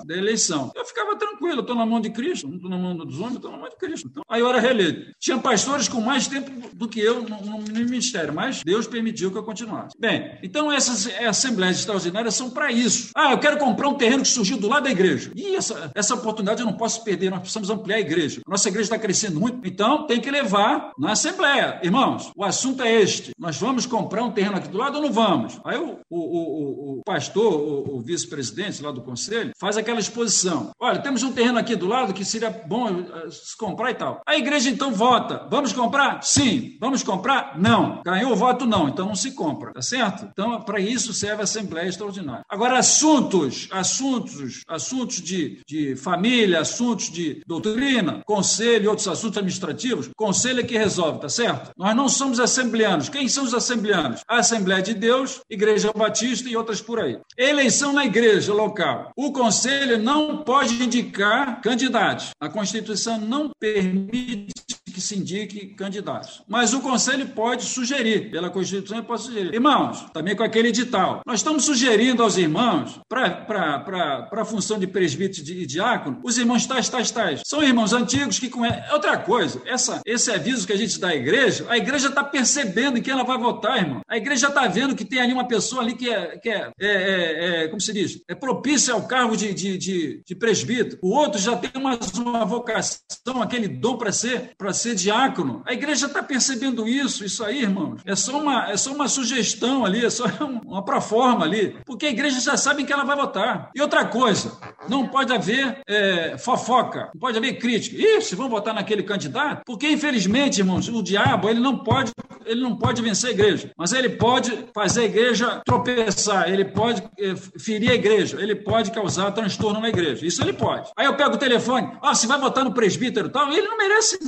da 0.06 0.16
eleição. 0.16 0.72
Eu 0.76 0.86
ficava 0.86 1.16
tranquilo, 1.16 1.62
estou 1.62 1.76
na 1.76 1.86
mão 1.86 2.00
de 2.00 2.10
Cristo, 2.10 2.48
não 2.48 2.56
estou 2.56 2.70
na 2.70 2.78
mão 2.78 2.96
dos 2.96 3.20
homens, 3.20 3.36
estou 3.36 3.52
na 3.52 3.58
mão 3.58 3.70
de 3.70 3.76
Cristo. 3.78 4.08
Então, 4.08 4.24
aí 4.30 4.42
eu 4.42 4.50
era 4.50 4.60
reeleito. 4.60 5.14
Tinha 5.20 5.38
pastores 5.38 5.88
com 5.88 6.02
mais 6.02 6.28
tempo 6.28 6.52
do 6.76 6.88
que 6.88 7.00
eu 7.00 7.24
no, 7.24 7.42
no, 7.42 7.61
no 7.62 7.74
ministério, 7.74 8.34
mas 8.34 8.63
Deus 8.63 8.88
permitiu 8.88 9.32
que 9.32 9.38
eu 9.38 9.43
continuasse. 9.43 9.95
Bem, 10.00 10.38
então 10.43 10.71
essas 10.71 11.08
assembleias 11.26 11.80
extraordinárias 11.80 12.36
são 12.36 12.50
para 12.50 12.71
isso. 12.71 13.12
Ah, 13.15 13.32
eu 13.32 13.39
quero 13.39 13.58
comprar 13.58 13.88
um 13.88 13.95
terreno 13.95 14.24
que 14.24 14.30
surgiu 14.30 14.58
do 14.58 14.67
lado 14.67 14.84
da 14.84 14.91
igreja. 14.91 15.32
E 15.36 15.56
essa, 15.56 15.91
essa 15.95 16.15
oportunidade 16.15 16.62
eu 16.62 16.65
não 16.65 16.74
posso 16.74 17.04
perder, 17.04 17.30
nós 17.30 17.39
precisamos 17.39 17.69
ampliar 17.69 17.97
a 17.97 18.02
igreja. 18.02 18.41
Nossa 18.47 18.69
igreja 18.69 18.88
está 18.88 19.00
crescendo 19.00 19.39
muito, 19.39 19.65
então 19.67 20.06
tem 20.06 20.19
que 20.19 20.32
levar 20.32 20.91
na 20.97 21.12
assembleia. 21.12 21.80
Irmãos, 21.84 22.32
o 22.36 22.43
assunto 22.43 22.84
é 22.84 23.02
este. 23.02 23.32
Nós 23.38 23.58
vamos 23.58 23.86
comprar 23.86 24.24
um 24.24 24.32
terreno 24.32 24.58
aqui 24.58 24.67
do 24.67 24.78
lado 24.78 24.95
ou 24.95 25.04
não 25.04 25.12
vamos? 25.12 25.60
Aí 25.65 25.78
o, 25.78 26.00
o, 26.10 26.19
o, 26.19 27.00
o 27.00 27.02
pastor, 27.04 27.54
o, 27.54 27.97
o 27.97 28.02
vice-presidente 28.02 28.82
lá 28.82 28.91
do 28.91 29.02
conselho, 29.02 29.52
faz 29.60 29.78
aquela 29.78 30.00
exposição. 30.00 30.71
Olha, 30.80 31.00
temos 31.00 31.24
um 31.24 31.32
terreno 31.32 31.60
aqui 31.60 31.76
do 31.76 31.88
lado 31.88 32.13
que 32.13 32.26
seria 32.26 32.50
bom 32.50 32.89
eh, 32.89 33.30
se 33.30 33.56
comprar 33.58 33.91
e 33.91 33.95
tal. 33.95 34.21
A 34.26 34.36
igreja 34.36 34.69
então 34.69 34.91
vota. 34.91 35.47
Vamos 35.50 35.74
comprar? 35.74 36.24
Sim. 36.24 36.78
Vamos 36.80 37.04
comprar? 37.04 37.51
Não. 37.58 38.02
Ganhou 38.06 38.32
o 38.32 38.36
voto? 38.36 38.66
Não. 38.66 38.88
Então 38.88 39.08
não 39.08 39.16
se 39.16 39.32
compra. 39.32 39.74
Tá 39.74 39.82
certo? 39.82 40.28
Então, 40.32 40.62
para 40.62 40.80
isso 40.80 41.14
serve 41.14 41.42
a 41.42 41.44
Assembleia 41.44 41.88
Extraordinária. 41.88 42.44
Agora, 42.50 42.78
assuntos, 42.78 43.68
assuntos, 43.72 44.62
assuntos 44.68 45.22
de, 45.22 45.62
de 45.68 45.96
família, 45.96 46.62
assuntos 46.62 47.10
de 47.10 47.42
doutrina, 47.48 48.22
conselho 48.26 48.86
e 48.86 48.88
outros 48.88 49.08
assuntos 49.08 49.38
administrativos, 49.38 50.10
conselho 50.16 50.60
é 50.60 50.64
que 50.64 50.78
resolve, 50.78 51.20
tá 51.20 51.30
certo? 51.30 51.72
Nós 51.78 51.96
não 51.96 52.10
somos 52.10 52.40
assembleanos. 52.40 53.10
Quem 53.10 53.28
são 53.28 53.44
os 53.44 53.54
assembleanos? 53.54 54.22
A 54.28 54.38
Assembleia 54.38 54.82
de 54.82 54.94
Deus, 54.94 55.42
Igreja 55.50 55.92
Batista 55.96 56.50
e 56.50 56.56
outras 56.56 56.82
por 56.82 57.00
aí. 57.00 57.20
Eleição 57.38 57.94
na 57.94 58.06
igreja 58.06 58.54
local. 58.54 59.12
O 59.16 59.32
conselho 59.32 59.98
não 59.98 60.44
pode 60.44 60.82
indicar 60.82 61.62
candidatos. 61.62 62.32
A 62.40 62.50
Constituição 62.50 63.20
não 63.20 63.50
permite 63.60 64.54
que 65.02 65.08
se 65.08 65.18
indique 65.18 65.68
candidatos. 65.76 66.44
Mas 66.48 66.74
o 66.74 66.82
conselho 66.82 67.28
pode 67.30 67.66
sugerir, 67.66 68.32
pela 68.32 68.50
Constituição 68.50 69.04
pode 69.04 69.24
sugerir. 69.24 69.54
Irmãos, 69.54 70.06
também 70.14 70.36
com 70.36 70.44
aquele 70.44 70.70
edital. 70.70 71.22
Nós 71.26 71.40
estamos 71.40 71.66
sugerindo 71.66 72.24
aos 72.24 72.38
irmãos, 72.38 73.00
para 73.10 74.28
a 74.32 74.46
função 74.46 74.78
de 74.80 74.88
presbítero 74.88 75.48
e 75.50 75.66
diácono, 75.66 76.20
os 76.24 76.38
irmãos 76.38 76.66
tais, 76.66 76.88
tais, 76.90 77.12
tais. 77.12 77.42
São 77.46 77.64
irmãos 77.64 77.94
antigos 77.94 78.40
que 78.40 78.50
com 78.50 78.62
outra 78.92 79.18
coisa. 79.18 79.62
Essa, 79.66 80.02
esse 80.06 80.32
aviso 80.32 80.68
que 80.68 80.74
a 80.74 80.78
gente 80.78 81.00
dá 81.00 81.10
à 81.10 81.16
igreja, 81.16 81.66
a 81.70 81.78
igreja 81.78 82.08
está 82.08 82.24
percebendo 82.24 82.98
em 82.98 83.02
quem 83.02 83.14
ela 83.14 83.24
vai 83.24 83.38
votar, 83.38 83.78
irmão. 83.78 84.02
A 84.08 84.18
igreja 84.18 84.48
está 84.48 84.68
vendo 84.68 84.96
que 84.96 85.06
tem 85.06 85.20
ali 85.20 85.34
uma 85.34 85.48
pessoa 85.48 85.82
ali 85.82 85.96
que 85.96 86.10
é, 86.10 86.38
que 86.38 86.50
é, 86.50 86.72
é, 86.80 86.88
é, 86.88 87.64
é 87.64 87.68
como 87.68 87.82
se 87.82 87.94
diz, 87.94 88.22
é 88.28 88.36
propícia 88.36 88.94
ao 88.94 89.08
cargo 89.08 89.36
de, 89.36 89.54
de, 89.54 89.78
de, 89.78 90.24
de 90.26 90.36
presbítero. 90.36 91.00
O 91.02 91.10
outro 91.10 91.40
já 91.40 91.56
tem 91.56 91.72
uma, 91.76 91.98
uma 92.18 92.46
vocação, 92.46 93.42
aquele 93.42 93.68
dom 93.68 93.98
para 93.98 94.12
ser, 94.12 94.52
para 94.58 94.74
ser 94.74 94.90
diácono. 94.95 95.62
A 95.65 95.73
igreja 95.73 96.08
está 96.08 96.21
percebendo 96.23 96.88
isso, 96.88 97.23
isso 97.25 97.43
aí, 97.43 97.62
irmãos. 97.62 98.01
É 98.06 98.15
só 98.15 98.39
uma, 98.39 98.71
é 98.71 98.77
só 98.77 98.91
uma 98.91 99.08
sugestão 99.08 99.86
ali, 99.86 100.06
é 100.06 100.10
só 100.10 100.25
uma 100.65 100.84
proforma 100.84 101.45
ali, 101.45 101.77
porque 101.86 102.06
a 102.06 102.10
igreja 102.10 102.39
já 102.39 102.58
sabe 102.58 102.84
que 102.84 102.93
ela 102.93 103.04
vai 103.04 103.15
votar. 103.15 103.69
E 103.75 103.82
outra 103.82 104.06
coisa, 104.06 104.58
não 104.88 105.08
pode 105.08 105.34
haver 105.34 105.82
é, 105.88 106.38
fofoca, 106.38 107.10
não 107.13 107.19
pode 107.19 107.38
haver 107.38 107.54
crítica. 107.58 107.95
Ih, 107.97 108.21
se 108.21 108.36
vão 108.36 108.49
votar 108.49 108.73
naquele 108.73 109.04
candidato, 109.04 109.63
porque 109.65 109.89
infelizmente, 109.89 110.60
irmãos, 110.60 110.88
o 110.88 111.01
diabo 111.01 111.49
ele 111.49 111.60
não 111.60 111.77
pode, 111.77 112.12
ele 112.45 112.62
não 112.62 112.75
pode 112.75 113.01
vencer 113.01 113.30
a 113.30 113.34
igreja, 113.34 113.71
mas 113.77 113.93
ele 113.93 114.10
pode 114.10 114.65
fazer 114.73 115.01
a 115.01 115.06
igreja 115.06 115.62
tropeçar, 115.65 116.49
ele 116.49 116.65
pode 116.65 117.04
é, 117.19 117.36
ferir 117.60 117.91
a 117.91 117.95
igreja, 117.95 118.41
ele 118.41 118.56
pode 118.56 118.91
causar 118.91 119.32
transtorno 119.32 119.80
na 119.80 119.89
igreja. 119.89 120.25
Isso 120.25 120.41
ele 120.41 120.54
pode. 120.54 120.89
Aí 120.95 121.06
eu 121.06 121.15
pego 121.15 121.36
o 121.36 121.38
telefone, 121.38 121.91
ah, 122.01 122.13
você 122.13 122.27
vai 122.27 122.39
votar 122.39 122.63
no 122.63 122.73
presbítero 122.73 123.30
tal, 123.30 123.51
ele 123.51 123.67
não 123.67 123.77
merece 123.77 124.19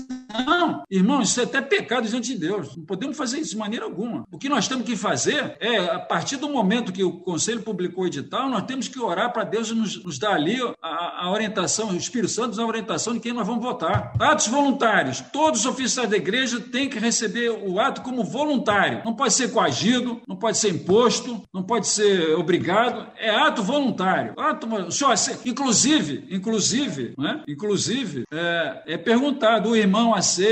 não, 0.46 0.53
irmão, 0.90 1.22
isso 1.22 1.40
é 1.40 1.44
até 1.44 1.62
pecado 1.62 2.08
diante 2.08 2.34
de 2.34 2.40
Deus. 2.40 2.76
Não 2.76 2.86
podemos 2.86 3.18
fazer 3.18 3.40
isso 3.40 3.52
de 3.52 3.58
maneira 3.58 3.86
alguma. 3.86 4.26
O 4.32 4.38
que 4.38 4.50
nós 4.50 4.68
temos 4.68 4.86
que 4.86 4.96
fazer 4.96 5.58
é, 5.60 5.78
a 5.78 6.00
partir 6.00 6.38
do 6.38 6.50
momento 6.50 6.92
que 6.92 7.04
o 7.04 7.20
Conselho 7.20 7.62
publicou 7.62 8.04
o 8.04 8.08
edital, 8.08 8.50
nós 8.50 8.64
temos 8.64 8.88
que 8.88 9.00
orar 9.00 9.32
para 9.32 9.44
Deus 9.44 9.72
nos, 9.72 10.04
nos 10.04 10.18
dar 10.18 10.34
ali 10.34 10.60
a, 10.82 11.26
a, 11.26 11.32
orientação, 11.32 11.90
o 11.90 11.96
Espírito 11.96 12.32
Santo 12.32 12.60
a 12.60 12.66
orientação 12.66 13.14
de 13.14 13.20
quem 13.20 13.34
nós 13.34 13.48
vamos 13.48 13.64
votar. 13.64 14.14
Atos 14.20 14.48
voluntários. 14.48 15.22
Todos 15.32 15.62
os 15.62 15.66
oficiais 15.66 16.10
da 16.10 16.18
igreja 16.18 16.60
têm 16.60 16.90
que 16.90 17.00
receber 17.00 17.50
o 17.50 17.80
ato 17.80 18.02
como 18.02 18.24
voluntário. 18.24 19.02
Não 19.04 19.14
pode 19.14 19.34
ser 19.34 19.52
coagido, 19.52 20.22
não 20.28 20.36
pode 20.36 20.58
ser 20.58 20.70
imposto, 20.70 21.42
não 21.54 21.64
pode 21.64 21.88
ser 21.88 22.36
obrigado. 22.36 23.08
É 23.18 23.30
ato 23.30 23.64
voluntário. 23.64 24.34
Ato, 24.38 24.68
senhor, 24.92 25.14
inclusive, 25.46 26.26
inclusive, 26.30 27.14
né? 27.18 27.44
inclusive, 27.48 28.24
é, 28.32 28.84
é 28.88 28.98
perguntado, 28.98 29.70
o 29.70 29.76
irmão 29.76 30.14
aceita, 30.14 30.43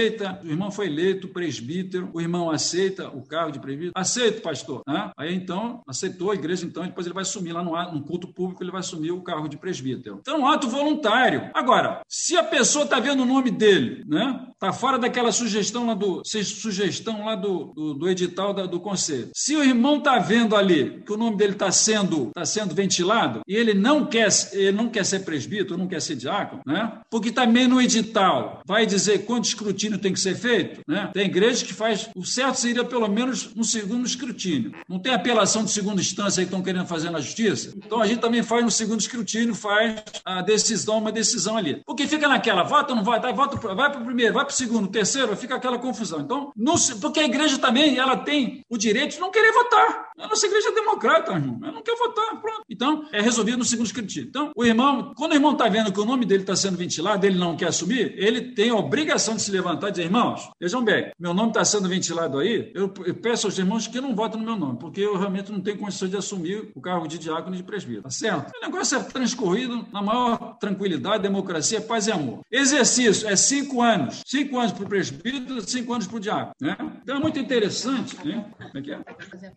o 0.44 0.48
irmão 0.48 0.72
foi 0.72 0.88
eleito 0.88 1.28
presbítero, 1.28 2.10
o 2.14 2.22
irmão 2.22 2.50
aceita 2.50 3.10
o 3.10 3.22
cargo 3.22 3.52
de 3.52 3.60
presbítero, 3.60 3.94
aceita, 3.96 4.42
pastor. 4.42 4.82
Né? 4.88 5.12
Aí 5.18 5.34
então, 5.34 5.82
aceitou 5.88 6.32
a 6.32 6.36
igreja, 6.36 6.66
então 6.66 6.84
depois 6.84 7.06
ele 7.06 7.14
vai 7.14 7.24
assumir 7.24 7.54
lá 7.54 7.64
no, 7.64 7.72
no 7.94 8.04
culto 8.04 8.28
público, 8.28 8.64
ele 8.64 8.72
vai 8.72 8.80
assumir 8.80 9.12
o 9.12 9.22
cargo 9.22 9.48
de 9.48 9.58
presbítero. 9.58 10.20
Então, 10.22 10.42
um 10.42 10.48
ato 10.48 10.68
voluntário. 10.68 11.50
Agora, 11.54 12.02
se 12.08 12.36
a 12.38 12.44
pessoa 12.44 12.86
está 12.86 13.00
vendo 13.00 13.24
o 13.24 13.26
nome 13.26 13.52
dele, 13.52 14.04
né? 14.08 14.48
Está 14.62 14.72
fora 14.72 15.00
daquela 15.00 15.32
sugestão 15.32 15.88
lá 15.88 15.96
do, 15.96 16.22
sugestão 16.24 17.26
lá 17.26 17.34
do, 17.34 17.74
do, 17.74 17.94
do 17.96 18.08
edital 18.08 18.54
da, 18.54 18.68
do 18.68 18.80
conselho. 18.80 19.32
Se 19.34 19.56
o 19.56 19.64
irmão 19.64 19.98
está 19.98 20.20
vendo 20.20 20.56
ali 20.56 21.02
que 21.04 21.12
o 21.12 21.18
nome 21.18 21.36
dele 21.36 21.54
está 21.54 21.72
sendo, 21.72 22.30
tá 22.32 22.46
sendo 22.46 22.76
ventilado 22.76 23.42
e 23.48 23.56
ele 23.56 23.74
não 23.74 24.06
quer, 24.06 24.28
ele 24.52 24.72
não 24.72 24.88
quer 24.88 25.04
ser 25.04 25.22
presbítero, 25.22 25.80
não 25.80 25.88
quer 25.88 26.00
ser 26.00 26.16
diácono, 26.16 26.62
né? 26.64 27.00
Porque 27.10 27.32
também 27.32 27.68
no 27.68 27.82
edital 27.82 28.62
vai 28.64 28.86
dizer 28.86 29.26
quantos 29.26 29.50
escrutínio 29.50 29.98
tem 29.98 30.14
que 30.14 30.20
ser 30.20 30.36
feito, 30.36 30.82
né? 30.88 31.10
Tem 31.12 31.26
igrejas 31.26 31.64
que 31.64 31.74
faz, 31.74 32.12
o 32.16 32.24
certo 32.24 32.60
seria 32.60 32.84
pelo 32.84 33.08
menos 33.08 33.56
no 33.56 33.64
segundo 33.64 34.06
escrutínio. 34.06 34.74
Não 34.88 35.00
tem 35.00 35.12
apelação 35.12 35.64
de 35.64 35.72
segunda 35.72 36.02
instância 36.02 36.44
que 36.44 36.50
estão 36.50 36.62
querendo 36.62 36.86
fazer 36.86 37.10
na 37.10 37.20
justiça? 37.20 37.74
Então 37.76 38.00
a 38.00 38.06
gente 38.06 38.22
também 38.22 38.44
faz 38.44 38.64
no 38.64 38.70
segundo 38.70 39.00
escrutínio, 39.00 39.56
faz 39.56 40.04
a 40.24 40.44
decisão, 40.44 41.00
uma 41.00 41.12
decisão 41.12 41.58
ali. 41.58 41.82
Porque 41.84 42.06
fica 42.06 42.28
naquela, 42.28 42.62
vota 42.62 42.92
ou 42.92 42.98
não 42.98 43.04
vai, 43.04 43.20
tá, 43.20 43.32
vota, 43.32 43.58
vai 43.74 43.92
para 43.92 44.02
o 44.02 44.06
primeiro, 44.06 44.36
vai 44.36 44.51
para 44.52 44.56
o 44.56 44.58
segundo, 44.58 44.88
terceiro, 44.90 45.36
fica 45.38 45.56
aquela 45.56 45.80
confusão. 45.80 46.20
Então, 46.20 46.52
não 46.56 46.76
se, 46.76 47.00
porque 47.00 47.20
a 47.20 47.24
igreja 47.24 47.58
também 47.58 47.98
ela 47.98 48.18
tem 48.18 48.66
o 48.70 48.78
direito 48.78 49.14
de 49.14 49.20
não 49.20 49.32
querer 49.32 49.52
votar. 49.54 50.12
A 50.20 50.28
nossa 50.28 50.46
igreja 50.46 50.70
é 50.70 50.74
democrata, 50.74 51.32
irmão. 51.32 51.60
Ela 51.64 51.72
não 51.72 51.82
quer 51.82 51.96
votar, 51.96 52.40
pronto. 52.40 52.64
Então, 52.70 53.06
é 53.12 53.22
resolvido 53.22 53.58
no 53.58 53.66
segundo 53.66 53.88
escritinho. 53.88 54.28
Então, 54.28 54.52
o 54.56 54.64
irmão, 54.64 55.14
quando 55.16 55.32
o 55.32 55.36
irmão 55.36 55.54
está 55.54 55.68
vendo 55.68 55.92
que 55.92 56.00
o 56.00 56.06
nome 56.06 56.26
dele 56.26 56.44
está 56.44 56.56
sendo 56.56 56.78
ventilado, 56.78 57.26
ele 57.26 57.38
não 57.38 57.56
quer 57.56 57.70
assumir, 57.70 58.14
ele 58.18 58.54
tem 58.54 58.70
a 58.70 58.76
obrigação 58.76 59.36
de 59.36 59.42
se 59.42 59.52
levantar 59.52 59.88
e 59.88 59.92
dizer, 59.92 60.04
irmãos, 60.04 60.50
vejam 60.60 60.84
bem, 60.84 61.12
meu 61.20 61.34
nome 61.34 61.50
está 61.50 61.64
sendo 61.66 61.88
ventilado 61.88 62.38
aí, 62.38 62.72
eu, 62.76 62.94
eu, 63.06 63.16
peço 63.16 63.48
aos 63.48 63.58
irmãos 63.58 63.88
que 63.88 64.00
não 64.02 64.16
votem 64.16 64.40
no 64.40 64.46
meu 64.46 64.56
nome, 64.56 64.78
porque 64.78 65.02
eu 65.02 65.18
realmente 65.18 65.52
não 65.52 65.62
tenho 65.62 65.78
condições 65.78 66.12
de 66.12 66.18
assumir 66.18 66.72
o 66.76 66.82
cargo 66.82 67.08
de 67.08 67.18
diácono 67.18 67.56
e 67.56 67.58
de 67.58 67.64
presbítero, 67.64 68.04
tá 68.04 68.10
certo? 68.10 68.52
O 68.56 68.66
negócio 68.66 68.98
é 68.98 69.04
transcorrido 69.04 69.86
na 69.92 70.02
maior 70.02 70.58
tranquilidade, 70.60 71.24
democracia, 71.24 71.82
paz 71.82 72.08
e 72.08 72.12
amor. 72.12 72.42
Exercício 72.52 73.28
é 73.28 73.36
cinco 73.36 73.82
anos. 73.82 74.22
Cinco 74.26 74.41
anos 74.58 74.72
para 74.72 74.84
o 74.84 74.90
presbítero, 74.90 75.62
cinco 75.62 75.94
anos 75.94 76.08
para 76.08 76.18
o 76.18 76.20
diácono. 76.20 76.56
Né? 76.60 76.78
Então 77.04 77.18
é 77.18 77.20
muito 77.20 77.40
interessante. 77.40 78.16
Né? 78.26 78.46
Como 78.58 78.78
é 78.78 78.82
que 78.82 78.92
é? 78.92 79.00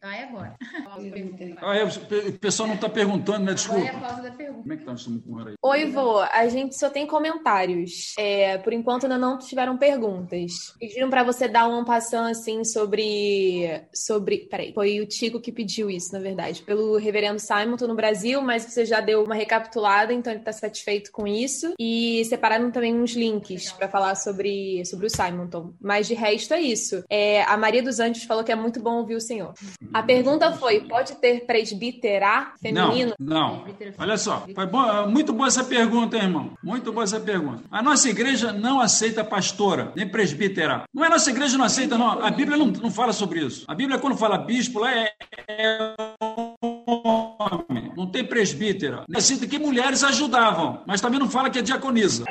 Ah, 0.02 0.16
é 0.16 0.24
agora. 0.24 0.56
Ah, 1.60 1.76
é, 1.76 1.84
o 1.84 2.38
pessoal 2.38 2.68
não 2.68 2.74
está 2.74 2.88
perguntando, 2.88 3.44
né? 3.44 3.54
Desculpa. 3.54 3.90
Como 3.90 4.72
é 4.72 4.76
que 4.76 4.82
está 4.82 4.92
o 4.92 5.38
aí? 5.46 5.54
Oi, 5.62 5.90
vô. 5.90 6.18
A 6.18 6.46
gente 6.48 6.78
só 6.78 6.88
tem 6.88 7.06
comentários. 7.06 8.14
É, 8.18 8.58
por 8.58 8.72
enquanto 8.72 9.04
ainda 9.04 9.18
não 9.18 9.38
tiveram 9.38 9.76
perguntas. 9.76 10.74
Pediram 10.78 11.10
para 11.10 11.22
você 11.22 11.48
dar 11.48 11.68
um 11.68 11.84
passão 11.84 12.24
assim 12.26 12.64
sobre. 12.64 13.82
sobre. 13.92 14.48
Peraí, 14.50 14.72
foi 14.72 15.00
o 15.00 15.06
Tico 15.06 15.40
que 15.40 15.52
pediu 15.52 15.90
isso, 15.90 16.12
na 16.12 16.18
verdade. 16.18 16.62
Pelo 16.62 16.96
reverendo 16.96 17.38
Simon, 17.38 17.76
tô 17.76 17.86
no 17.86 17.94
Brasil, 17.94 18.40
mas 18.40 18.64
você 18.64 18.84
já 18.84 19.00
deu 19.00 19.24
uma 19.24 19.34
recapitulada, 19.34 20.12
então 20.12 20.32
ele 20.32 20.40
está 20.40 20.52
satisfeito 20.52 21.12
com 21.12 21.26
isso. 21.26 21.74
E 21.78 22.24
separaram 22.24 22.70
também 22.70 22.94
uns 22.94 23.12
links 23.14 23.72
para 23.72 23.88
falar 23.88 24.14
sobre, 24.14 24.73
sobre 24.84 25.06
o 25.06 25.10
Simonton. 25.10 25.74
Mas 25.80 26.06
de 26.06 26.14
resto 26.14 26.54
é 26.54 26.60
isso. 26.60 27.04
É, 27.10 27.42
a 27.44 27.56
Maria 27.56 27.82
dos 27.82 28.00
Anjos 28.00 28.24
falou 28.24 28.42
que 28.42 28.52
é 28.52 28.56
muito 28.56 28.80
bom 28.80 28.96
ouvir 28.96 29.16
o 29.16 29.20
Senhor. 29.20 29.52
A 29.92 30.02
pergunta 30.02 30.52
foi: 30.52 30.80
pode 30.80 31.16
ter 31.16 31.44
presbítera 31.44 32.52
feminino? 32.60 33.14
Não, 33.18 33.64
não. 33.64 33.64
Olha 33.98 34.16
só, 34.16 34.46
bom, 34.70 35.10
muito 35.10 35.32
boa 35.32 35.48
essa 35.48 35.64
pergunta, 35.64 36.16
irmão. 36.16 36.52
Muito 36.62 36.92
boa 36.92 37.04
essa 37.04 37.20
pergunta. 37.20 37.62
A 37.70 37.82
nossa 37.82 38.08
igreja 38.08 38.52
não 38.52 38.80
aceita 38.80 39.22
pastora, 39.24 39.92
nem 39.94 40.08
presbítera. 40.08 40.84
Não 40.92 41.04
é 41.04 41.08
nossa 41.08 41.30
igreja 41.30 41.58
não 41.58 41.64
aceita, 41.64 41.98
não. 41.98 42.24
A 42.24 42.30
Bíblia 42.30 42.56
não, 42.56 42.66
não 42.66 42.90
fala 42.90 43.12
sobre 43.12 43.40
isso. 43.40 43.64
A 43.68 43.74
Bíblia, 43.74 43.98
quando 43.98 44.16
fala 44.16 44.38
bispo, 44.38 44.78
lá 44.78 44.92
é, 44.92 45.12
é 45.48 45.94
não 47.96 48.06
tem 48.06 48.24
presbítera. 48.24 49.04
Necessita 49.08 49.46
que 49.46 49.58
mulheres 49.58 50.02
ajudavam, 50.02 50.82
mas 50.86 51.00
também 51.00 51.18
não 51.18 51.28
fala 51.28 51.50
que 51.50 51.58
é 51.58 51.62
diaconisa. 51.62 52.24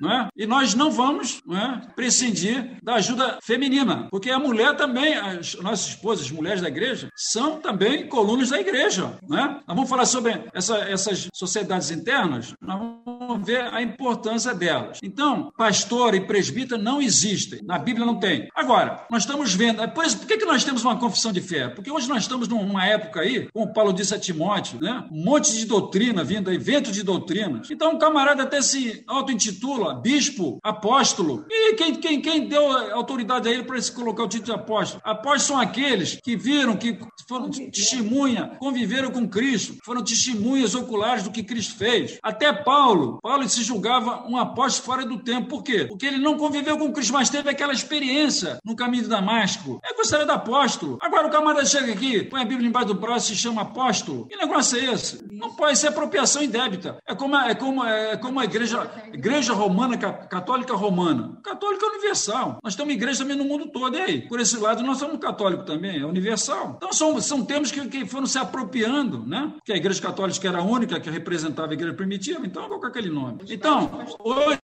Não 0.00 0.10
é? 0.10 0.28
E 0.36 0.46
nós 0.46 0.74
não 0.74 0.90
vamos 0.90 1.40
não 1.44 1.56
é, 1.56 1.80
prescindir 1.94 2.78
da 2.82 2.94
ajuda 2.94 3.38
feminina, 3.42 4.08
porque 4.10 4.30
a 4.30 4.38
mulher 4.38 4.76
também, 4.76 5.14
as 5.14 5.54
nossas 5.56 5.88
esposas, 5.88 6.26
as 6.26 6.32
mulheres 6.32 6.62
da 6.62 6.68
igreja, 6.68 7.10
são 7.16 7.60
também 7.60 8.08
colunas 8.08 8.50
da 8.50 8.60
igreja. 8.60 9.18
Não 9.28 9.38
é? 9.38 9.48
Nós 9.48 9.76
vamos 9.76 9.90
falar 9.90 10.06
sobre 10.06 10.44
essa, 10.52 10.78
essas 10.78 11.28
sociedades 11.34 11.90
internas, 11.90 12.54
nós 12.60 12.78
vamos 12.78 13.17
ver 13.36 13.62
a 13.72 13.82
importância 13.82 14.54
delas. 14.54 15.00
Então, 15.02 15.52
pastor 15.56 16.14
e 16.14 16.20
presbítero 16.20 16.80
não 16.80 17.02
existem, 17.02 17.60
na 17.62 17.78
Bíblia 17.78 18.06
não 18.06 18.18
tem. 18.18 18.48
Agora, 18.54 19.04
nós 19.10 19.24
estamos 19.24 19.54
vendo, 19.54 19.86
por, 19.90 20.04
isso, 20.04 20.18
por 20.18 20.26
que, 20.26 20.38
que 20.38 20.44
nós 20.44 20.64
temos 20.64 20.84
uma 20.84 20.96
confissão 20.96 21.32
de 21.32 21.40
fé? 21.40 21.68
Porque 21.68 21.90
hoje 21.90 22.08
nós 22.08 22.22
estamos 22.22 22.48
numa 22.48 22.86
época 22.86 23.20
aí, 23.20 23.48
como 23.52 23.72
Paulo 23.72 23.92
disse 23.92 24.14
a 24.14 24.18
Timóteo, 24.18 24.80
né? 24.80 25.04
um 25.10 25.24
monte 25.24 25.52
de 25.52 25.66
doutrina 25.66 26.24
vindo 26.24 26.48
aí, 26.48 26.58
vento 26.58 26.92
de 26.92 27.02
doutrinas. 27.02 27.70
Então, 27.70 27.92
um 27.92 27.98
camarada 27.98 28.42
até 28.44 28.62
se 28.62 29.02
auto-intitula 29.06 29.94
bispo, 29.94 30.58
apóstolo. 30.62 31.44
E 31.50 31.74
quem, 31.74 31.94
quem, 31.96 32.20
quem 32.20 32.48
deu 32.48 32.70
autoridade 32.94 33.48
a 33.48 33.52
ele 33.52 33.64
para 33.64 33.80
se 33.80 33.92
colocar 33.92 34.24
o 34.24 34.28
título 34.28 34.56
de 34.56 34.62
apóstolo? 34.62 35.02
Apóstolos 35.04 35.42
são 35.42 35.60
aqueles 35.60 36.18
que 36.22 36.36
viram, 36.36 36.76
que 36.76 36.98
foram 37.28 37.50
testemunha, 37.50 38.56
conviveram 38.58 39.10
com 39.10 39.28
Cristo, 39.28 39.76
foram 39.84 40.02
testemunhas 40.02 40.74
oculares 40.74 41.22
do 41.22 41.30
que 41.30 41.42
Cristo 41.42 41.76
fez. 41.76 42.18
Até 42.22 42.52
Paulo, 42.52 43.17
Paulo 43.22 43.48
se 43.48 43.62
julgava 43.62 44.24
um 44.28 44.36
apóstolo 44.36 44.86
fora 44.86 45.06
do 45.06 45.18
tempo. 45.18 45.48
Por 45.48 45.62
quê? 45.62 45.86
Porque 45.86 46.06
ele 46.06 46.18
não 46.18 46.36
conviveu 46.36 46.78
com 46.78 46.92
Cristo, 46.92 47.12
mas 47.12 47.30
teve 47.30 47.50
aquela 47.50 47.72
experiência 47.72 48.58
no 48.64 48.76
caminho 48.76 49.04
de 49.04 49.08
Damasco. 49.08 49.80
É 49.84 49.94
considerado 49.94 50.30
apóstolo. 50.30 50.98
Agora 51.00 51.26
o 51.26 51.30
camarada 51.30 51.64
chega 51.64 51.92
aqui, 51.92 52.24
põe 52.24 52.42
a 52.42 52.44
Bíblia 52.44 52.68
embaixo 52.68 52.88
do 52.88 52.94
braço 52.94 53.32
e 53.32 53.36
chama 53.36 53.62
apóstolo. 53.62 54.26
Que 54.26 54.36
negócio 54.36 54.78
é 54.78 54.92
esse? 54.92 55.24
Não 55.32 55.54
pode 55.54 55.78
ser 55.78 55.88
apropriação 55.88 56.42
indébita. 56.42 56.98
É 57.06 57.14
como, 57.14 57.36
é 57.36 57.54
como, 57.54 57.84
é 57.84 58.16
como 58.16 58.40
a 58.40 58.44
igreja, 58.44 58.90
igreja 59.12 59.52
romana, 59.52 59.96
católica 59.96 60.74
romana. 60.74 61.38
Católica 61.42 61.86
é 61.86 61.88
universal. 61.90 62.58
Nós 62.62 62.74
temos 62.74 62.94
igreja 62.94 63.18
também 63.20 63.36
no 63.36 63.44
mundo 63.44 63.66
todo. 63.66 63.96
E 63.96 64.00
aí? 64.00 64.28
Por 64.28 64.40
esse 64.40 64.56
lado, 64.56 64.82
nós 64.82 64.98
somos 64.98 65.18
católicos 65.18 65.66
também, 65.66 66.00
é 66.00 66.06
universal. 66.06 66.74
Então, 66.76 66.92
são, 66.92 67.20
são 67.20 67.44
termos 67.44 67.70
que, 67.70 67.86
que 67.88 68.06
foram 68.06 68.26
se 68.26 68.38
apropriando, 68.38 69.24
né? 69.26 69.52
Que 69.64 69.72
a 69.72 69.76
igreja 69.76 70.00
católica 70.00 70.48
era 70.48 70.62
única 70.62 71.00
que 71.00 71.10
representava 71.10 71.70
a 71.70 71.74
igreja 71.74 71.94
primitiva, 71.94 72.46
então, 72.46 72.68
qual 72.68 72.84
aquele 72.84 73.07
nome? 73.10 73.38
Então, 73.48 73.90
hoje, 74.18 74.58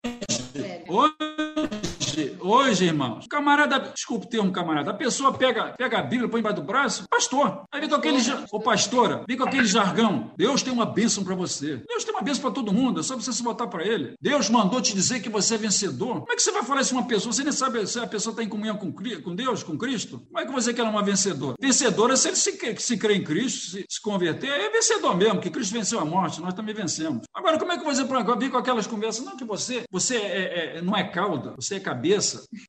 hoje 0.88 1.53
hoje, 2.14 2.36
hoje, 2.40 2.84
irmãos, 2.86 3.26
camarada, 3.26 3.78
desculpe 3.78 4.26
o 4.26 4.28
termo 4.28 4.52
camarada, 4.52 4.90
a 4.90 4.94
pessoa 4.94 5.32
pega, 5.32 5.74
pega 5.76 5.98
a 5.98 6.02
Bíblia, 6.02 6.28
põe 6.28 6.40
embaixo 6.40 6.56
do 6.56 6.62
braço, 6.62 7.08
pastor. 7.08 7.64
Aí 7.72 7.80
vem 7.80 7.88
com 7.88 7.96
aquele, 7.96 8.18
ô 8.52 8.60
pastora, 8.60 9.24
vem 9.26 9.36
com 9.36 9.44
aquele 9.44 9.66
jargão. 9.66 10.32
Deus 10.36 10.62
tem 10.62 10.72
uma 10.72 10.86
bênção 10.86 11.24
para 11.24 11.34
você. 11.34 11.82
Deus 11.88 12.04
tem 12.04 12.14
uma 12.14 12.22
bênção 12.22 12.42
para 12.42 12.52
todo 12.52 12.72
mundo, 12.72 13.00
é 13.00 13.02
só 13.02 13.16
você 13.16 13.32
se 13.32 13.42
botar 13.42 13.66
para 13.66 13.84
ele. 13.84 14.14
Deus 14.20 14.48
mandou 14.48 14.80
te 14.80 14.94
dizer 14.94 15.20
que 15.20 15.28
você 15.28 15.54
é 15.54 15.58
vencedor. 15.58 16.20
Como 16.20 16.32
é 16.32 16.36
que 16.36 16.42
você 16.42 16.52
vai 16.52 16.62
falar 16.62 16.80
isso 16.80 16.94
uma 16.94 17.06
pessoa? 17.06 17.32
Você 17.32 17.42
nem 17.42 17.52
sabe 17.52 17.86
se 17.86 17.98
a 17.98 18.06
pessoa 18.06 18.32
está 18.32 18.42
em 18.42 18.48
comunhão 18.48 18.76
com, 18.76 18.92
com 18.92 19.34
Deus, 19.34 19.62
com 19.62 19.76
Cristo? 19.76 20.22
Como 20.28 20.40
é 20.40 20.46
que 20.46 20.52
você 20.52 20.72
quer 20.72 20.82
uma 20.84 21.02
vencedora? 21.02 21.56
Vencedora, 21.60 22.16
se 22.16 22.28
ele 22.28 22.36
se, 22.36 22.76
se 22.78 22.96
crê 22.96 23.16
em 23.16 23.24
Cristo, 23.24 23.70
se, 23.70 23.84
se 23.88 24.00
converter, 24.00 24.48
é 24.48 24.70
vencedor 24.70 25.16
mesmo, 25.16 25.40
que 25.40 25.50
Cristo 25.50 25.72
venceu 25.72 25.98
a 25.98 26.04
morte, 26.04 26.40
nós 26.40 26.54
também 26.54 26.74
vencemos. 26.74 27.26
Agora, 27.34 27.58
como 27.58 27.72
é 27.72 27.78
que 27.78 27.84
você 27.84 28.04
vir 28.38 28.50
com 28.50 28.58
aquelas 28.58 28.86
conversas? 28.86 29.24
Não, 29.24 29.36
que 29.36 29.44
você, 29.44 29.84
você 29.90 30.16
é, 30.16 30.76
é, 30.76 30.82
não 30.82 30.96
é 30.96 31.04
cauda, 31.04 31.54
você 31.56 31.76
é 31.76 31.80
cabeça, 31.80 32.03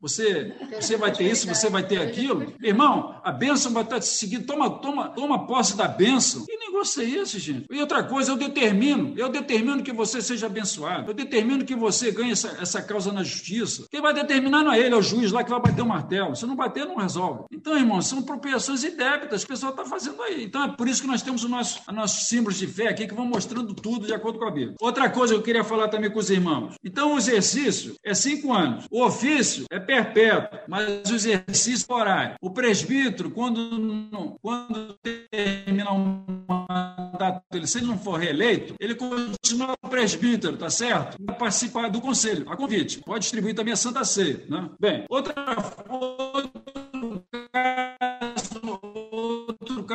você, 0.02 0.54
você 0.80 0.98
vai 0.98 1.12
ter 1.12 1.24
isso, 1.30 1.48
você 1.48 1.70
vai 1.70 1.86
ter 1.86 2.02
aquilo. 2.02 2.54
Irmão, 2.62 3.20
a 3.24 3.32
bênção 3.32 3.74
vai 3.74 3.84
estar 3.84 4.00
te 4.00 4.08
seguindo. 4.08 4.46
Toma, 4.46 4.70
toma, 4.80 5.10
toma 5.10 5.48
posse 5.48 5.76
da 5.76 5.88
bênção. 5.88 6.46
Negócio 6.76 7.02
é 7.02 7.06
esse, 7.06 7.40
gente? 7.40 7.66
E 7.72 7.80
outra 7.80 8.04
coisa, 8.04 8.32
eu 8.32 8.36
determino, 8.36 9.14
eu 9.16 9.30
determino 9.30 9.82
que 9.82 9.94
você 9.94 10.22
seja 10.22 10.48
abençoado. 10.48 11.10
Eu 11.10 11.14
determino 11.14 11.64
que 11.64 11.74
você 11.74 12.12
ganhe 12.12 12.34
essa, 12.34 12.50
essa 12.62 12.82
causa 12.82 13.14
na 13.14 13.24
justiça. 13.24 13.88
Quem 13.90 14.02
vai 14.02 14.14
determinar 14.14 14.62
não 14.62 14.74
é 14.74 14.80
ele, 14.82 14.94
é 14.94 14.98
o 14.98 15.02
juiz 15.02 15.32
lá 15.32 15.42
que 15.42 15.50
vai 15.50 15.62
bater 15.62 15.82
o 15.82 15.86
martelo. 15.86 16.36
Se 16.36 16.46
não 16.46 16.54
bater, 16.54 16.86
não 16.86 16.98
resolve. 16.98 17.46
Então, 17.50 17.78
irmão, 17.78 18.02
são 18.02 18.22
propriações 18.22 18.84
e 18.84 18.92
débitas 18.92 19.46
que 19.46 19.52
o 19.52 19.54
pessoal 19.54 19.72
está 19.72 19.86
fazendo 19.86 20.22
aí. 20.22 20.44
Então, 20.44 20.66
é 20.66 20.68
por 20.68 20.86
isso 20.90 21.02
que 21.02 21.08
nós 21.08 21.22
temos 21.22 21.46
os 21.46 21.50
nossos, 21.50 21.82
os 21.88 21.96
nossos 21.96 22.28
símbolos 22.28 22.58
de 22.58 22.68
fé 22.68 22.90
aqui 22.90 23.08
que 23.08 23.14
vão 23.14 23.26
mostrando 23.26 23.74
tudo 23.74 24.06
de 24.06 24.14
acordo 24.14 24.38
com 24.38 24.46
a 24.46 24.52
Bíblia. 24.52 24.76
Outra 24.82 25.10
coisa 25.10 25.34
que 25.34 25.40
eu 25.40 25.44
queria 25.44 25.64
falar 25.64 25.88
também 25.88 26.12
com 26.12 26.20
os 26.20 26.30
irmãos. 26.30 26.76
Então, 26.84 27.14
o 27.14 27.18
exercício 27.18 27.96
é 28.04 28.14
cinco 28.14 28.52
anos. 28.52 28.86
O 28.92 29.02
ofício 29.02 29.66
é 29.72 29.80
perpétuo, 29.80 30.60
mas 30.68 31.10
o 31.10 31.16
exercício 31.16 31.86
é 31.90 31.94
horário. 31.94 32.36
O 32.42 32.52
presbítero, 32.52 33.32
quando, 33.32 34.38
quando 34.42 34.98
termina 35.32 35.94
um 35.94 36.65
mandato, 36.70 37.42
se 37.66 37.78
ele 37.78 37.88
não 37.88 37.98
for 37.98 38.20
reeleito, 38.20 38.76
ele 38.80 38.96
continua 38.96 39.76
presbítero, 39.90 40.58
tá 40.58 40.70
certo? 40.70 41.18
Vai 41.20 41.38
participar 41.38 41.90
do 41.90 42.02
conselho, 42.02 42.50
a 42.50 42.56
convite. 42.56 43.00
Pode 43.00 43.22
distribuir 43.22 43.56
também 43.56 43.74
a 43.74 43.78
Santa 43.78 44.04
Ceia, 44.04 44.44
né? 44.50 44.70
Bem, 44.80 45.06
outra, 45.10 45.34
outro 45.90 46.45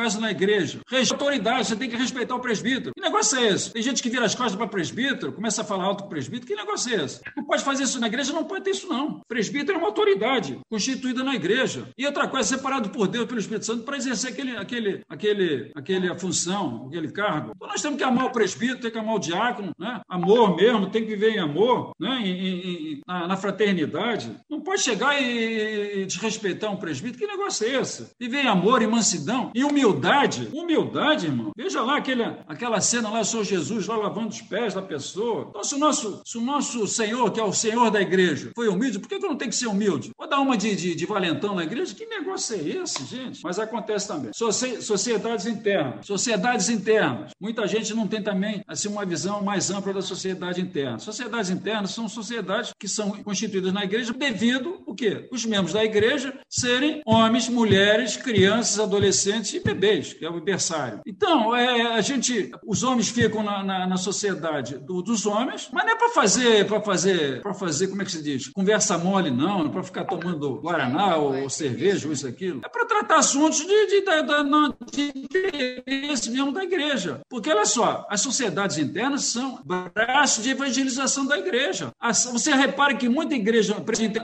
caso 0.01 0.19
na 0.19 0.31
igreja. 0.31 0.79
Respeita 0.89 1.13
autoridade, 1.13 1.67
você 1.67 1.75
tem 1.75 1.89
que 1.89 1.95
respeitar 1.95 2.35
o 2.35 2.39
presbítero. 2.39 2.93
Que 2.95 3.01
negócio 3.01 3.37
é 3.37 3.49
esse? 3.49 3.71
Tem 3.71 3.83
gente 3.83 4.01
que 4.01 4.09
vira 4.09 4.25
as 4.25 4.33
costas 4.33 4.55
para 4.55 4.67
presbítero, 4.67 5.31
começa 5.31 5.61
a 5.61 5.65
falar 5.65 5.83
alto 5.83 6.03
com 6.03 6.07
o 6.07 6.09
presbítero. 6.09 6.47
Que 6.47 6.55
negócio 6.55 6.93
é 6.93 7.03
esse? 7.03 7.21
Não 7.37 7.43
pode 7.43 7.63
fazer 7.63 7.83
isso 7.83 7.99
na 7.99 8.07
igreja, 8.07 8.33
não 8.33 8.43
pode 8.43 8.63
ter 8.63 8.71
isso, 8.71 8.89
não. 8.89 9.21
presbítero 9.27 9.77
é 9.77 9.77
uma 9.77 9.87
autoridade 9.87 10.59
constituída 10.69 11.23
na 11.23 11.35
igreja. 11.35 11.87
E 11.97 12.05
outra 12.05 12.27
coisa, 12.27 12.49
separado 12.49 12.89
por 12.89 13.07
Deus, 13.07 13.25
pelo 13.25 13.39
Espírito 13.39 13.65
Santo, 13.65 13.83
para 13.83 13.97
exercer 13.97 14.31
aquele, 14.31 14.57
aquele, 14.57 15.01
aquele, 15.07 15.71
aquele 15.75 16.19
função, 16.19 16.87
aquele 16.87 17.11
cargo. 17.11 17.51
Então 17.55 17.67
nós 17.67 17.81
temos 17.81 17.97
que 17.97 18.03
amar 18.03 18.25
o 18.25 18.31
presbítero, 18.31 18.79
tem 18.79 18.91
que 18.91 18.97
amar 18.97 19.15
o 19.15 19.19
diácono, 19.19 19.71
né? 19.77 20.01
Amor 20.09 20.55
mesmo, 20.55 20.89
tem 20.89 21.03
que 21.03 21.09
viver 21.09 21.35
em 21.35 21.39
amor, 21.39 21.91
né? 21.99 22.21
Em, 22.23 22.31
em, 22.31 22.93
em, 22.93 23.01
na, 23.07 23.27
na, 23.27 23.37
fraternidade. 23.37 24.35
Não 24.49 24.61
pode 24.61 24.81
chegar 24.81 25.21
e, 25.21 26.01
e 26.01 26.05
desrespeitar 26.05 26.71
um 26.71 26.77
presbítero. 26.77 27.19
Que 27.19 27.27
negócio 27.27 27.67
é 27.67 27.81
esse? 27.81 28.11
Viver 28.19 28.43
em 28.43 28.47
amor, 28.47 28.81
em 28.81 28.87
mansidão, 28.87 29.51
em 29.53 29.63
humildade 29.63 29.90
humildade, 29.91 30.49
humildade, 30.53 31.25
irmão. 31.27 31.51
Veja 31.55 31.81
lá 31.81 31.97
aquele, 31.97 32.23
aquela 32.47 32.79
cena 32.79 33.09
lá, 33.09 33.23
Senhor 33.23 33.43
Jesus 33.43 33.87
lá 33.87 33.97
lavando 33.97 34.29
os 34.29 34.41
pés 34.41 34.73
da 34.73 34.81
pessoa. 34.81 35.47
Então, 35.49 35.63
se 35.63 35.75
o 35.75 35.77
nosso, 35.77 36.21
se 36.25 36.37
o 36.37 36.41
nosso 36.41 36.87
Senhor, 36.87 37.31
que 37.31 37.39
é 37.39 37.43
o 37.43 37.53
senhor 37.53 37.91
da 37.91 38.01
igreja, 38.01 38.51
foi 38.55 38.67
humilde, 38.67 38.99
por 38.99 39.07
que, 39.07 39.19
que 39.19 39.25
eu 39.25 39.29
não 39.29 39.37
tenho 39.37 39.51
que 39.51 39.57
ser 39.57 39.67
humilde? 39.67 40.11
Vou 40.17 40.27
dar 40.27 40.39
uma 40.39 40.57
de, 40.57 40.75
de, 40.75 40.95
de 40.95 41.05
valentão 41.05 41.55
na 41.55 41.63
igreja? 41.63 41.93
Que 41.93 42.05
negócio 42.05 42.55
é 42.55 42.59
esse, 42.59 43.03
gente? 43.05 43.41
Mas 43.43 43.59
acontece 43.59 44.07
também. 44.07 44.31
Sociedades 44.33 45.45
internas. 45.45 46.05
Sociedades 46.05 46.69
internas. 46.69 47.31
Muita 47.39 47.67
gente 47.67 47.93
não 47.93 48.07
tem 48.07 48.21
também 48.21 48.63
assim, 48.67 48.87
uma 48.87 49.05
visão 49.05 49.43
mais 49.43 49.69
ampla 49.69 49.93
da 49.93 50.01
sociedade 50.01 50.61
interna. 50.61 50.99
Sociedades 50.99 51.49
internas 51.49 51.91
são 51.91 52.07
sociedades 52.07 52.73
que 52.79 52.87
são 52.87 53.11
constituídas 53.23 53.73
na 53.73 53.83
igreja 53.83 54.13
devido 54.13 54.81
o 54.85 54.95
quê? 54.95 55.27
Os 55.31 55.45
membros 55.45 55.73
da 55.73 55.83
igreja 55.83 56.33
serem 56.49 57.01
homens, 57.05 57.49
mulheres, 57.49 58.17
crianças, 58.17 58.79
adolescentes 58.79 59.53
e 59.53 59.59
bebês, 59.59 59.80
que 60.17 60.25
é 60.25 60.29
o 60.29 60.39
berçário. 60.39 61.01
Então, 61.05 61.55
é, 61.55 61.93
a 61.93 62.01
gente, 62.01 62.51
os 62.65 62.83
homens 62.83 63.09
ficam 63.09 63.43
na, 63.43 63.63
na, 63.63 63.87
na 63.87 63.97
sociedade 63.97 64.77
do, 64.77 65.01
dos 65.01 65.25
homens, 65.25 65.69
mas 65.71 65.85
não 65.85 65.93
é 65.93 65.95
para 65.95 66.09
fazer, 66.09 66.65
para 66.67 66.81
fazer, 66.81 67.41
para 67.41 67.53
fazer, 67.53 67.87
como 67.87 68.01
é 68.01 68.05
que 68.05 68.11
se 68.11 68.23
diz? 68.23 68.49
Conversa 68.49 68.97
mole, 68.97 69.31
não, 69.31 69.59
não 69.59 69.65
é 69.67 69.69
para 69.69 69.83
ficar 69.83 70.05
tomando 70.05 70.61
guaraná 70.61 71.17
ou, 71.17 71.43
ou 71.43 71.49
cerveja 71.49 72.07
ou 72.07 72.13
isso 72.13 72.27
aquilo. 72.27 72.61
É 72.63 72.69
para 72.69 72.85
tratar 72.85 73.17
assuntos 73.17 73.59
de, 73.59 73.87
de, 73.87 74.01
de, 74.01 75.11
de 75.11 75.19
interesse 75.19 76.29
mesmo 76.29 76.51
da 76.51 76.63
igreja. 76.63 77.21
Porque 77.29 77.49
olha 77.49 77.65
só, 77.65 78.05
as 78.09 78.21
sociedades 78.21 78.77
internas 78.77 79.25
são 79.25 79.59
braços 79.65 80.43
de 80.43 80.51
evangelização 80.51 81.25
da 81.25 81.37
igreja. 81.37 81.91
Você 82.31 82.53
repare 82.53 82.95
que 82.95 83.09
muita 83.09 83.35
igreja 83.35 83.75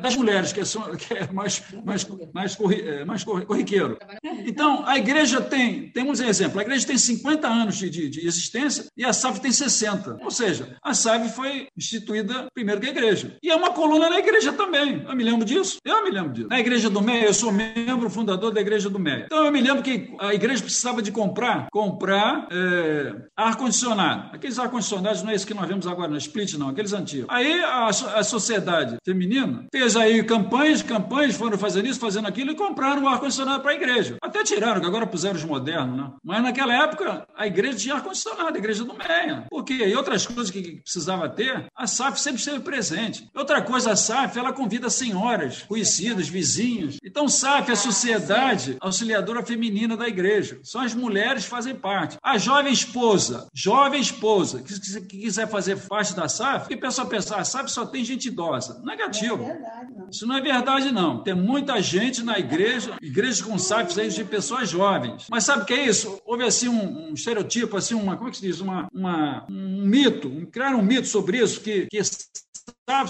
das 0.02 0.16
mulheres 0.16 0.54
que, 0.54 0.64
são, 0.66 0.96
que 0.96 1.14
é 1.14 1.32
mais 1.32 1.64
mais 1.84 2.08
mais, 2.34 2.58
é, 2.72 3.06
mais 3.06 3.24
corriqueiro. 3.24 3.98
Então 4.46 4.84
a 4.86 4.98
igreja 4.98 5.42
tem, 5.48 5.90
temos 5.90 6.20
um 6.20 6.26
exemplo. 6.26 6.60
A 6.60 6.64
igreja 6.64 6.88
tem 6.88 6.98
50 6.98 7.48
anos 7.48 7.78
de, 7.78 7.90
de, 7.90 8.10
de 8.10 8.28
existência 8.28 8.86
e 8.96 9.04
a 9.04 9.14
SAF 9.14 9.40
tem 9.40 9.52
60. 9.52 10.18
Ou 10.22 10.32
seja, 10.32 10.78
a 10.84 10.94
SAF 10.94 11.30
foi 11.30 11.68
instituída 11.78 12.48
primeiro 12.54 12.82
que 12.82 12.88
a 12.88 12.92
igreja. 12.92 13.36
E 13.42 13.50
é 13.50 13.56
uma 13.56 13.72
coluna 13.72 14.10
na 14.10 14.20
igreja 14.20 14.54
também. 14.54 15.04
Eu 15.08 15.16
me 15.16 15.24
lembro 15.24 15.46
disso. 15.46 15.78
Eu 15.84 16.04
me 16.04 16.12
lembro 16.12 16.34
disso. 16.34 16.48
Na 16.50 16.60
igreja 16.60 16.90
do 16.90 17.02
Meia, 17.02 17.26
eu 17.26 17.34
sou 17.34 17.52
membro 17.52 18.10
fundador 18.10 18.52
da 18.52 18.62
igreja 18.62 18.90
do 18.90 19.00
Meia. 19.00 19.26
Então 19.26 19.46
eu 19.46 19.52
me 19.52 19.62
lembro 19.62 19.84
que 19.84 20.14
a 20.20 20.34
igreja 20.34 20.62
precisava 20.62 21.02
de 21.02 21.12
comprar, 21.12 21.68
comprar 21.72 22.48
é, 22.52 23.16
ar-condicionado. 23.36 24.36
Aqueles 24.36 24.60
ar-condicionados 24.60 25.24
não 25.24 25.32
é 25.32 25.36
esse 25.36 25.46
que 25.46 25.54
nós 25.54 25.68
vemos 25.68 25.88
agora 25.88 26.10
na 26.10 26.18
Split, 26.18 26.54
não, 26.56 26.70
aqueles 26.70 26.94
antigos. 26.94 27.28
Aí 27.30 27.62
a, 27.64 27.88
a 27.88 28.24
sociedade 28.24 28.98
feminina 29.06 29.66
fez 29.72 29.96
aí 29.96 30.24
campanhas, 30.24 30.82
campanhas, 30.82 31.36
foram 31.36 31.58
fazendo 31.58 31.88
isso, 31.88 32.00
fazendo 32.00 32.28
aquilo 32.28 32.52
e 32.52 32.56
compraram 32.56 33.04
o 33.04 33.08
ar-condicionado 33.08 33.62
para 33.62 33.72
a 33.72 33.76
igreja. 33.76 34.18
Até 34.22 34.44
tiraram, 34.44 34.82
que 34.82 34.88
agora 34.88 35.06
puseram 35.06 35.37
os 35.38 35.46
modernos, 35.46 35.98
né? 35.98 36.12
Mas 36.24 36.44
naquela 36.44 36.74
época 36.84 37.28
a 37.36 37.48
igreja 37.48 37.78
tinha 37.78 37.96
ar-condicionado, 37.96 38.56
a 38.56 38.58
igreja 38.58 38.84
do 38.84 38.94
Meia. 38.94 39.46
Por 39.50 39.64
quê? 39.64 39.88
E 39.88 39.96
outras 39.96 40.26
coisas 40.26 40.52
que 40.52 40.82
precisava 40.82 41.30
ter, 41.30 41.66
a 41.76 41.88
SAF 41.88 42.20
sempre 42.20 42.40
esteve 42.40 42.60
presente. 42.60 43.30
Outra 43.36 43.62
coisa, 43.62 43.92
a 43.92 43.96
SAF, 43.96 44.38
ela 44.38 44.54
convida 44.54 44.90
senhoras, 44.90 45.64
conhecidas, 45.64 46.28
vizinhos. 46.28 46.98
Então, 47.04 47.28
SAF 47.28 47.70
é 47.70 47.74
a 47.74 47.78
Sociedade 47.78 48.78
Auxiliadora 48.80 49.46
Feminina 49.46 49.96
da 49.96 50.08
Igreja. 50.08 50.60
São 50.64 50.82
as 50.82 50.94
mulheres 50.94 51.44
que 51.44 51.50
fazem 51.50 51.76
parte. 51.76 52.18
A 52.22 52.38
jovem 52.38 52.74
esposa, 52.74 53.48
jovem 53.54 54.02
esposa, 54.02 54.62
que, 54.62 55.02
que 55.02 55.20
quiser 55.20 55.48
fazer 55.48 55.78
parte 55.88 56.16
da 56.16 56.28
SAF, 56.28 56.72
e 56.72 56.76
o 56.76 56.80
pessoal 56.80 57.08
pensar, 57.08 57.38
a 57.38 57.46
SAF 57.46 57.70
só 57.72 57.86
tem 57.86 58.04
gente 58.04 58.28
idosa. 58.28 58.82
Negativo. 58.84 59.44
É 59.44 59.54
verdade, 59.54 59.94
não. 59.96 60.10
Isso 60.10 60.28
não 60.28 60.38
é 60.38 60.42
verdade, 60.42 60.92
não. 60.92 61.24
Tem 61.24 61.34
muita 61.36 61.82
gente 61.82 62.24
na 62.24 62.40
igreja, 62.40 62.96
igrejas 63.02 63.42
com 63.42 63.58
SAFs 63.58 63.98
aí 63.98 64.10
de 64.10 64.24
pessoas 64.24 64.70
jovens. 64.70 65.27
Mas 65.30 65.44
sabe 65.44 65.64
o 65.64 65.66
que 65.66 65.74
é 65.74 65.86
isso? 65.86 66.22
Houve 66.26 66.44
assim 66.44 66.68
um, 66.70 67.10
um 67.10 67.14
estereotipo, 67.14 67.76
assim, 67.78 67.94
uma, 67.94 68.16
como 68.16 68.30
é 68.30 68.32
que 68.32 68.38
se 68.38 68.46
diz? 68.46 68.60
Uma, 68.60 68.88
uma, 68.94 69.46
um 69.50 69.86
mito, 69.86 70.28
um, 70.28 70.46
criaram 70.46 70.80
um 70.80 70.84
mito 70.84 71.08
sobre 71.08 71.40
isso, 71.40 71.62
que, 71.62 71.88
que 71.88 71.98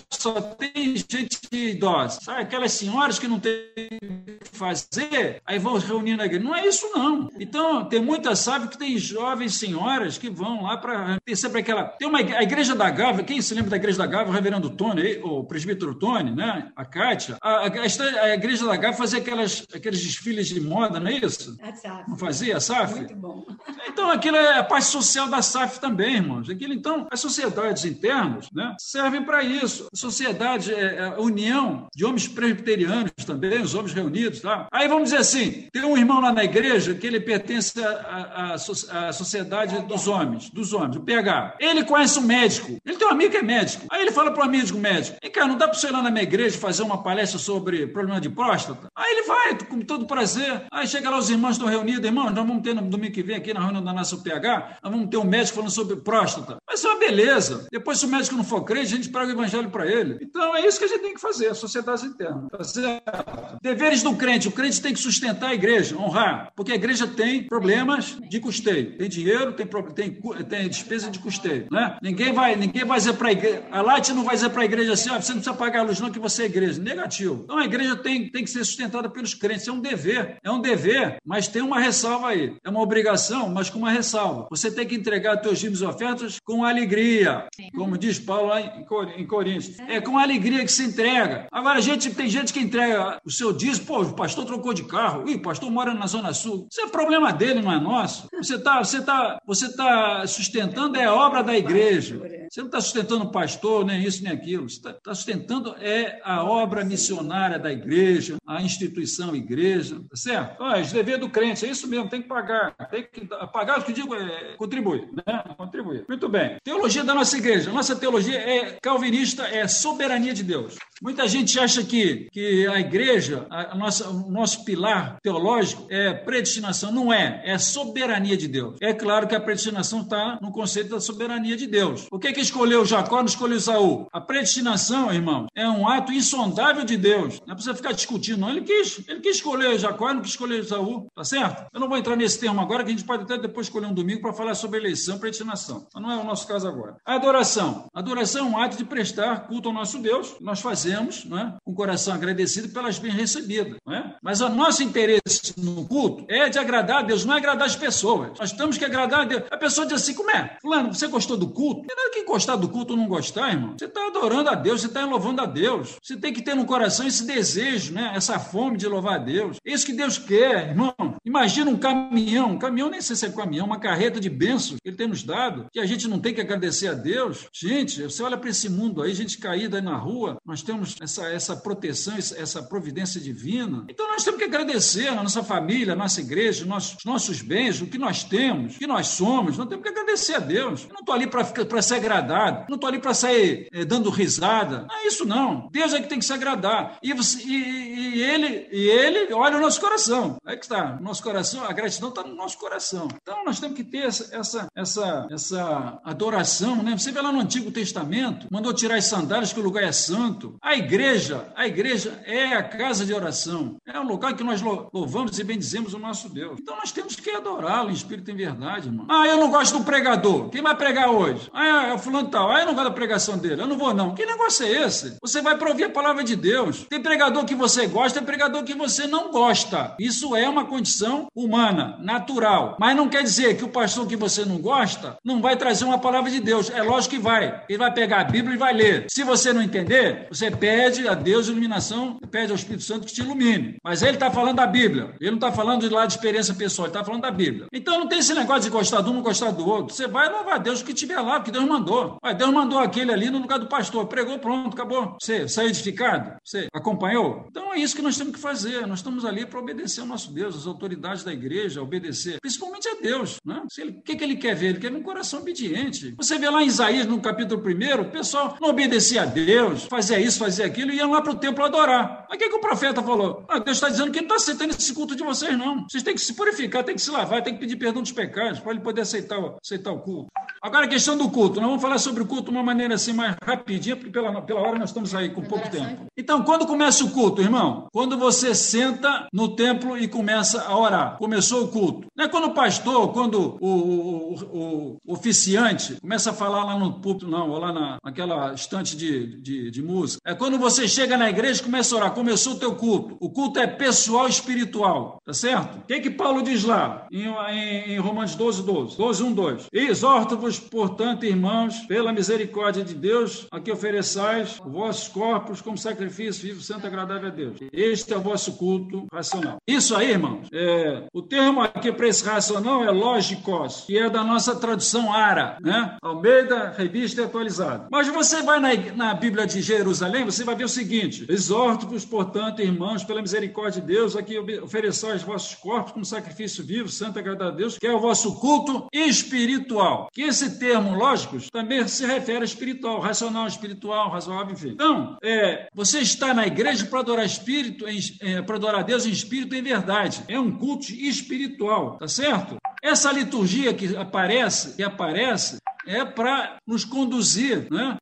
só 0.09 0.41
tem 0.41 0.95
gente 0.95 1.39
idosa. 1.51 2.19
Sabe, 2.21 2.41
aquelas 2.41 2.71
senhoras 2.71 3.19
que 3.19 3.28
não 3.28 3.39
tem 3.39 3.61
o 4.03 4.39
que 4.39 4.49
fazer, 4.51 5.41
aí 5.45 5.59
vão 5.59 5.78
reunir 5.78 6.15
na 6.15 6.25
igreja. 6.25 6.43
Não 6.43 6.55
é 6.55 6.65
isso, 6.65 6.89
não. 6.93 7.30
Então, 7.39 7.86
tem 7.86 8.01
muita 8.01 8.36
sabe 8.36 8.69
que 8.69 8.78
tem 8.78 8.97
jovens 8.97 9.55
senhoras 9.55 10.17
que 10.17 10.30
vão 10.30 10.63
lá 10.63 10.78
para. 10.78 11.19
Tem 11.23 11.36
sempre 11.36 11.61
aquela. 11.61 11.84
Tem 11.84 12.07
uma 12.07 12.19
a 12.19 12.43
igreja 12.43 12.73
da 12.75 12.89
Gávea, 12.89 13.23
quem 13.23 13.41
se 13.41 13.53
lembra 13.53 13.71
da 13.71 13.78
igreja 13.78 13.99
da 13.99 14.07
Gávea? 14.07 14.30
O 14.30 14.34
reverendo 14.34 14.69
Tony, 14.69 15.19
o 15.23 15.43
presbítero 15.43 15.93
Tony, 15.93 16.32
né? 16.32 16.71
A 16.75 16.84
Kátia. 16.84 17.38
A, 17.41 17.67
a, 17.67 18.23
a 18.23 18.34
igreja 18.34 18.65
da 18.65 18.75
Gávea 18.75 18.97
fazia 18.97 19.19
aquelas, 19.19 19.65
aqueles 19.73 20.01
desfiles 20.01 20.47
de 20.47 20.59
moda, 20.59 20.99
não 20.99 21.07
é 21.07 21.17
isso? 21.17 21.55
A 21.61 21.73
SAF. 21.73 22.09
Não 22.09 22.17
fazia 22.17 22.57
a 22.57 22.59
SAF? 22.59 22.95
Muito 22.95 23.15
bom. 23.15 23.45
Então, 23.88 24.09
aquilo 24.09 24.38
é 24.38 24.57
a 24.57 24.63
parte 24.63 24.88
social 24.88 25.28
da 25.28 25.41
SAF 25.41 25.80
também, 25.80 26.15
irmãos. 26.15 26.49
Aquilo, 26.49 26.73
então, 26.73 27.07
as 27.11 27.19
sociedades 27.19 27.86
internas 27.86 28.49
né, 28.51 28.75
servem 28.80 29.23
para 29.23 29.43
isso. 29.43 29.66
Sociedade 29.93 30.74
é 30.74 31.13
a 31.15 31.20
união 31.20 31.88
de 31.95 32.05
homens 32.05 32.28
presbiterianos 32.28 33.11
também, 33.26 33.61
os 33.61 33.76
homens 33.76 33.93
reunidos. 33.93 34.41
Tá? 34.41 34.68
Aí 34.72 34.88
vamos 34.88 35.05
dizer 35.05 35.18
assim: 35.18 35.68
tem 35.72 35.84
um 35.84 35.97
irmão 35.97 36.20
lá 36.20 36.32
na 36.32 36.43
igreja 36.43 36.93
que 36.93 37.07
ele 37.07 37.20
pertence 37.20 37.80
à, 37.84 38.53
à, 38.53 39.07
à 39.07 39.13
sociedade 39.13 39.82
dos 39.84 40.07
homens, 40.07 40.49
dos 40.49 40.74
homens, 40.74 40.95
o 40.95 41.01
PH. 41.01 41.55
Ele 41.59 41.84
conhece 41.84 42.20
um 42.20 42.24
médico, 42.24 42.78
ele 42.86 42.97
tem 43.08 43.12
um 43.12 43.12
amigo 43.12 43.32
que 43.32 43.38
é 43.38 43.41
médico. 43.41 43.86
Aí 43.89 44.01
ele 44.01 44.12
fala 44.12 44.32
para 44.32 44.41
o 44.41 44.45
amigo 44.45 44.78
médico: 44.78 45.18
Vem 45.22 45.32
cá, 45.32 45.47
não 45.47 45.58
dá 45.58 45.68
para 45.68 45.78
você 45.78 45.88
ir 45.88 45.91
lá 45.91 46.01
na 46.01 46.12
minha 46.12 46.24
igreja 46.24 46.58
fazer 46.58 46.84
uma 46.84 47.01
palestra 47.01 47.39
sobre 47.39 47.88
problema 47.88 48.20
de 48.20 48.30
próstata? 48.30 48.88
Aí 48.95 49.12
ele 49.12 49.24
vai, 49.24 49.58
com 49.58 49.80
todo 49.82 50.05
prazer. 50.05 50.64
Aí 50.72 50.88
chega 50.88 51.10
lá, 51.10 51.18
os 51.18 51.30
irmãos 51.30 51.51
estão 51.51 51.68
reunidos, 51.68 52.03
irmãos, 52.03 52.32
nós 52.32 52.45
vamos 52.45 52.62
ter 52.62 52.74
no 52.74 52.82
domingo 52.82 53.14
que 53.14 53.24
vem 53.24 53.36
aqui 53.36 53.53
na 53.53 53.62
reunião 53.62 53.84
da 53.84 53.93
nossa 53.93 54.18
PH, 54.18 54.80
nós 54.84 54.91
vamos 54.91 55.10
ter 55.10 55.18
um 55.18 55.24
médico 55.24 55.55
falando 55.55 55.72
sobre 55.72 55.95
próstata. 55.97 56.58
Mas 56.68 56.84
é 56.84 56.88
uma 56.88 56.99
beleza. 56.99 57.68
Depois, 57.72 57.99
se 57.99 58.05
o 58.05 58.10
médico 58.10 58.36
não 58.36 58.43
for 58.43 58.64
crente, 58.64 58.93
a 58.93 58.97
gente 58.97 59.10
prega 59.10 59.28
o 59.28 59.32
evangelho 59.32 59.70
para 59.70 59.86
ele. 59.86 60.18
Então 60.22 60.55
é 60.55 60.66
isso 60.66 60.80
que 60.80 60.86
a 60.86 60.88
gente 60.88 61.01
tem 61.01 61.14
que 61.14 61.22
fazer, 61.22 61.47
a 61.47 61.55
sociedade 61.55 62.05
interna. 62.05 62.47
Tá 62.49 62.64
certo? 62.64 63.58
Deveres 63.62 64.03
do 64.03 64.16
crente: 64.16 64.47
o 64.47 64.51
crente 64.51 64.82
tem 64.82 64.93
que 64.93 64.99
sustentar 64.99 65.49
a 65.49 65.53
igreja, 65.53 65.97
honrar, 65.97 66.51
porque 66.55 66.72
a 66.72 66.76
igreja 66.76 67.08
tem 67.08 67.43
problemas 67.43 68.18
de 68.30 68.39
custeio. 68.39 68.97
Tem 68.97 69.10
dinheiro, 69.10 69.53
tem, 69.53 69.66
tem, 69.95 70.20
tem 70.49 70.70
despesa 70.70 71.10
de 71.10 71.20
custeio. 71.20 71.68
Né? 71.72 71.97
Ninguém, 72.01 72.34
vai, 72.34 72.55
ninguém 72.55 72.84
vai 72.84 72.97
dizer 72.98 73.14
para 73.14 73.30
a 73.30 73.32
igreja, 73.32 73.64
a 73.72 73.82
Light 73.82 74.14
não 74.14 74.24
vai 74.24 74.36
dizer 74.36 74.50
para 74.50 74.62
a 74.62 74.66
igreja 74.66 74.93
assim: 74.93 75.10
ah, 75.10 75.22
você 75.22 75.32
não 75.32 75.39
precisa 75.39 75.56
pagar 75.56 75.82
a 75.82 75.84
luz, 75.84 76.00
não, 76.00 76.12
que 76.12 76.20
você 76.20 76.43
é 76.43 76.45
igreja. 76.45 76.82
Negativo. 76.82 77.41
Então 77.43 77.58
a 77.58 77.66
igreja 77.66 77.95
tem, 77.95 78.30
tem 78.30 78.43
que 78.43 78.50
ser 78.50 78.64
sustentada 78.64 79.10
pelos 79.10 79.34
crentes. 79.34 79.68
É 79.68 79.72
um 79.72 79.80
dever. 79.80 80.38
É 80.43 80.52
um 80.52 80.62
dever, 80.62 81.18
mas 81.26 81.48
tem 81.48 81.62
uma 81.62 81.80
ressalva 81.80 82.30
aí. 82.30 82.56
É 82.64 82.70
uma 82.70 82.82
obrigação, 82.82 83.50
mas 83.50 83.70
com 83.70 83.80
uma 83.80 83.91
ressalva. 83.91 84.48
Você 84.50 84.72
tem 84.72 84.86
que 84.88 84.95
entregar 84.95 85.38
teus 85.38 85.60
dízimos 85.60 85.82
e 85.82 85.86
ofertas 85.86 86.38
com 86.43 86.64
alegria, 86.64 87.48
como 87.76 87.98
diz 87.98 88.20
Paulo 88.20 88.50
lá 88.50 88.62
em 88.62 89.26
Coríntios. 89.26 89.80
É 89.88 90.00
com 90.02 90.18
alegria 90.18 90.64
que 90.64 90.72
se 90.72 90.84
entrega. 90.84 91.48
Agora, 91.52 91.82
gente, 91.82 92.10
tem 92.12 92.30
gente 92.30 92.54
que 92.54 92.60
entrega 92.60 93.20
o 93.26 93.32
seu 93.32 93.54
dízimo, 93.54 93.86
pô, 93.86 94.02
o 94.02 94.14
pastor 94.14 94.45
trocou 94.45 94.74
de 94.74 94.84
carro, 94.84 95.28
Ih, 95.28 95.36
o 95.36 95.41
pastor 95.41 95.70
mora 95.72 95.93
na 95.93 96.08
Zona 96.08 96.34
Sul. 96.34 96.68
Isso 96.72 96.82
é 96.82 96.88
problema 96.88 97.32
dele, 97.32 97.62
não 97.62 97.72
é 97.72 97.80
nosso. 97.80 98.28
Você 98.34 98.56
está 98.56 98.84
você 98.84 99.02
tá, 99.02 99.39
você 99.45 99.76
tá 99.76 100.26
sustentando 100.28 100.98
é 100.98 101.06
a 101.06 101.14
obra 101.14 101.43
da 101.43 101.58
igreja. 101.58 102.20
Você 102.50 102.60
não 102.62 102.68
está 102.68 102.82
sustentando 102.82 103.32
pastor, 103.32 103.86
nem 103.86 104.04
isso, 104.04 104.24
nem 104.24 104.32
aquilo. 104.32 104.70
Você 104.70 104.78
está 104.78 104.93
tá 104.93 105.16
sustentando 105.16 105.76
é 105.80 106.20
a 106.24 106.43
obra 106.43 106.84
missionária 106.84 107.60
da 107.60 107.72
igreja, 107.72 108.38
a 108.45 108.62
instituição 108.62 109.36
igreja, 109.36 109.95
tá 110.10 110.16
certo? 110.16 110.64
Ah, 110.64 110.80
dever 110.82 111.18
do 111.18 111.30
crente, 111.30 111.66
é 111.66 111.70
isso 111.70 111.88
mesmo, 111.88 112.10
tem 112.10 112.22
que 112.22 112.28
pagar. 112.28 112.74
Tem 112.89 113.04
que 113.04 113.26
pagar, 113.52 113.80
o 113.80 113.84
que 113.84 113.93
digo 113.93 114.16
é 114.16 114.56
contribuir, 114.58 115.08
né? 115.14 115.43
Contribuir. 115.58 116.06
Muito 116.08 116.30
bem. 116.30 116.58
Teologia 116.64 117.04
da 117.04 117.14
nossa 117.14 117.38
igreja. 117.38 117.72
Nossa 117.72 117.95
teologia 117.95 118.38
é 118.38 118.78
calvinista, 118.82 119.43
é 119.43 119.68
soberania 119.68 120.34
de 120.34 120.43
Deus. 120.43 120.76
Muita 121.02 121.28
gente 121.28 121.60
acha 121.60 121.84
que, 121.84 122.28
que 122.32 122.68
a 122.68 122.80
igreja, 122.80 123.45
a 123.50 123.76
nossa, 123.76 124.10
o 124.10 124.32
nosso 124.32 124.64
pilar 124.66 125.18
teológico 125.22 125.86
é 125.89 126.14
predestinação. 126.14 126.91
Não 126.91 127.12
é, 127.12 127.41
é 127.45 127.58
soberania 127.58 128.38
de 128.38 128.48
Deus. 128.48 128.78
É 128.82 128.93
claro 128.93 129.28
que 129.28 129.36
a 129.36 129.39
predestinação 129.39 130.02
está 130.02 130.39
no 130.41 130.52
conceito 130.52 130.89
da 130.89 131.00
soberania 131.00 131.56
de 131.56 131.68
Deus. 131.68 132.08
O 132.12 132.20
que, 132.20 132.34
que 132.38 132.42
escolheu 132.44 132.86
Jacó, 132.86 133.18
não 133.18 133.26
escolheu 133.26 133.60
Saul? 133.60 134.08
A 134.14 134.22
predestinação, 134.22 135.12
irmão, 135.12 135.48
é 135.56 135.68
um 135.68 135.88
ato 135.88 136.14
insondável 136.14 136.86
de 136.86 136.96
Deus. 136.96 137.42
Não 137.48 137.56
é 137.56 137.58
você 137.58 137.74
ficar 137.74 137.94
discutindo, 137.94 138.42
não. 138.42 138.52
Ele 138.52 138.62
quis, 138.62 139.02
ele 139.08 139.22
quis 139.22 139.38
escolher 139.38 139.80
Jacó, 139.80 140.14
não 140.14 140.22
quis 140.22 140.32
escolher 140.32 140.64
Saul, 140.64 141.12
tá 141.16 141.24
certo? 141.24 141.66
Eu 141.74 141.80
não 141.80 141.90
vou 141.90 141.98
entrar 141.98 142.16
nesse 142.16 142.40
termo 142.40 142.62
agora, 142.62 142.84
que 142.84 142.92
a 142.92 142.94
gente 142.94 143.06
pode 143.06 143.24
até 143.24 143.40
depois 143.40 143.66
escolher 143.66 143.88
um 143.88 143.94
domingo 143.94 144.22
para 144.22 144.34
falar 144.34 144.54
sobre 144.54 144.78
eleição, 144.78 145.18
predestinação. 145.18 145.88
Mas 145.92 146.04
não 146.04 146.12
é 146.12 146.18
o 146.18 146.24
nosso 146.24 146.48
caso 146.48 146.68
agora. 146.68 146.98
Adoração. 147.04 147.90
Adoração 147.92 148.46
é 148.46 148.50
um 148.52 148.58
ato 148.60 148.78
de 148.78 148.86
prestar 148.86 149.48
culto 149.48 149.70
ao 149.70 149.74
nosso 149.74 149.98
Deus. 149.98 150.36
Nós 150.40 150.62
fazemos 150.62 151.26
né, 151.26 151.56
com 151.66 151.72
o 151.72 151.76
coração 151.76 152.14
agradecido 152.14 152.70
pelas 152.70 153.00
bem 153.00 153.12
recebidas. 153.12 153.78
Né? 153.86 154.16
Mas 154.22 154.42
o 154.42 154.50
nosso 154.50 154.84
interesse 154.84 155.56
no 155.58 155.88
culto 155.88 156.24
é 156.30 156.50
de 156.50 156.60
agradar 156.60 157.00
a 157.00 157.02
Deus, 157.02 157.26
não 157.26 157.34
é 157.34 157.38
agradar 157.38 157.66
as 157.66 157.76
pessoas. 157.76 158.38
Nós 158.38 158.52
temos 158.52 158.78
que 158.78 158.86
agradar 158.86 159.22
a 159.22 159.26
Deus. 159.26 159.44
A 159.50 159.58
pessoa 159.58 159.88
diz 159.88 160.04
assim: 160.04 160.14
como 160.14 160.30
é? 160.30 160.56
Fulano, 160.62 160.94
você 160.94 161.08
gostou 161.08 161.36
do 161.36 161.50
culto? 161.50 161.88
Gostar 162.28 162.55
do 162.55 162.69
culto 162.69 162.93
ou 162.93 162.99
não 162.99 163.07
gostar, 163.07 163.51
irmão. 163.51 163.75
Você 163.78 163.86
está 163.86 164.05
adorando 164.07 164.49
a 164.49 164.55
Deus, 164.55 164.82
você 164.82 164.88
está 164.88 165.05
louvando 165.05 165.41
a 165.41 165.45
Deus. 165.45 165.95
Você 166.01 166.17
tem 166.17 166.34
que 166.34 166.41
ter 166.41 166.55
no 166.55 166.65
coração 166.65 167.07
esse 167.07 167.25
desejo, 167.25 167.93
né? 167.93 168.11
Essa 168.15 168.38
fome 168.39 168.78
de 168.78 168.88
louvar 168.88 169.15
a 169.15 169.23
Deus. 169.23 169.57
É 169.65 169.71
isso 169.71 169.86
que 169.86 169.93
Deus 169.93 170.17
quer, 170.17 170.69
irmão. 170.69 170.93
Imagina 171.25 171.71
um 171.71 171.78
caminhão, 171.78 172.51
um 172.51 172.59
caminhão 172.59 172.89
nem 172.89 173.01
sei 173.01 173.15
se 173.15 173.25
é 173.25 173.30
caminhão, 173.30 173.65
uma 173.65 173.80
carreta 173.80 174.19
de 174.19 174.30
bênçãos 174.30 174.80
que 174.82 174.89
ele 174.89 174.97
tem 174.97 175.07
nos 175.07 175.23
dado, 175.23 175.67
que 175.71 175.80
a 175.80 175.86
gente 175.86 176.07
não 176.07 176.19
tem 176.19 176.34
que 176.34 176.41
agradecer 176.41 176.88
a 176.88 176.93
Deus. 176.93 177.47
Gente, 177.53 178.03
você 178.03 178.21
olha 178.23 178.38
para 178.38 178.49
esse 178.49 178.69
mundo 178.69 179.01
aí, 179.01 179.13
gente 179.13 179.38
caída 179.38 179.78
aí 179.78 179.84
na 179.84 179.95
rua, 179.95 180.38
nós 180.45 180.61
temos 180.61 180.95
essa, 181.01 181.28
essa 181.28 181.55
proteção, 181.55 182.15
essa 182.17 182.63
providência 182.63 183.19
divina. 183.21 183.86
Então 183.89 184.07
nós 184.07 184.23
temos 184.23 184.39
que 184.39 184.45
agradecer 184.45 185.07
a 185.07 185.15
nossa 185.15 185.43
família, 185.43 185.93
a 185.93 185.95
nossa 185.95 186.21
igreja, 186.21 186.63
os 186.63 186.67
nossos, 186.67 187.05
nossos 187.05 187.41
bens, 187.41 187.82
o 187.82 187.88
que 187.88 187.97
nós 187.97 188.23
temos, 188.23 188.75
o 188.75 188.80
que 188.80 188.88
nós 188.88 189.07
somos. 189.07 189.57
Nós 189.57 189.67
temos 189.67 189.84
que 189.84 189.89
agradecer 189.89 190.36
a 190.36 190.39
Deus. 190.39 190.84
Eu 190.84 190.93
não 190.93 190.99
estou 190.99 191.15
ali 191.15 191.28
para 191.28 191.82
ser 191.82 191.95
agradado, 192.18 192.65
não 192.68 192.76
estou 192.76 192.88
ali 192.88 192.99
para 192.99 193.13
sair 193.13 193.68
é, 193.72 193.86
dando 193.86 194.09
risada. 194.09 194.86
Não 194.88 194.95
é 194.95 195.07
isso, 195.07 195.26
não. 195.26 195.70
Deus 195.72 195.93
é 195.93 196.01
que 196.01 196.09
tem 196.09 196.20
que 196.20 196.26
se 196.26 196.34
agradar. 196.34 196.97
E, 197.01 197.13
você, 197.13 197.39
e, 197.43 198.15
e 198.15 198.22
ele, 198.22 198.68
e 198.72 198.89
ele 198.89 199.34
olha 199.34 199.57
o 199.57 199.61
nosso 199.61 199.80
coração. 199.80 200.38
É 200.45 200.55
que 200.55 200.65
está. 200.65 200.97
Nosso 200.99 201.24
coração, 201.24 201.63
a 201.63 201.74
gratidão 201.74 202.09
está 202.09 202.24
no 202.24 202.36
nosso 202.36 202.57
coração. 202.57 203.07
Então 203.22 203.43
nós 203.45 203.59
temos 203.59 203.76
que 203.76 203.84
ter 203.84 204.05
essa, 204.05 204.36
essa, 204.36 204.68
essa, 204.76 205.28
essa 205.32 205.99
adoração, 206.03 206.82
né? 206.84 206.97
Você 206.97 207.11
vê 207.11 207.22
lá 207.22 207.32
no 207.32 207.39
Antigo 207.39 207.72
Testamento, 207.72 208.47
mandou 208.51 208.74
tirar 208.74 208.95
as 208.95 209.05
sandálias 209.05 209.53
que 209.53 209.59
o 209.59 209.63
lugar 209.63 209.84
é 209.84 209.91
santo. 209.91 210.55
A 210.61 210.76
igreja, 210.76 211.47
a 211.55 211.68
igreja 211.68 212.22
é 212.26 212.53
a 212.53 212.63
casa 212.63 213.05
de 213.05 213.13
oração. 213.13 213.78
É 213.86 213.99
o 213.99 214.03
lugar 214.03 214.36
que 214.36 214.43
nós 214.43 214.61
louvamos 214.61 215.38
e 215.38 215.43
bendizemos 215.43 215.93
o 215.93 215.99
nosso 215.99 216.30
Deus. 216.30 216.59
Então 216.59 216.76
nós 216.76 216.91
temos 216.91 217.15
que 217.15 217.30
adorá-lo 217.32 217.89
em 217.89 217.93
espírito 217.93 218.30
e 218.30 218.34
em 218.34 218.38
verdade, 218.38 218.88
irmão. 218.88 219.05
Ah, 219.09 219.28
eu 219.28 219.38
não 219.38 219.49
gosto 219.49 219.78
do 219.78 219.84
pregador. 219.84 220.49
Quem 220.49 220.61
vai 220.61 220.76
pregar 220.76 221.09
hoje? 221.09 221.49
Ah, 221.53 221.88
é 221.88 221.93
o 221.93 221.99
fulano 222.08 222.30
tal. 222.30 222.51
Ah, 222.51 222.62
eu 222.62 222.66
não 222.66 222.74
gosto 222.74 222.89
da 222.89 222.93
pregação 222.93 223.38
dele. 223.38 223.62
Eu 223.62 223.68
não 223.68 223.78
vou, 223.78 223.93
não. 223.93 224.16
Que 224.16 224.26
negócio 224.26 224.66
é 224.66 224.86
esse? 224.86 225.18
Você 225.22 225.41
vai 225.41 225.58
para 225.58 225.70
ouvir 225.70 225.86
a 225.86 225.89
palavra 225.89 226.24
de 226.24 226.36
Deus. 226.36 226.86
Tem 226.89 227.01
pregador 227.01 227.45
que 227.45 227.55
você 227.55 227.88
gosta, 227.88 228.20
tem 228.20 228.26
pregador 228.26 228.64
que 228.64 228.74
você 228.74 229.05
não 229.08 229.32
gosta. 229.32 229.95
Isso 229.99 230.36
é 230.36 230.47
uma 230.47 230.66
condição 230.66 231.28
humana, 231.36 231.97
natural. 231.99 232.78
Mas 232.80 232.95
não 232.95 233.10
quer 233.10 233.24
dizer 233.24 233.58
que 233.58 233.64
o 233.64 233.70
pastor 233.70 234.08
que 234.08 234.16
você 234.16 234.45
não 234.45 234.58
gosta 234.58 235.18
não 235.24 235.41
vai 235.41 235.55
trazer 235.55 235.86
uma 235.86 235.99
palavra 235.99 236.32
de 236.32 236.39
Deus. 236.39 236.70
É 236.70 236.82
lógico 236.82 237.16
que 237.16 237.22
vai. 237.22 237.64
Ele 237.68 237.78
vai 237.78 237.93
pegar 237.93 238.22
a 238.22 238.24
Bíblia 238.24 238.55
e 238.55 238.58
vai 238.58 238.74
ler. 238.74 239.05
Se 239.10 239.24
você 239.24 239.51
não 239.51 239.62
entender, 239.62 240.28
você 240.30 240.49
pede 240.49 241.08
a 241.08 241.14
Deus 241.14 241.47
iluminação, 241.47 242.20
pede 242.32 242.51
ao 242.51 242.55
Espírito 242.55 242.84
Santo 242.84 243.05
que 243.05 243.14
te 243.14 243.22
ilumine. 243.22 243.78
Mas 243.84 244.01
ele 244.01 244.14
está 244.14 244.32
falando 244.32 244.58
da 244.58 244.68
Bíblia. 244.68 245.14
Ele 245.20 245.32
não 245.32 245.38
está 245.38 245.51
falando 245.51 245.82
de 245.82 245.89
lá 245.89 246.05
de 246.05 246.14
experiência 246.14 246.53
pessoal, 246.53 246.88
ele 246.88 246.95
está 246.95 247.03
falando 247.03 247.22
da 247.22 247.32
Bíblia. 247.32 247.68
Então 247.74 247.99
não 247.99 248.08
tem 248.08 248.20
esse 248.20 248.34
negócio 248.34 248.64
de 248.64 248.70
gostar 248.70 249.01
de 249.01 249.10
um, 249.10 249.22
gostar 249.22 249.51
do 249.51 249.68
outro. 249.68 249.93
Você 249.93 250.08
vai 250.08 250.30
louvar 250.30 250.55
a 250.55 250.60
Deus 250.60 250.82
que 250.82 250.93
tiver 250.93 251.20
lá, 251.20 251.36
porque 251.36 251.51
Deus 251.51 251.66
mandou. 251.66 251.97
Mas 252.22 252.38
Deus 252.38 252.52
mandou 252.52 252.80
aquele 252.80 253.12
ali 253.12 253.30
no 253.30 253.39
lugar 253.39 253.60
do 253.60 253.68
pastor. 253.68 254.06
Pregou, 254.08 254.39
pronto, 254.39 254.74
acabou. 254.74 255.18
Você 255.20 255.48
saiu 255.48 255.70
edificado? 255.70 256.38
Você 256.43 256.68
acompanhou? 256.74 257.45
Então 257.50 257.74
é 257.74 257.80
isso 257.80 257.95
que 257.95 258.02
nós 258.02 258.18
temos 258.18 258.34
que 258.34 258.39
fazer. 258.39 258.86
Nós 258.88 259.00
estamos 259.00 259.26
ali 259.26 259.45
para 259.45 259.60
obedecer 259.60 260.02
ao 260.02 260.08
nosso 260.08 260.32
Deus, 260.32 260.56
as 260.56 260.68
autoridades 260.68 261.24
da 261.24 261.34
igreja, 261.34 261.82
obedecer, 261.82 262.39
principalmente 262.41 262.88
a 262.88 262.95
Deus. 262.95 263.38
Né? 263.45 263.62
o 263.66 264.02
que, 264.02 264.16
que 264.16 264.24
ele 264.24 264.36
quer 264.36 264.56
ver? 264.56 264.68
Ele 264.68 264.80
quer 264.80 264.91
ver 264.91 264.98
um 264.98 265.04
coração 265.04 265.39
obediente. 265.39 266.14
Você 266.18 266.38
vê 266.38 266.50
lá 266.50 266.62
em 266.64 266.68
Isaías, 266.68 267.06
no 267.06 267.22
capítulo 267.22 267.62
1, 267.62 268.02
o 268.02 268.12
pessoal 268.12 268.58
não 268.62 268.70
obedecia 268.70 269.24
a 269.24 269.26
Deus, 269.26 269.86
fazia 269.86 270.20
isso, 270.20 270.39
fazia 270.39 270.66
aquilo, 270.66 270.91
e 270.91 270.98
iam 270.98 271.12
lá 271.12 271.22
para 271.22 271.32
o 271.32 271.36
templo 271.36 271.64
adorar. 271.64 272.26
Mas 272.30 272.38
o 272.38 272.39
que, 272.39 272.50
que 272.50 272.56
o 272.56 272.62
profeta 272.62 273.02
falou? 273.02 273.45
Ah, 273.48 273.60
Deus 273.60 273.78
está 273.78 273.89
dizendo 273.89 274.12
que 274.12 274.20
ele 274.20 274.28
não 274.28 274.36
está 274.36 274.52
aceitando 274.52 274.74
esse 274.74 274.93
culto 274.93 275.16
de 275.16 275.24
vocês, 275.24 275.58
não. 275.58 275.86
Vocês 275.88 276.04
têm 276.04 276.14
que 276.14 276.22
se 276.22 276.34
purificar, 276.34 276.84
têm 276.84 276.95
que 276.95 277.02
se 277.02 277.12
lavar, 277.12 277.43
têm 277.43 277.54
que 277.54 277.60
pedir 277.60 277.76
perdão 277.76 278.02
dos 278.02 278.12
pecados 278.12 278.60
para 278.60 278.72
ele 278.72 278.82
poder 278.82 279.02
aceitar, 279.02 279.38
aceitar 279.62 279.91
o 279.91 280.00
culto. 280.00 280.32
Agora 280.62 280.86
a 280.86 280.89
questão 280.89 281.18
do 281.18 281.30
culto. 281.30 281.60
Nós 281.60 281.70
vamos 281.70 281.82
falar 281.88 282.00
sobre 282.00 282.24
o 282.24 282.26
culto 282.26 282.52
de 282.52 282.58
uma 282.58 282.64
maneira 282.64 282.96
assim 282.96 283.14
mais 283.14 283.36
rapidinha, 283.42 283.96
porque 283.96 284.12
pela, 284.12 284.42
pela 284.42 284.60
hora 284.60 284.78
nós 284.78 284.90
estamos 284.90 285.16
aí 285.16 285.30
com 285.30 285.42
pouco 285.42 285.70
tempo. 285.70 286.06
Então, 286.18 286.44
quando 286.44 286.68
começa 286.68 287.04
o 287.04 287.12
culto, 287.12 287.42
irmão? 287.42 287.88
Quando 287.94 288.18
você 288.18 288.54
senta 288.54 289.28
no 289.32 289.56
templo 289.56 289.98
e 289.98 290.08
começa 290.08 290.64
a 290.64 290.78
orar. 290.78 291.18
Começou 291.18 291.64
o 291.64 291.68
culto. 291.70 292.08
Não 292.16 292.26
é 292.26 292.28
quando 292.28 292.46
o 292.46 292.54
pastor, 292.54 293.14
quando 293.14 293.58
o, 293.62 293.68
o, 293.68 294.34
o, 294.36 294.98
o 295.06 295.14
oficiante 295.14 295.96
começa 296.02 296.32
a 296.32 296.34
falar 296.34 296.66
lá 296.66 296.78
no 296.78 297.00
púlpito, 297.00 297.28
não, 297.28 297.50
ou 297.50 297.58
lá 297.58 297.72
na, 297.72 297.98
naquela 298.04 298.54
estante 298.54 298.98
de, 298.98 299.40
de, 299.42 299.72
de 299.72 299.82
música. 299.82 300.22
É 300.26 300.36
quando 300.36 300.60
você 300.60 300.88
chega 300.88 301.18
na 301.18 301.30
igreja 301.30 301.62
e 301.62 301.64
começa 301.66 301.96
a 301.96 302.00
orar. 302.00 302.12
Começou 302.12 302.54
o 302.54 302.60
teu 302.60 302.76
culto. 302.76 303.16
O 303.22 303.30
culto 303.30 303.60
é 303.60 303.68
pessoal 303.68 304.28
e 304.28 304.32
espiritual. 304.32 305.22
Tá 305.26 305.34
certo? 305.34 305.78
O 305.78 305.82
que, 305.82 306.02
que 306.02 306.10
Paulo 306.10 306.42
diz 306.42 306.64
lá 306.64 307.08
em, 307.12 307.28
em, 307.28 307.94
em 307.94 308.00
Romanos 308.00 308.36
12, 308.36 308.64
12? 308.64 308.98
12, 308.98 309.24
1, 309.24 309.34
2. 309.34 309.68
Exorto-vos, 309.72 310.60
portanto, 310.60 311.26
irmãos, 311.26 311.76
pela 311.88 312.13
misericórdia 312.13 312.84
de 312.84 312.93
Deus, 312.93 313.47
a 313.51 313.59
que 313.59 313.71
ofereçais 313.71 314.59
os 314.63 314.71
vossos 314.71 315.07
corpos 315.07 315.61
como 315.61 315.78
sacrifício 315.78 316.47
vivo, 316.47 316.61
santo 316.61 316.88
agradável 316.88 317.28
a 317.28 317.32
Deus. 317.32 317.57
Este 317.71 318.13
é 318.13 318.17
o 318.17 318.21
vosso 318.21 318.53
culto 318.57 319.07
racional. 319.11 319.57
Isso 319.67 319.95
aí, 319.95 320.11
irmãos, 320.11 320.47
é, 320.53 321.03
o 321.13 321.21
termo 321.21 321.61
aqui 321.61 321.91
para 321.91 322.07
esse 322.07 322.23
racional 322.23 322.84
é 322.84 322.91
lógicos, 322.91 323.84
que 323.86 323.97
é 323.97 324.09
da 324.09 324.23
nossa 324.23 324.55
tradução 324.55 325.13
ara, 325.13 325.57
né? 325.61 325.97
Almeida, 326.01 326.73
revista 326.78 327.23
atualizada. 327.23 327.88
Mas 327.91 328.07
você 328.07 328.41
vai 328.41 328.59
na, 328.59 328.75
na 328.95 329.13
Bíblia 329.13 329.45
de 329.45 329.61
Jerusalém, 329.61 330.25
você 330.25 330.43
vai 330.43 330.55
ver 330.55 330.65
o 330.65 330.69
seguinte: 330.69 331.25
exorto-vos, 331.30 332.05
portanto, 332.05 332.61
irmãos, 332.61 333.03
pela 333.03 333.21
misericórdia 333.21 333.82
de 333.82 333.88
Deus, 333.88 334.15
a 334.15 334.23
que 334.23 334.38
ofereçais 334.61 335.21
os 335.21 335.23
vossos 335.23 335.55
corpos 335.55 335.91
como 335.91 336.05
sacrifício 336.05 336.63
vivo, 336.63 336.89
santo 336.89 337.19
agradável 337.19 337.53
a 337.53 337.57
Deus, 337.57 337.78
que 337.78 337.88
é 337.88 337.93
o 337.93 337.99
vosso 337.99 338.39
culto 338.39 338.88
espiritual. 338.93 340.09
Que 340.11 340.23
esse 340.23 340.59
termo 340.59 340.95
lógicos 340.95 341.49
também 341.51 341.66
se 341.88 342.05
refere 342.05 342.41
a 342.41 342.45
espiritual, 342.45 342.99
racional, 342.99 343.47
espiritual, 343.47 344.09
razoável, 344.09 344.53
enfim. 344.53 344.70
Então, 344.70 345.18
é, 345.24 345.68
você 345.74 345.99
está 345.99 346.34
na 346.34 346.45
igreja 346.45 346.86
para 346.86 346.99
adorar 346.99 347.26
espírito, 347.26 347.86
é, 348.22 348.41
para 348.41 348.55
adorar 348.55 348.84
Deus 348.84 349.05
em 349.05 349.11
espírito 349.11 349.55
e 349.55 349.59
em 349.59 349.63
verdade. 349.63 350.24
É 350.28 350.39
um 350.39 350.51
culto 350.51 350.91
espiritual, 350.91 351.97
tá 351.97 352.07
certo? 352.07 352.57
Essa 352.82 353.11
liturgia 353.11 353.74
que 353.74 353.95
aparece, 353.95 354.76
que 354.76 354.84
aparece, 354.84 355.57
é 355.88 356.06
para 356.06 356.58
nos 356.68 356.84
conduzir 356.84 357.68
né, 357.72 357.98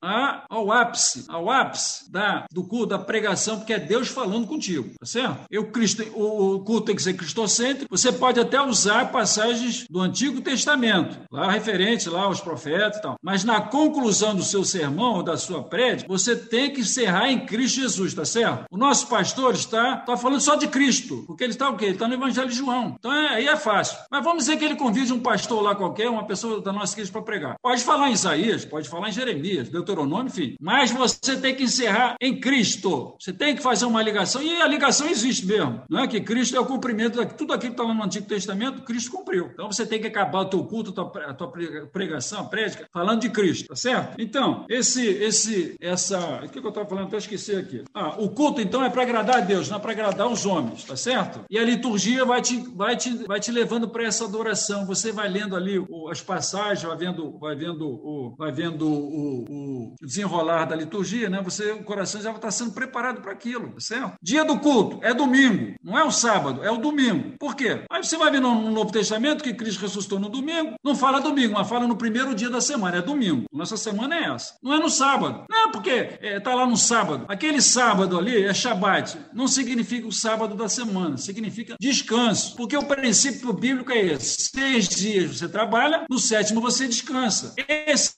ao 0.49 0.71
ápice, 0.71 1.25
ao 1.29 1.49
ápice 1.49 2.11
da, 2.11 2.45
do 2.51 2.63
culto, 2.63 2.87
da 2.87 2.99
pregação, 2.99 3.57
porque 3.57 3.73
é 3.73 3.79
Deus 3.79 4.07
falando 4.07 4.47
contigo, 4.47 4.89
tá 4.99 5.05
certo? 5.05 5.45
Eu, 5.49 5.71
Cristo, 5.71 6.03
o, 6.13 6.55
o 6.55 6.59
culto 6.61 6.87
tem 6.87 6.95
que 6.95 7.03
ser 7.03 7.13
cristocêntrico, 7.13 7.95
você 7.95 8.11
pode 8.11 8.39
até 8.39 8.61
usar 8.61 9.11
passagens 9.11 9.85
do 9.89 10.01
Antigo 10.01 10.41
Testamento, 10.41 11.17
lá 11.31 11.51
referente 11.51 12.09
lá 12.09 12.23
aos 12.23 12.41
profetas 12.41 12.97
e 12.97 13.01
tal, 13.01 13.15
mas 13.21 13.43
na 13.43 13.61
conclusão 13.61 14.35
do 14.35 14.43
seu 14.43 14.63
sermão 14.63 15.15
ou 15.15 15.23
da 15.23 15.37
sua 15.37 15.63
prédica, 15.63 16.07
você 16.07 16.35
tem 16.35 16.71
que 16.71 16.81
encerrar 16.81 17.29
em 17.29 17.45
Cristo 17.45 17.81
Jesus, 17.81 18.13
tá 18.13 18.25
certo? 18.25 18.65
O 18.71 18.77
nosso 18.77 19.07
pastor 19.07 19.53
está, 19.53 19.99
está 19.99 20.17
falando 20.17 20.41
só 20.41 20.55
de 20.55 20.67
Cristo, 20.67 21.23
porque 21.27 21.43
ele 21.43 21.53
está 21.53 21.69
o 21.69 21.77
quê? 21.77 21.85
Ele 21.85 21.93
está 21.93 22.07
no 22.07 22.13
Evangelho 22.13 22.49
de 22.49 22.55
João, 22.55 22.95
então 22.97 23.13
é, 23.13 23.35
aí 23.35 23.47
é 23.47 23.55
fácil. 23.55 23.97
Mas 24.09 24.23
vamos 24.23 24.45
dizer 24.45 24.57
que 24.57 24.65
ele 24.65 24.75
convide 24.75 25.13
um 25.13 25.19
pastor 25.19 25.61
lá 25.61 25.75
qualquer, 25.75 26.09
uma 26.09 26.25
pessoa 26.25 26.61
da 26.61 26.71
nossa 26.71 26.93
igreja 26.93 27.11
para 27.11 27.21
pregar. 27.21 27.55
Pode 27.61 27.74
falar 27.83 28.09
em 28.09 28.13
Isaías, 28.13 28.65
pode 28.65 28.89
falar 28.89 29.09
em 29.09 29.13
Jeremias, 29.13 29.69
Deuteronômio, 29.69 30.27
enfim. 30.27 30.55
Mas 30.59 30.91
você 30.91 31.37
tem 31.37 31.55
que 31.55 31.63
encerrar 31.63 32.15
em 32.21 32.39
Cristo. 32.39 33.15
Você 33.19 33.33
tem 33.33 33.55
que 33.55 33.61
fazer 33.61 33.85
uma 33.85 34.01
ligação, 34.01 34.41
e 34.41 34.61
a 34.61 34.67
ligação 34.67 35.07
existe 35.07 35.45
mesmo. 35.45 35.81
Não 35.89 35.99
é 35.99 36.07
que 36.07 36.21
Cristo 36.21 36.55
é 36.55 36.59
o 36.59 36.65
cumprimento 36.65 37.23
de 37.23 37.33
tudo 37.33 37.53
aquilo 37.53 37.73
que 37.73 37.81
está 37.81 37.83
lá 37.83 37.93
no 37.93 38.03
Antigo 38.03 38.27
Testamento, 38.27 38.83
Cristo 38.83 39.11
cumpriu. 39.11 39.49
Então 39.53 39.71
você 39.71 39.85
tem 39.85 39.99
que 39.99 40.07
acabar 40.07 40.41
o 40.41 40.45
teu 40.45 40.63
culto, 40.63 40.89
a 40.99 41.33
tua, 41.33 41.51
pregação, 41.91 42.41
a 42.41 42.43
prédica, 42.45 42.87
falando 42.91 43.21
de 43.21 43.29
Cristo, 43.29 43.67
tá 43.67 43.75
certo? 43.75 44.15
Então, 44.19 44.65
esse, 44.69 45.05
esse, 45.05 45.75
essa. 45.79 46.41
O 46.43 46.49
que 46.49 46.59
eu 46.59 46.69
estava 46.69 46.87
falando? 46.87 47.07
Até 47.07 47.17
esqueci 47.17 47.55
aqui. 47.55 47.83
Ah, 47.93 48.15
o 48.17 48.29
culto, 48.29 48.61
então, 48.61 48.83
é 48.83 48.89
para 48.89 49.01
agradar 49.01 49.37
a 49.37 49.41
Deus, 49.41 49.69
não 49.69 49.77
é 49.77 49.79
para 49.79 49.91
agradar 49.91 50.27
os 50.27 50.45
homens, 50.45 50.83
tá 50.83 50.95
certo? 50.95 51.41
E 51.49 51.57
a 51.57 51.63
liturgia 51.63 52.25
vai 52.25 52.41
te, 52.41 52.57
vai 52.75 52.95
te, 52.95 53.11
vai 53.25 53.39
te 53.39 53.51
levando 53.51 53.89
para 53.89 54.03
essa 54.03 54.25
adoração. 54.25 54.85
Você 54.85 55.11
vai 55.11 55.29
lendo 55.29 55.55
ali 55.55 55.83
as 56.09 56.21
passagens, 56.21 56.83
vai 56.83 56.97
vendo, 56.97 57.37
vai 57.39 57.55
vendo 57.55 57.64
o, 57.69 58.35
vai 58.37 58.51
vendo 58.51 58.87
o, 58.87 59.43
o, 59.43 59.95
desenrolar 60.01 60.65
da 60.65 60.75
liturgia, 60.75 61.29
né? 61.29 61.41
Você, 61.43 61.71
o 61.71 61.83
coração 61.83 62.21
já 62.21 62.31
está 62.31 62.51
sendo 62.51 62.71
preparado 62.71 63.21
para 63.21 63.31
aquilo, 63.31 63.69
tá 63.69 63.79
certo? 63.79 64.13
Dia 64.21 64.43
do 64.43 64.59
culto 64.59 64.99
é 65.01 65.13
domingo, 65.13 65.75
não 65.83 65.97
é 65.97 66.03
o 66.03 66.11
sábado, 66.11 66.63
é 66.63 66.71
o 66.71 66.77
domingo. 66.77 67.37
Por 67.39 67.55
quê? 67.55 67.83
Aí 67.89 68.03
você 68.03 68.17
vai 68.17 68.31
ver 68.31 68.39
no, 68.39 68.55
no 68.55 68.71
Novo 68.71 68.91
Testamento 68.91 69.43
que 69.43 69.53
Cristo 69.53 69.81
ressuscitou 69.81 70.19
no 70.19 70.29
domingo, 70.29 70.75
não 70.83 70.95
fala 70.95 71.19
domingo, 71.19 71.53
mas 71.53 71.67
fala 71.67 71.87
no 71.87 71.95
primeiro 71.95 72.35
dia 72.35 72.49
da 72.49 72.61
semana, 72.61 72.97
é 72.97 73.01
domingo. 73.01 73.45
Nossa 73.51 73.77
semana 73.77 74.15
é 74.15 74.23
essa. 74.25 74.55
Não 74.61 74.73
é 74.73 74.79
no 74.79 74.89
sábado. 74.89 75.45
Não 75.49 75.69
é 75.69 75.71
porque 75.71 75.89
está 75.89 76.27
é, 76.27 76.39
tá 76.39 76.53
lá 76.53 76.65
no 76.65 76.77
sábado. 76.77 77.25
Aquele 77.27 77.61
sábado 77.61 78.17
ali 78.17 78.43
é 78.43 78.53
Shabat. 78.53 79.17
Não 79.33 79.47
significa 79.47 80.07
o 80.07 80.11
sábado 80.11 80.55
da 80.55 80.69
semana, 80.69 81.17
significa 81.17 81.75
descanso. 81.79 82.55
Porque 82.55 82.77
o 82.77 82.85
princípio 82.85 83.53
bíblico 83.53 83.91
é 83.91 83.99
esse: 83.99 84.49
seis 84.53 84.87
dias 84.87 85.37
você 85.37 85.47
trabalha, 85.47 86.05
no 86.09 86.19
sétimo 86.19 86.61
você 86.61 86.87
descansa. 86.87 87.53
Esse 87.57 88.15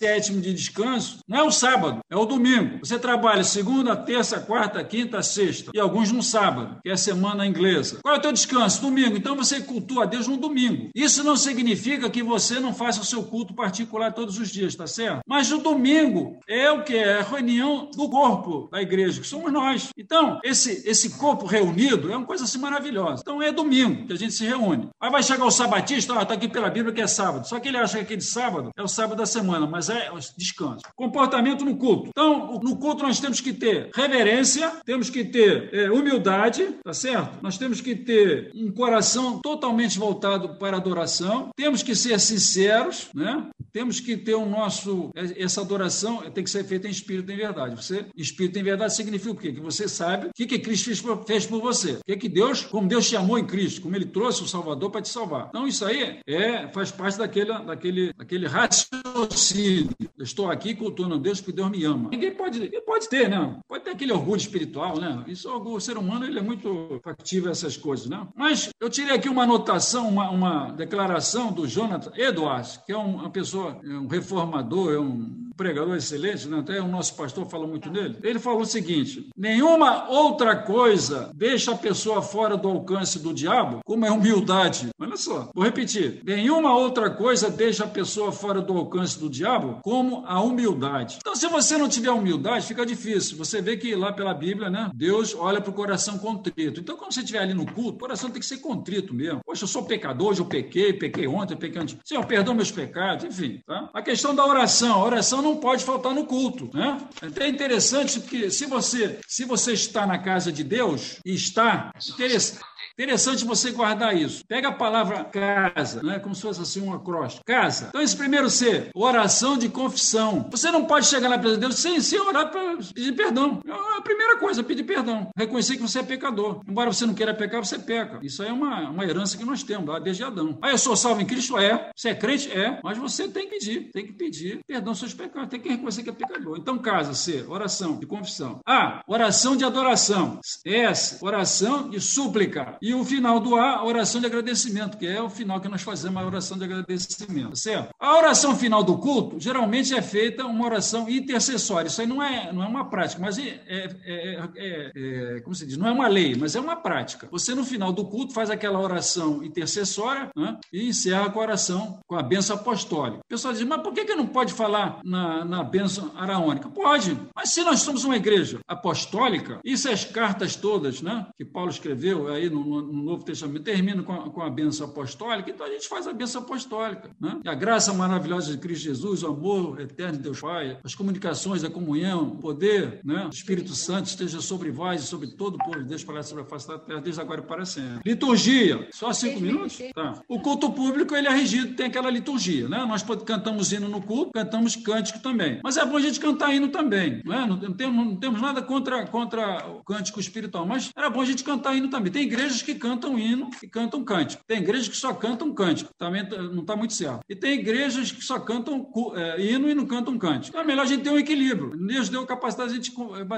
sétimo 0.00 0.40
de 0.40 0.54
descanso 0.54 1.18
não 1.28 1.38
é 1.38 1.42
o 1.42 1.50
sábado, 1.50 2.00
é 2.08 2.16
o 2.16 2.24
domingo. 2.24 2.78
Você 2.78 2.98
trabalha 2.98 3.44
segunda, 3.44 3.94
terça, 3.94 4.40
quarta, 4.40 4.82
quinta, 4.82 5.22
sexta 5.22 5.70
e 5.74 5.78
alguns 5.78 6.10
no 6.10 6.22
sábado, 6.22 6.78
que 6.82 6.88
é 6.88 6.92
a 6.92 6.96
semana 6.96 7.46
inglesa. 7.46 7.98
Qual 8.02 8.14
é 8.14 8.18
o 8.18 8.20
teu 8.20 8.32
descanso? 8.32 8.80
Domingo. 8.80 9.16
Então 9.16 9.36
você 9.36 9.60
cultua 9.60 10.04
a 10.04 10.06
Deus 10.06 10.26
no 10.26 10.38
domingo. 10.38 10.88
Isso 10.94 11.22
não 11.22 11.36
significa 11.36 12.08
que 12.08 12.22
você 12.22 12.58
não 12.58 12.72
faça 12.72 13.02
o 13.02 13.04
seu 13.04 13.22
culto 13.24 13.52
particular 13.54 14.14
todos 14.14 14.38
os 14.38 14.48
dias, 14.48 14.74
tá 14.74 14.86
certo? 14.86 15.20
Mas 15.26 15.52
o 15.52 15.58
domingo 15.58 16.38
é 16.48 16.70
o 16.70 16.82
que 16.82 16.96
é 16.96 17.18
a 17.18 17.22
reunião 17.22 17.90
do 17.94 18.08
corpo 18.08 18.68
da 18.72 18.80
igreja, 18.80 19.20
que 19.20 19.26
somos 19.26 19.52
nós. 19.52 19.90
Então, 19.98 20.40
esse 20.42 20.82
esse 20.88 21.10
corpo 21.18 21.44
reunido 21.44 22.10
é 22.10 22.16
uma 22.16 22.26
coisa 22.26 22.44
assim 22.44 22.58
maravilhosa. 22.58 23.20
Então 23.20 23.42
é 23.42 23.52
domingo 23.52 24.06
que 24.06 24.14
a 24.14 24.16
gente 24.16 24.32
se 24.32 24.46
reúne. 24.46 24.88
Aí 24.98 25.10
vai 25.10 25.22
chegar 25.22 25.44
o 25.44 25.50
sabatista, 25.50 26.14
ó, 26.14 26.24
tá 26.24 26.34
aqui 26.34 26.48
pela 26.48 26.70
Bíblia 26.70 26.94
que 26.94 27.02
é 27.02 27.06
sábado. 27.06 27.46
Só 27.46 27.60
que 27.60 27.68
ele 27.68 27.76
acha 27.76 27.98
que 27.98 28.04
aquele 28.04 28.22
sábado 28.22 28.70
é 28.74 28.82
o 28.82 28.88
sábado 28.88 29.18
da 29.18 29.26
semana, 29.26 29.66
mas 29.66 29.89
é 29.90 30.10
descanso. 30.36 30.82
Comportamento 30.94 31.64
no 31.64 31.76
culto. 31.76 32.08
Então, 32.08 32.60
no 32.62 32.76
culto 32.76 33.02
nós 33.02 33.20
temos 33.20 33.40
que 33.40 33.52
ter 33.52 33.90
reverência, 33.94 34.72
temos 34.84 35.10
que 35.10 35.24
ter 35.24 35.72
é, 35.72 35.90
humildade, 35.90 36.66
tá 36.82 36.92
certo? 36.92 37.38
Nós 37.42 37.58
temos 37.58 37.80
que 37.80 37.94
ter 37.94 38.50
um 38.54 38.70
coração 38.70 39.40
totalmente 39.40 39.98
voltado 39.98 40.56
para 40.56 40.76
a 40.76 40.80
adoração, 40.80 41.50
temos 41.56 41.82
que 41.82 41.94
ser 41.94 42.18
sinceros, 42.20 43.08
né? 43.14 43.46
Temos 43.72 44.00
que 44.00 44.16
ter 44.16 44.34
o 44.34 44.46
nosso 44.46 45.10
essa 45.14 45.60
adoração 45.60 46.22
tem 46.30 46.44
que 46.44 46.50
ser 46.50 46.64
feita 46.64 46.88
em 46.88 46.90
espírito 46.90 47.30
em 47.30 47.36
verdade. 47.36 47.76
Você 47.76 48.06
espírito 48.16 48.58
em 48.58 48.62
verdade 48.62 48.94
significa 48.94 49.30
o 49.30 49.36
quê? 49.36 49.52
Que 49.52 49.60
você 49.60 49.88
sabe 49.88 50.28
o 50.28 50.30
que, 50.34 50.46
que 50.46 50.58
Cristo 50.58 50.86
fez 50.86 51.00
por, 51.00 51.24
fez 51.24 51.46
por 51.46 51.60
você. 51.60 51.92
O 51.92 52.04
que, 52.04 52.16
que 52.16 52.28
Deus, 52.28 52.64
como 52.64 52.88
Deus 52.88 53.08
te 53.08 53.16
amou 53.16 53.38
em 53.38 53.46
Cristo, 53.46 53.82
como 53.82 53.96
Ele 53.96 54.06
trouxe 54.06 54.42
o 54.42 54.48
Salvador 54.48 54.90
para 54.90 55.02
te 55.02 55.08
salvar. 55.08 55.46
Então 55.48 55.66
isso 55.66 55.84
aí 55.84 56.20
é 56.26 56.68
faz 56.72 56.90
parte 56.90 57.18
daquele 57.18 57.52
daquele 57.64 58.12
daquele 58.12 58.46
raciocínio. 58.46 59.90
Eu 60.18 60.24
estou 60.24 60.50
aqui 60.50 60.74
cultuando 60.74 61.18
Deus 61.18 61.40
porque 61.40 61.52
Deus 61.52 61.70
me 61.70 61.84
ama. 61.84 62.10
Ninguém 62.10 62.32
pode 62.32 62.70
pode 62.84 63.08
ter, 63.08 63.28
né? 63.28 63.58
Pode 63.68 63.84
ter 63.84 63.90
aquele 63.90 64.12
orgulho 64.12 64.38
espiritual, 64.38 64.98
né? 64.98 65.24
Isso 65.26 65.50
o 65.50 65.80
ser 65.80 65.96
humano 65.96 66.24
ele 66.24 66.38
é 66.38 66.42
muito 66.42 67.00
factível 67.02 67.48
a 67.48 67.52
essas 67.52 67.76
coisas, 67.76 68.06
né? 68.06 68.26
Mas 68.34 68.70
eu 68.80 68.88
tirei 68.90 69.14
aqui 69.14 69.28
uma 69.28 69.44
anotação, 69.44 70.08
uma, 70.08 70.30
uma 70.30 70.72
declaração 70.72 71.52
do 71.52 71.66
Jonathan 71.66 72.12
Edwards, 72.16 72.80
que 72.84 72.92
é 72.92 72.96
uma 72.96 73.30
pessoa, 73.30 73.59
é 73.68 73.98
um 73.98 74.06
reformador, 74.06 74.92
é 74.92 74.98
um 74.98 75.49
pregador 75.60 75.94
excelente, 75.94 76.48
né? 76.48 76.60
até 76.60 76.80
o 76.80 76.88
nosso 76.88 77.14
pastor 77.14 77.44
fala 77.44 77.66
muito 77.66 77.90
nele. 77.90 78.16
Ele 78.22 78.38
falou 78.38 78.62
o 78.62 78.66
seguinte: 78.66 79.28
nenhuma 79.36 80.08
outra 80.08 80.56
coisa 80.56 81.30
deixa 81.34 81.72
a 81.72 81.76
pessoa 81.76 82.22
fora 82.22 82.56
do 82.56 82.66
alcance 82.66 83.18
do 83.18 83.34
diabo, 83.34 83.80
como 83.84 84.06
é 84.06 84.10
humildade. 84.10 84.88
Olha 84.98 85.18
só, 85.18 85.50
vou 85.54 85.62
repetir: 85.62 86.22
nenhuma 86.24 86.74
outra 86.74 87.10
coisa 87.10 87.50
deixa 87.50 87.84
a 87.84 87.88
pessoa 87.88 88.32
fora 88.32 88.62
do 88.62 88.72
alcance 88.72 89.20
do 89.20 89.28
diabo, 89.28 89.80
como 89.84 90.24
a 90.26 90.40
humildade. 90.40 91.18
Então, 91.20 91.36
se 91.36 91.46
você 91.46 91.76
não 91.76 91.90
tiver 91.90 92.10
humildade, 92.10 92.66
fica 92.66 92.86
difícil. 92.86 93.36
Você 93.36 93.60
vê 93.60 93.76
que 93.76 93.94
lá 93.94 94.14
pela 94.14 94.32
Bíblia, 94.32 94.70
né? 94.70 94.90
Deus 94.94 95.34
olha 95.34 95.60
para 95.60 95.70
o 95.70 95.74
coração 95.74 96.16
contrito. 96.18 96.80
Então, 96.80 96.96
quando 96.96 97.12
você 97.12 97.20
estiver 97.20 97.40
ali 97.40 97.52
no 97.52 97.66
culto, 97.66 97.96
o 97.96 98.00
coração 98.00 98.30
tem 98.30 98.40
que 98.40 98.46
ser 98.46 98.58
contrito 98.58 99.12
mesmo. 99.12 99.40
Poxa, 99.44 99.64
eu 99.64 99.68
sou 99.68 99.84
pecador, 99.84 100.28
hoje 100.28 100.40
eu 100.40 100.46
pequei, 100.46 100.94
pequei 100.94 101.26
ontem, 101.26 101.54
pequei 101.54 101.82
antes. 101.82 101.98
Senhor, 102.02 102.24
perdão 102.24 102.54
meus 102.54 102.70
pecados, 102.70 103.26
enfim. 103.26 103.60
Tá? 103.66 103.90
A 103.92 104.00
questão 104.00 104.34
da 104.34 104.46
oração. 104.46 104.94
A 104.94 105.04
oração 105.04 105.42
não 105.42 105.49
pode 105.56 105.84
faltar 105.84 106.14
no 106.14 106.24
culto, 106.24 106.70
né? 106.72 106.98
É 107.22 107.26
até 107.26 107.48
interessante 107.48 108.20
porque 108.20 108.50
se 108.50 108.66
você, 108.66 109.18
se 109.26 109.44
você 109.44 109.72
está 109.72 110.06
na 110.06 110.18
casa 110.18 110.52
de 110.52 110.64
Deus 110.64 111.16
e 111.24 111.34
está 111.34 111.92
interessante 112.14 112.69
Interessante 112.92 113.44
você 113.44 113.70
guardar 113.70 114.16
isso. 114.16 114.44
Pega 114.46 114.68
a 114.68 114.72
palavra 114.72 115.24
casa, 115.24 116.02
não 116.02 116.12
é 116.12 116.18
como 116.18 116.34
se 116.34 116.42
fosse 116.42 116.60
assim 116.60 116.80
um 116.80 116.92
acróstico. 116.92 117.44
Casa. 117.44 117.86
Então, 117.88 118.00
esse 118.00 118.16
primeiro 118.16 118.50
C, 118.50 118.90
oração 118.94 119.56
de 119.56 119.68
confissão. 119.68 120.48
Você 120.50 120.70
não 120.70 120.84
pode 120.84 121.06
chegar 121.06 121.30
presença 121.38 121.60
de 121.60 121.60
Deus 121.60 121.78
sem, 121.78 122.00
sem 122.00 122.20
orar 122.20 122.50
para 122.50 122.76
pedir 122.94 123.12
perdão. 123.12 123.60
É 123.66 123.98
a 123.98 124.02
primeira 124.02 124.38
coisa, 124.38 124.62
pedir 124.62 124.84
perdão. 124.84 125.28
Reconhecer 125.36 125.76
que 125.76 125.82
você 125.82 126.00
é 126.00 126.02
pecador. 126.02 126.60
Embora 126.68 126.92
você 126.92 127.06
não 127.06 127.14
queira 127.14 127.34
pecar, 127.34 127.64
você 127.64 127.78
peca. 127.78 128.18
Isso 128.22 128.42
aí 128.42 128.48
é 128.48 128.52
uma, 128.52 128.90
uma 128.90 129.04
herança 129.04 129.36
que 129.36 129.44
nós 129.44 129.62
temos 129.62 129.88
lá 129.88 129.98
desde 129.98 130.24
Adão. 130.24 130.58
Ah, 130.62 130.70
eu 130.70 130.78
sou 130.78 130.96
salvo 130.96 131.20
em 131.20 131.26
Cristo? 131.26 131.58
É. 131.58 131.90
Você 131.94 132.10
é 132.10 132.14
crente? 132.14 132.50
É. 132.52 132.80
Mas 132.82 132.98
você 132.98 133.28
tem 133.28 133.48
que 133.48 133.58
pedir. 133.58 133.90
Tem 133.92 134.06
que 134.06 134.12
pedir 134.12 134.60
perdão 134.66 134.94
seus 134.94 135.14
pecados. 135.14 135.48
Tem 135.50 135.60
que 135.60 135.68
reconhecer 135.68 136.02
que 136.02 136.10
é 136.10 136.12
pecador. 136.12 136.58
Então, 136.58 136.78
casa, 136.78 137.14
C, 137.14 137.44
oração 137.48 137.98
de 137.98 138.06
confissão. 138.06 138.60
A, 138.66 139.02
oração 139.06 139.56
de 139.56 139.64
adoração. 139.64 140.40
S, 140.64 141.18
oração 141.20 141.88
de 141.88 142.00
súplica. 142.00 142.78
E 142.80 142.89
o 142.94 143.04
final 143.04 143.40
do 143.40 143.56
A, 143.56 143.76
a 143.76 143.84
oração 143.84 144.20
de 144.20 144.26
agradecimento, 144.26 144.96
que 144.96 145.06
é 145.06 145.20
o 145.20 145.30
final 145.30 145.60
que 145.60 145.68
nós 145.68 145.82
fazemos, 145.82 146.22
a 146.22 146.26
oração 146.26 146.58
de 146.58 146.64
agradecimento, 146.64 147.56
certo? 147.56 147.90
A 147.98 148.16
oração 148.16 148.56
final 148.56 148.82
do 148.82 148.98
culto, 148.98 149.38
geralmente 149.38 149.94
é 149.94 150.02
feita 150.02 150.44
uma 150.46 150.64
oração 150.64 151.08
intercessória. 151.08 151.88
Isso 151.88 152.00
aí 152.00 152.06
não 152.06 152.22
é, 152.22 152.52
não 152.52 152.62
é 152.62 152.66
uma 152.66 152.88
prática, 152.88 153.20
mas 153.20 153.38
é, 153.38 153.60
é, 153.66 153.88
é, 154.04 154.50
é, 154.56 155.36
é 155.36 155.40
como 155.40 155.54
se 155.54 155.66
diz, 155.66 155.76
não 155.76 155.88
é 155.88 155.92
uma 155.92 156.08
lei, 156.08 156.34
mas 156.34 156.54
é 156.54 156.60
uma 156.60 156.76
prática. 156.76 157.28
Você, 157.30 157.54
no 157.54 157.64
final 157.64 157.92
do 157.92 158.04
culto, 158.06 158.32
faz 158.32 158.50
aquela 158.50 158.80
oração 158.80 159.42
intercessória 159.42 160.30
né, 160.36 160.58
e 160.72 160.88
encerra 160.88 161.30
com 161.30 161.40
a 161.40 161.42
oração, 161.42 162.00
com 162.06 162.16
a 162.16 162.22
benção 162.22 162.56
apostólica. 162.56 163.22
O 163.24 163.28
pessoal 163.28 163.52
diz, 163.52 163.62
mas 163.62 163.82
por 163.82 163.92
que, 163.92 164.04
que 164.04 164.14
não 164.14 164.26
pode 164.26 164.52
falar 164.52 165.00
na, 165.04 165.44
na 165.44 165.62
benção 165.62 166.12
araônica? 166.16 166.68
Pode, 166.68 167.16
mas 167.34 167.50
se 167.50 167.62
nós 167.62 167.80
somos 167.80 168.04
uma 168.04 168.16
igreja 168.16 168.60
apostólica, 168.68 169.60
e 169.64 169.76
se 169.76 169.88
as 169.88 170.04
cartas 170.04 170.56
todas 170.56 171.02
né, 171.02 171.26
que 171.36 171.44
Paulo 171.44 171.70
escreveu 171.70 172.28
aí 172.28 172.48
no, 172.48 172.64
no 172.70 173.02
Novo 173.02 173.24
Testamento 173.24 173.62
termina 173.62 174.02
com 174.02 174.12
a, 174.12 174.30
com 174.30 174.42
a 174.42 174.50
benção 174.50 174.86
apostólica, 174.86 175.50
então 175.50 175.66
a 175.66 175.70
gente 175.70 175.88
faz 175.88 176.06
a 176.06 176.12
benção 176.12 176.42
apostólica. 176.42 177.10
Né? 177.20 177.40
E 177.44 177.48
a 177.48 177.54
graça 177.54 177.92
maravilhosa 177.92 178.52
de 178.52 178.58
Cristo 178.58 178.84
Jesus, 178.84 179.22
o 179.22 179.28
amor 179.28 179.80
eterno 179.80 180.16
de 180.16 180.22
Deus 180.22 180.40
Pai, 180.40 180.78
as 180.82 180.94
comunicações, 180.94 181.64
a 181.64 181.70
comunhão, 181.70 182.24
o 182.24 182.36
poder 182.36 183.00
né? 183.04 183.26
o 183.26 183.30
Espírito 183.30 183.74
Santo 183.74 184.06
esteja 184.06 184.40
sobre 184.40 184.70
vós 184.70 185.02
e 185.02 185.06
sobre 185.06 185.28
todo 185.28 185.54
o 185.54 185.58
povo 185.58 185.78
de 185.78 185.84
Deus 185.84 186.04
para 186.04 186.22
sobre 186.22 186.42
a 186.42 186.46
face 186.46 186.68
da 186.68 186.78
terra, 186.78 187.00
desde 187.00 187.20
agora 187.20 187.40
e 187.40 187.44
para 187.44 187.64
sempre. 187.64 188.00
Liturgia, 188.04 188.88
só 188.92 189.12
cinco 189.12 189.40
minutos? 189.40 189.78
Tá. 189.94 190.20
O 190.28 190.40
culto 190.40 190.70
público 190.72 191.14
ele 191.14 191.28
é 191.28 191.30
regido, 191.30 191.74
tem 191.74 191.86
aquela 191.86 192.10
liturgia. 192.10 192.68
Né? 192.68 192.84
Nós 192.86 193.02
cantamos 193.24 193.72
hino 193.72 193.88
no 193.88 194.02
culto, 194.02 194.32
cantamos 194.32 194.76
cântico 194.76 195.20
também. 195.20 195.60
Mas 195.62 195.76
é 195.76 195.84
bom 195.84 195.96
a 195.96 196.00
gente 196.00 196.20
cantar 196.20 196.54
hino 196.54 196.68
também. 196.68 197.22
Não, 197.24 197.34
é? 197.34 197.46
não, 197.46 197.72
temos, 197.72 198.06
não 198.06 198.16
temos 198.16 198.40
nada 198.40 198.62
contra, 198.62 199.06
contra 199.06 199.66
o 199.68 199.82
cântico 199.84 200.20
espiritual, 200.20 200.66
mas 200.66 200.90
era 200.96 201.10
bom 201.10 201.20
a 201.20 201.24
gente 201.24 201.44
cantar 201.44 201.74
hino 201.74 201.88
também. 201.88 202.12
Tem 202.12 202.22
igrejas 202.22 202.59
que 202.62 202.74
cantam 202.74 203.18
hino 203.18 203.50
e 203.62 203.68
cantam 203.68 204.04
cântico. 204.04 204.42
Tem 204.46 204.58
igrejas 204.58 204.88
que 204.88 204.96
só 204.96 205.12
cantam 205.14 205.52
cântico, 205.52 205.90
também 205.98 206.28
não 206.28 206.60
está 206.62 206.76
muito 206.76 206.94
certo. 206.94 207.20
E 207.28 207.34
tem 207.34 207.58
igrejas 207.60 208.12
que 208.12 208.22
só 208.22 208.38
cantam 208.38 208.90
é, 209.14 209.40
hino 209.40 209.68
e 209.68 209.74
não 209.74 209.86
cantam 209.86 210.18
cântico. 210.18 210.48
Então 210.48 210.60
é 210.60 210.64
melhor 210.64 210.82
a 210.82 210.86
gente 210.86 211.02
ter 211.02 211.10
um 211.10 211.18
equilíbrio. 211.18 211.76
Deus 211.76 212.08
deu 212.08 212.22
a 212.22 212.26
capacidade 212.26 212.70
de 212.70 212.78
a 212.78 212.82
gente 212.82 212.92